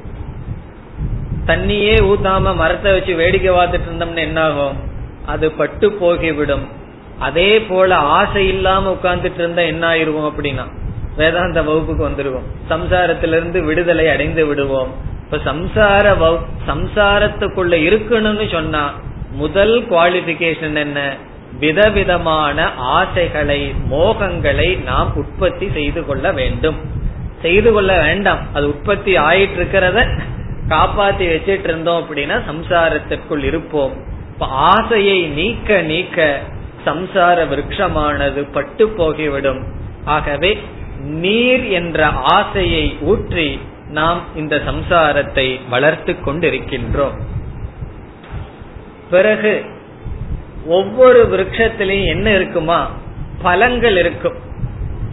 தண்ணியே 1.47 1.95
ஊத்தாம 2.11 2.55
மரத்தை 2.55 2.91
வச்சு 2.91 3.15
வேடிக்கை 3.15 3.53
பார்த்துட்டு 3.53 3.87
இருந்தோம்னு 3.89 4.15
என்ன 4.15 4.41
ஆகும் 4.41 4.77
அது 5.25 5.51
பட்டு 5.51 5.91
போகிவிடும். 5.91 6.65
அதே 7.19 7.61
போல 7.61 7.95
ஆசை 7.95 8.47
இல்லாம 8.47 8.97
உட்கார்ந்துட்டு 9.01 9.33
இருந்தா 9.33 9.61
என்ன 9.61 9.93
ஆயிருவோம் 9.93 10.31
அப்படின்னா? 10.31 10.65
வேதாந்த 11.17 11.63
வகுப்புக்கு 11.63 12.09
வந்துருவோம். 12.09 12.47
சம்சாரத்திலிருந்து 12.69 13.63
விடுதலை 13.63 14.09
அடைந்து 14.09 14.45
விடுவோம். 14.45 14.91
இப்ப 15.23 15.37
சம்சார 15.51 16.05
சம்சாரத்துக்குள்ள 16.67 17.75
இருக்கணும்னு 17.87 18.51
சொன்னா 18.51 18.93
முதல் 19.31 19.85
குவாலிபிகேஷன் 19.89 20.75
என்ன? 20.75 21.15
விதவிதமான 21.59 22.73
ஆசைகளை 22.75 23.73
மோகங்களை 23.91 24.83
நாம் 24.83 25.15
உற்பத்தி 25.15 25.69
செய்து 25.73 26.05
கொள்ள 26.05 26.31
வேண்டும். 26.31 26.77
செய்து 27.41 27.71
கொள்ள 27.71 28.01
வேண்டாம். 28.01 28.39
அது 28.53 28.67
உற்பத்தி 28.67 29.17
ஆயிட்டு 29.17 29.57
இருக்கிறத 29.57 30.07
காப்பாத்தி 30.69 31.25
வச்சிட்டு 31.25 31.63
இருந்தோம் 31.63 32.05
அப்படின்னா 32.05 32.41
சம்சாரத்திற்குள் 32.49 33.43
இருப்போம். 33.43 33.93
ஆசையை 34.39 35.21
நீக்க 35.21 35.81
நீக்க 35.81 36.39
சம்சார 36.85 37.45
விரக்ஷமானது 37.47 38.51
பட்டு 38.51 38.87
போகிவிடும். 38.87 39.63
ஆகவே 40.05 40.57
நீர் 40.99 41.63
என்ற 41.63 42.07
ஆசையை 42.07 42.97
ஊற்றி 43.01 43.59
நாம் 43.89 44.21
இந்த 44.35 44.55
சம்சாரத்தை 44.55 45.59
வளர்த்து 45.69 46.13
கொண்டிருக்கின்றோம். 46.13 47.19
பிறகு 49.09 49.65
ஒவ்வொரு 50.65 51.27
விரக்ஷத்திலையும் 51.31 52.05
என்ன 52.05 52.29
இருக்குமா? 52.29 52.91
பழங்கள் 53.41 53.97
இருக்கும். 53.97 54.35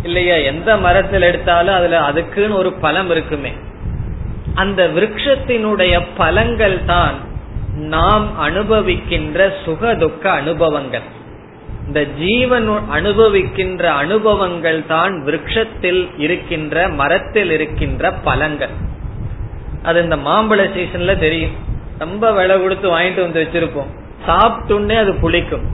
இல்லையா? 0.03 0.35
எந்த 0.35 0.77
மரத்தில் 0.77 1.23
எடுத்தாலும் 1.23 1.75
அதுல 1.75 2.01
அதுக்குன்னு 2.01 2.57
ஒரு 2.57 2.73
பழம் 2.73 3.11
இருக்குமே. 3.11 3.53
அந்த 4.55 4.81
விரக்ஷத்தினுடைய 4.97 5.95
பலங்கள் 6.17 6.79
தான் 6.85 7.17
நாம் 7.95 8.27
அனுபவிக்கின்ற 8.41 9.39
சுக 9.65 9.95
துக்க 9.95 10.25
அனுபவங்கள். 10.31 11.07
இந்த 11.87 12.01
ஜீவன் 12.21 12.69
அனுபவிக்கின்ற 12.93 13.85
அனுபவங்கள் 14.03 14.81
தான் 14.87 15.15
விரக்ஷத்தில் 15.27 16.03
இருக்கின்ற 16.25 16.89
மரத்தில் 17.01 17.51
இருக்கின்ற 17.51 18.13
பழங்கள் 18.29 18.75
அது 19.83 19.99
இந்த 20.03 20.17
மாம்பழ 20.17 20.61
சீசன்ல 20.77 21.15
தெரியும். 21.19 21.57
ரொம்ப 21.99 22.31
விலை 22.33 22.55
கொடுத்து 22.61 22.87
வாங்கிட்டு 22.95 23.21
வந்து 23.27 23.43
வச்சிருப்போம். 23.43 23.91
சாப்பிட்டுன்னே 24.27 24.97
அது 24.97 25.13
புளிக்கும். 25.15 25.67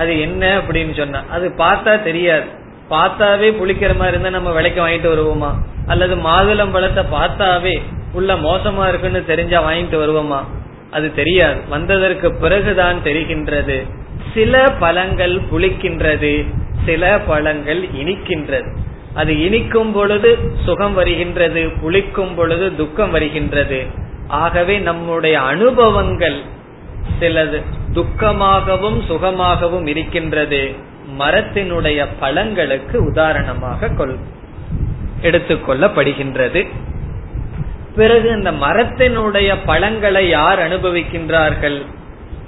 அது 0.00 0.12
என்ன 0.20 0.42
அப்படின்னு 0.58 0.94
சொன்னா 0.96 1.20
அது 1.30 1.46
பார்த்தா 1.58 1.92
தெரியாது. 2.02 2.46
பார்த்தாவே 2.90 3.48
புளிக்கிற 3.60 3.92
மாதிரி 4.00 4.14
இருந்தா 4.14 4.30
நம்ம 4.38 4.50
விலைக்கு 4.52 4.80
வாங்கிட்டு 4.86 5.10
வருவோமா? 5.12 5.50
அல்லது 5.86 6.14
மாதுளம் 6.16 6.72
பழத்தை 6.72 7.04
பார்த்தாவே 7.10 7.74
உள்ள 8.14 8.34
மோசமா 8.34 8.88
இருக்குன்னு 8.88 9.24
தெரிஞ்சா 9.24 9.70
வாங்கிட்டு 9.70 9.98
வருவோமா? 10.02 10.44
அது 10.90 11.14
தெரியாது. 11.14 11.60
வந்ததற்கு 11.68 12.34
பிறகுதான் 12.34 12.96
தெரிகின்றது. 13.04 13.90
சில 14.34 14.70
பழங்கள் 14.78 15.40
புளிக்கின்றது 15.52 16.46
சில 16.86 17.18
பழங்கள் 17.18 17.82
இனிக்கின்றது. 17.82 18.76
அது 19.14 19.44
இனிக்கும் 19.44 19.92
பொழுது 19.92 20.38
சுகம் 20.64 20.94
வருகின்றது 20.94 21.70
புளிக்கும் 21.80 22.34
பொழுது 22.34 22.76
துக்கம் 22.76 23.10
வருகின்றது. 23.10 23.84
ஆகவே 24.28 24.78
நம்முடைய 24.78 25.40
அனுபவங்கள் 25.40 26.40
சிலது 27.20 27.62
துக்கமாகவும் 27.92 29.06
சுகமாகவும் 29.06 29.86
இருக்கின்றது. 29.86 30.74
மரத்தினுடைய 31.18 32.06
பழங்களுக்கு 32.20 32.96
உதாரணமாக 32.96 33.88
கொள் 33.88 34.16
எடுத்துக்கொள்ளப்படுகின்றது. 35.22 36.66
பிறகு 37.96 38.28
இந்த 38.30 38.52
மரத்தினுடைய 38.52 39.56
பழங்களை 39.64 40.28
யார் 40.28 40.58
அனுபவிக்கின்றார்கள்? 40.58 41.84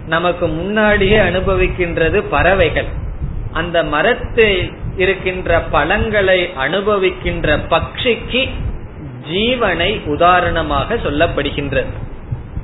நமக்கு 0.07 0.47
முன்னாடியே 0.47 1.19
அனுபவிக்கின்றது 1.19 2.25
பறவைகள். 2.31 2.87
அந்த 3.53 3.83
மரத்தில் 3.83 4.73
இருக்கின்ற 4.97 5.61
பழங்களை 5.61 6.51
அனுபவிக்கின்ற 6.59 7.59
பட்சிக்கு 7.69 8.49
ஜீவனை 9.31 10.07
உதாரணமாக 10.07 10.95
சொல்லப்படுகின்றது. 10.95 11.93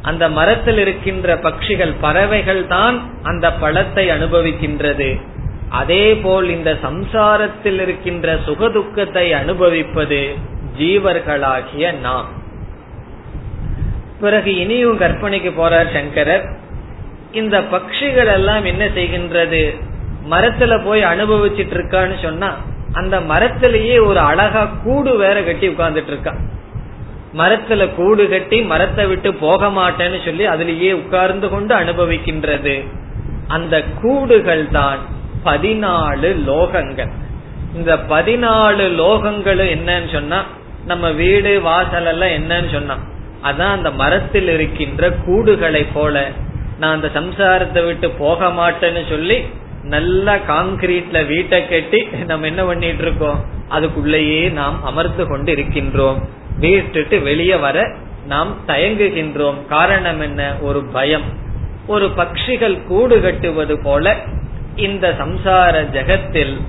அந்த 0.02 0.28
மரத்தில் 0.28 0.78
இருக்கின்ற 0.78 1.36
பட்சிகள் 1.36 1.94
பறவைகள் 2.00 2.66
தான் 2.66 3.02
அந்த 3.22 3.52
பழத்தை 3.52 4.08
அனுபவிக்கின்றது. 4.08 5.20
அதே 5.68 6.14
போல் 6.14 6.48
இந்த 6.48 6.70
சம்சாரத்தில் 6.72 7.80
இருக்கின்ற 7.80 8.34
சுகதுக்கத்தை 8.46 9.32
அனுபவிப்பது 9.32 10.34
ஜீவர்களாகிய 10.78 12.00
நாம். 12.00 12.40
பிறகு 14.22 14.50
இனியும் 14.62 15.00
கற்பனைக்கு 15.00 15.50
போறார் 15.58 15.88
சங்கரர். 15.94 16.44
இந்த 17.40 17.56
பட்சிகள் 17.72 18.30
எல்லாம் 18.38 18.64
என்ன 18.64 18.84
செய்கின்றது? 18.96 19.62
மரத்துல 20.30 20.72
போய் 20.84 21.02
அனுபவிச்சிட்டு 21.12 21.74
இருக்கான்னு 21.76 22.16
சொன்னா 22.22 22.50
அந்த 22.92 23.16
மரத்திலேயே 23.30 23.96
ஒரு 24.06 24.20
அழகா 24.30 24.62
கூடு 24.84 25.12
வேற 25.16 25.36
கட்டி 25.42 25.66
உட்கார்ந்துட்டு 25.68 26.12
இருக்கான் 26.12 26.40
மரத்துல 27.40 27.82
கூடு 27.94 28.24
கட்டி 28.28 28.58
மரத்தை 28.72 29.04
விட்டு 29.06 29.30
போக 29.44 29.68
மாட்டேன்னு 29.78 30.18
சொல்லி 30.24 30.44
அதுலேயே 30.54 30.90
உட்கார்ந்து 30.92 31.48
கொண்டு 31.48 31.72
அனுபவிக்கின்றது. 31.76 32.74
அந்த 33.48 33.74
கூடுகள் 34.02 34.64
தான் 34.78 35.00
பதினாலு 35.44 36.30
லோகங்கள். 36.48 37.12
இந்த 37.74 37.92
பதினாலு 38.12 38.84
லோகங்கள் 39.00 39.62
என்னன்னு 39.76 40.10
சொன்னா 40.12 40.40
நம்ம 40.90 41.10
வீடு 41.22 41.52
வாசல் 41.68 42.10
எல்லாம் 42.12 42.36
என்னன்னு 42.38 42.70
சொன்னா 42.72 42.96
அதான் 43.42 43.72
அந்த 43.72 43.90
மரத்தில் 43.90 44.48
இருக்கின்ற 44.48 45.10
கூடுகளை 45.10 45.86
போல. 45.94 46.30
நான் 46.78 47.02
அந்த 47.02 47.20
சம்சாரத்தை 47.20 47.84
விட்டு 47.84 48.10
போக 48.10 48.46
மாட்டேன்னு 48.46 49.08
சொல்லி 49.08 49.42
நல்ல 49.82 50.36
காங்கிரீட்ல 50.36 51.26
வீட்டை 51.26 51.68
கட்டி 51.68 52.08
நம்ம 52.26 52.46
என்ன 52.46 52.64
பண்ணிட்டு 52.64 53.02
இருக்கோம்? 53.02 53.44
அதுக்குள்ளேயே 53.70 54.52
நாம் 54.52 54.84
அமர்ந்து 54.84 55.26
கொண்டு 55.26 55.52
இருக்கின்றோம் 55.52 56.18
வீட்டுட்டு 56.58 57.20
வெளியே 57.20 57.56
வர 57.56 57.94
நாம் 58.26 58.56
தயங்குகின்றோம். 58.66 59.66
காரணம் 59.66 60.20
என்ன? 60.20 60.54
ஒரு 60.60 60.84
பயம். 60.84 61.22
ஒரு 61.86 62.10
பட்சிகள் 62.16 62.86
கூடு 62.86 63.20
கட்டுவது 63.20 63.78
போல 63.82 64.16
இந்த 64.76 65.14
சம்சார 65.18 65.74
ஜெகத்தில் 65.92 66.60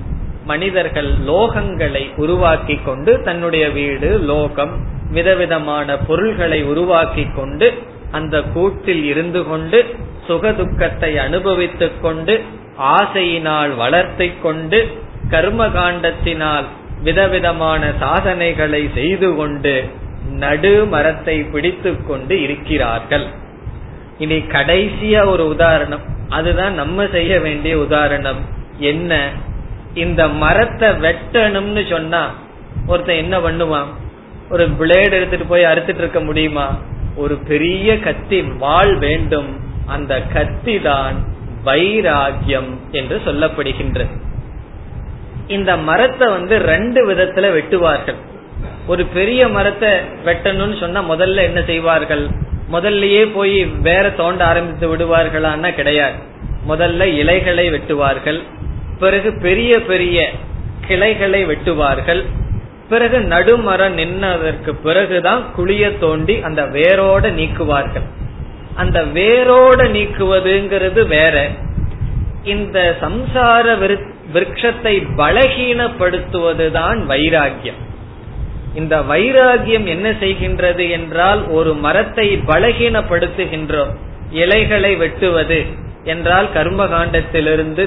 மனிதர்கள் 0.44 1.10
லோகங்களை 1.26 2.14
உருவாக்கி 2.16 2.74
கொண்டு 2.74 3.22
தன்னுடைய 3.22 3.70
வீடு 3.70 4.18
லோகம் 4.18 4.92
விதவிதமான 5.14 5.96
பொருள்களை 5.98 6.64
உருவாக்கி 6.64 7.26
கொண்டு 7.36 7.68
அந்த 8.10 8.42
கூட்டில் 8.42 9.04
இருந்து 9.04 9.44
கொண்டு 9.44 9.78
சுகதுக்கத்தை 10.28 11.16
அனுபவித்துக் 11.16 12.02
கொண்டு 12.02 12.42
ஆசையினால் 12.78 13.76
வளர்த்து 13.76 14.40
கொண்டு 14.42 14.78
கர்ம 15.30 15.66
காண்டத்தினால் 15.68 16.64
விதவிதமான 17.02 17.92
சாதனைகளை 18.00 18.90
செய்து 18.94 19.34
கொண்டு 19.34 19.84
நடு 20.30 20.86
மரத்தை 20.86 21.42
பிடித்து 21.42 22.06
கொண்டு 22.06 22.42
இருக்கிறார்கள். 22.42 23.26
இனி 24.18 24.38
கடைசியா 24.38 25.26
ஒரு 25.26 25.48
உதாரணம். 25.48 26.04
அதுதான் 26.28 26.74
நம்ம 26.74 27.06
செய்ய 27.12 27.40
வேண்டிய 27.40 27.78
உதாரணம். 27.78 28.40
என்ன? 28.78 29.30
இந்த 29.94 30.28
மரத்தை 30.28 30.88
வெட்டணும்னு 30.88 31.90
சொன்னா 31.90 32.34
ஒருத்தன் 32.86 33.16
என்ன 33.16 33.38
பண்ணுவான்? 33.38 33.90
ஒரு 34.54 34.66
பிளேடு 34.80 35.14
எடுத்துட்டு 35.18 35.46
போய் 35.46 35.70
அறுத்துட்டு 35.70 36.02
இருக்க 36.02 36.20
முடியுமா? 36.20 36.66
ஒரு 37.16 37.34
பெரிய 37.48 37.98
கத்தி 37.98 38.42
வாள் 38.42 38.92
வேண்டும். 38.96 39.50
அந்த 39.86 40.20
கத்தி 40.34 40.74
தான் 40.80 41.16
வைராகியம் 41.64 42.70
என்று 42.90 43.16
சொல்லப்படுகின்றது. 43.26 44.14
இந்த 45.46 45.76
மரத்தை 45.88 46.28
வந்து 46.28 46.58
ரெண்டு 46.58 47.00
விதத்துல 47.08 47.48
வெட்டுவார்கள். 47.56 48.20
ஒரு 48.86 49.04
பெரிய 49.06 49.48
மரத்தை 49.48 49.90
வெட்டணும்னு 50.24 50.78
சொன்னா 50.80 51.00
முதல்ல 51.10 51.46
என்ன 51.48 51.62
செய்வார்கள்? 51.62 52.24
முதல்லயே 52.72 53.22
போய் 53.34 53.58
வேற 53.88 54.10
தோண்ட 54.10 54.44
ஆரம்பித்து 54.44 54.86
விடுவார்களான்னா 54.92 55.70
கிடையாது. 55.74 56.18
முதல்ல 56.68 57.02
இலைகளை 57.14 57.66
வெட்டுவார்கள். 57.70 58.40
பிறகு 58.98 59.30
பெரிய 59.42 59.72
பெரிய 59.80 60.30
கிளைகளை 60.86 61.42
வெட்டுவார்கள். 61.46 62.22
பிறகு 62.88 63.18
நடுமரம் 63.18 63.96
நின்னதற்கு 64.00 64.72
பிறகுதான் 64.82 65.44
குழிய 65.54 65.98
தோண்டி 65.98 66.40
அந்த 66.40 66.62
வேரோட 66.62 67.24
நீக்குவார்கள். 67.40 68.06
அந்த 68.74 69.04
வேரோட 69.04 69.80
நீக்குவதுங்கிறது 69.96 71.06
வேற. 71.06 71.48
இந்த 72.44 72.96
சம்சார 73.00 73.64
விருட்சத்தை 74.32 74.94
பலகீனப்படுத்துவதுதான் 75.16 76.98
வைராகியம் 77.12 77.80
இந்த 78.74 78.94
வைராகியம் 79.10 79.84
என்ன 79.84 80.10
செய்கின்றது 80.10 80.90
என்றால் 80.90 81.42
ஒரு 81.48 81.74
மரத்தை 81.74 82.26
பலகீனப்படுத்துகின்றோம் 82.46 83.92
இலைகளை 84.30 84.96
வெட்டுவது 84.96 85.64
என்றால் 86.04 86.48
கர்மகாண்டத்திலிருந்து 86.54 87.84